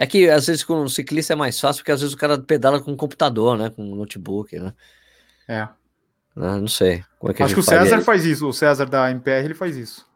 É 0.02 0.08
que 0.08 0.30
às 0.30 0.47
vezes 0.47 0.64
com 0.64 0.82
o 0.82 0.89
ciclista 0.89 1.34
é 1.34 1.36
mais 1.36 1.60
fácil, 1.60 1.82
porque 1.82 1.91
às 1.91 2.00
vezes 2.00 2.16
o 2.16 2.18
cara 2.18 2.39
pedala 2.39 2.80
com 2.80 2.89
um 2.89 2.95
computador, 2.95 3.58
né? 3.58 3.70
Com 3.70 3.84
um 3.84 3.95
notebook, 3.95 4.58
né? 4.58 4.74
É. 5.45 5.68
Não, 6.34 6.62
não 6.62 6.68
sei. 6.70 7.04
Como 7.20 7.32
é 7.32 7.34
que 7.34 7.43
Acho 7.43 7.54
que 7.54 7.60
o 7.60 7.64
César 7.64 7.89
faria? 7.89 8.06
faz 8.06 8.24
isso. 8.24 8.47
O 8.47 8.54
César 8.54 8.86
da 8.86 9.12
MPR 9.12 9.43
ele 9.43 9.54
faz 9.54 9.76
isso. 9.76 10.08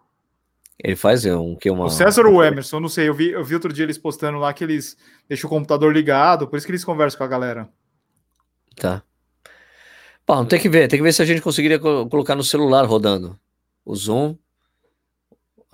Ele 0.82 0.96
faz 0.96 1.26
um 1.26 1.58
que 1.58 1.70
uma. 1.70 1.84
O 1.84 1.90
César 1.90 2.26
ou 2.26 2.36
o 2.36 2.44
Emerson, 2.44 2.80
não 2.80 2.88
sei. 2.88 3.10
Eu 3.10 3.14
vi, 3.14 3.32
eu 3.32 3.44
vi 3.44 3.56
outro 3.56 3.74
dia 3.74 3.84
eles 3.84 3.98
postando 3.98 4.38
lá 4.38 4.54
que 4.54 4.64
eles 4.64 4.96
deixam 5.28 5.50
o 5.50 5.52
computador 5.52 5.92
ligado, 5.94 6.48
por 6.48 6.56
isso 6.56 6.66
que 6.66 6.72
eles 6.72 6.86
conversam 6.86 7.18
com 7.18 7.26
a 7.26 7.28
galera. 7.28 7.68
Tá. 8.78 9.04
Bom, 10.26 10.46
tem 10.46 10.62
que 10.62 10.70
ver, 10.70 10.88
tem 10.88 10.98
que 10.98 11.04
ver 11.04 11.12
se 11.12 11.22
a 11.22 11.26
gente 11.26 11.42
conseguiria 11.42 11.78
colocar 11.78 12.36
no 12.36 12.44
celular 12.44 12.86
rodando 12.86 13.38
o 13.84 13.94
Zoom. 13.94 14.38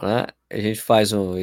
Né? 0.01 0.25
A 0.49 0.59
gente 0.59 0.81
faz 0.81 1.11
um. 1.11 1.33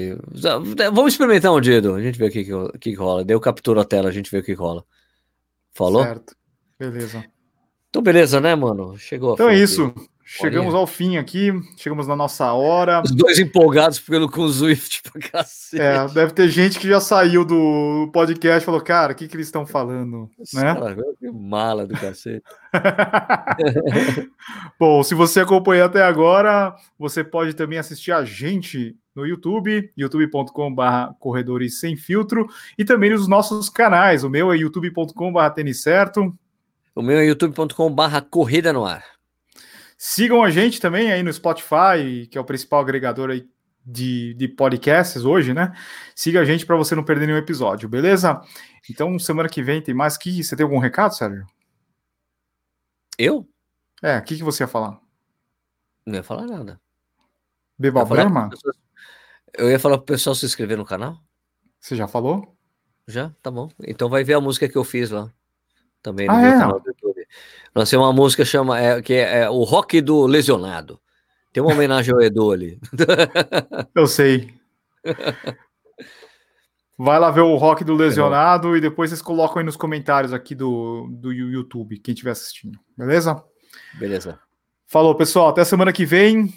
Vamos 0.92 1.12
experimentar 1.12 1.52
um 1.52 1.60
dia, 1.60 1.76
Edu. 1.76 1.94
A 1.94 2.02
gente 2.02 2.18
vê 2.18 2.26
o 2.26 2.30
que, 2.30 2.44
que, 2.44 2.78
que 2.78 2.94
rola. 2.94 3.24
Deu 3.24 3.38
captura 3.38 3.82
a 3.82 3.84
tela, 3.84 4.08
a 4.08 4.12
gente 4.12 4.30
vê 4.30 4.38
o 4.38 4.42
que 4.42 4.54
rola. 4.54 4.84
Falou? 5.72 6.02
Certo. 6.02 6.34
Beleza. 6.78 7.24
Então, 7.90 8.02
beleza, 8.02 8.40
né, 8.40 8.54
mano? 8.54 8.98
Chegou. 8.98 9.34
Então 9.34 9.48
é 9.48 9.56
isso. 9.56 9.92
Chegamos 10.28 10.74
ao 10.74 10.88
fim 10.88 11.18
aqui, 11.18 11.52
chegamos 11.76 12.08
na 12.08 12.16
nossa 12.16 12.52
hora. 12.52 13.00
Os 13.04 13.12
dois 13.12 13.38
empolgados 13.38 14.00
pelo 14.00 14.28
com 14.28 14.40
o 14.40 14.48
Swift 14.48 15.00
pra 15.08 15.20
cacete. 15.20 15.80
É, 15.80 16.04
deve 16.08 16.32
ter 16.32 16.48
gente 16.48 16.80
que 16.80 16.88
já 16.88 16.98
saiu 16.98 17.44
do 17.44 18.10
podcast 18.12 18.60
e 18.60 18.66
falou, 18.66 18.80
cara, 18.80 19.12
o 19.12 19.14
que, 19.14 19.28
que 19.28 19.36
eles 19.36 19.46
estão 19.46 19.64
falando? 19.64 20.28
né? 20.52 20.74
Cara, 20.74 20.96
que 21.16 21.30
mala 21.30 21.86
do 21.86 21.94
cacete. 21.94 22.42
Bom, 24.80 25.04
se 25.04 25.14
você 25.14 25.38
acompanhou 25.38 25.86
até 25.86 26.02
agora, 26.02 26.74
você 26.98 27.22
pode 27.22 27.54
também 27.54 27.78
assistir 27.78 28.10
a 28.10 28.24
gente 28.24 28.96
no 29.14 29.24
YouTube, 29.24 29.92
youtube.com.br 29.96 31.14
corredores 31.20 31.78
sem 31.78 31.96
filtro, 31.96 32.48
e 32.76 32.84
também 32.84 33.10
nos 33.10 33.28
nossos 33.28 33.70
canais. 33.70 34.24
O 34.24 34.28
meu 34.28 34.50
é 34.50 34.56
youtube.com.br 34.56 35.50
tênis 35.54 35.82
certo. 35.82 36.36
O 36.96 37.00
meu 37.00 37.16
é 37.16 37.26
youtube.com.br 37.26 38.20
corrida 38.28 38.72
no 38.72 38.84
ar. 38.84 39.15
Sigam 40.08 40.40
a 40.40 40.50
gente 40.50 40.80
também 40.80 41.10
aí 41.10 41.20
no 41.20 41.32
Spotify, 41.32 42.28
que 42.30 42.38
é 42.38 42.40
o 42.40 42.44
principal 42.44 42.80
agregador 42.80 43.28
aí 43.28 43.44
de, 43.84 44.34
de 44.34 44.46
podcasts 44.46 45.24
hoje, 45.24 45.52
né? 45.52 45.72
Siga 46.14 46.40
a 46.40 46.44
gente 46.44 46.64
para 46.64 46.76
você 46.76 46.94
não 46.94 47.02
perder 47.02 47.26
nenhum 47.26 47.38
episódio, 47.38 47.88
beleza? 47.88 48.40
Então, 48.88 49.18
semana 49.18 49.48
que 49.48 49.64
vem 49.64 49.82
tem 49.82 49.92
mais. 49.92 50.16
Que 50.16 50.44
você 50.44 50.54
tem 50.54 50.62
algum 50.62 50.78
recado, 50.78 51.12
Sérgio? 51.12 51.44
Eu? 53.18 53.48
É, 54.00 54.16
o 54.18 54.22
que, 54.22 54.36
que 54.36 54.44
você 54.44 54.62
ia 54.62 54.68
falar? 54.68 55.00
Não 56.06 56.14
ia 56.14 56.22
falar 56.22 56.46
nada. 56.46 56.80
Beba 57.76 58.04
Brahma? 58.04 58.48
Eu 59.58 59.68
ia 59.68 59.78
falar 59.80 59.98
pro 59.98 60.06
pessoal 60.06 60.36
se 60.36 60.46
inscrever 60.46 60.78
no 60.78 60.84
canal. 60.84 61.20
Você 61.80 61.96
já 61.96 62.06
falou? 62.06 62.56
Já? 63.08 63.32
Tá 63.42 63.50
bom. 63.50 63.68
Então 63.82 64.08
vai 64.08 64.22
ver 64.22 64.34
a 64.34 64.40
música 64.40 64.68
que 64.68 64.78
eu 64.78 64.84
fiz 64.84 65.10
lá. 65.10 65.32
Também 66.00 66.28
no 66.28 66.32
ah, 66.32 66.36
meu 66.36 66.52
é? 66.52 66.58
canal 66.58 66.78
do 66.78 66.94
YouTube. 67.76 67.78
Lancei 67.78 67.98
uma 67.98 68.12
música 68.12 68.44
chama, 68.44 68.80
é, 68.80 69.02
que 69.02 69.12
é, 69.12 69.40
é, 69.40 69.50
o 69.50 69.62
Rock 69.64 70.00
do 70.00 70.26
Lesionado. 70.26 71.00
Tem 71.52 71.62
uma 71.62 71.72
homenagem 71.72 72.12
ao 72.14 72.20
Edu 72.20 72.52
ali. 72.52 72.78
Eu 73.94 74.06
sei. 74.06 74.54
Vai 76.98 77.18
lá 77.18 77.30
ver 77.30 77.42
o 77.42 77.56
Rock 77.56 77.84
do 77.84 77.94
Lesionado 77.94 78.74
é 78.74 78.78
e 78.78 78.80
depois 78.80 79.10
vocês 79.10 79.22
colocam 79.22 79.58
aí 79.58 79.64
nos 79.64 79.76
comentários 79.76 80.32
aqui 80.32 80.54
do, 80.54 81.08
do 81.10 81.32
YouTube, 81.32 81.98
quem 81.98 82.12
estiver 82.12 82.30
assistindo. 82.30 82.78
Beleza? 82.96 83.42
Beleza. 83.98 84.38
Falou, 84.86 85.14
pessoal. 85.14 85.48
Até 85.48 85.64
semana 85.64 85.92
que 85.92 86.06
vem. 86.06 86.52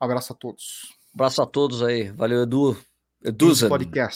Abraço 0.00 0.32
a 0.32 0.36
todos. 0.36 0.92
Abraço 1.14 1.40
a 1.40 1.46
todos 1.46 1.82
aí. 1.82 2.10
Valeu, 2.10 2.42
Edu. 2.42 2.76
Edu 3.22 3.68
Podcast. 3.68 4.12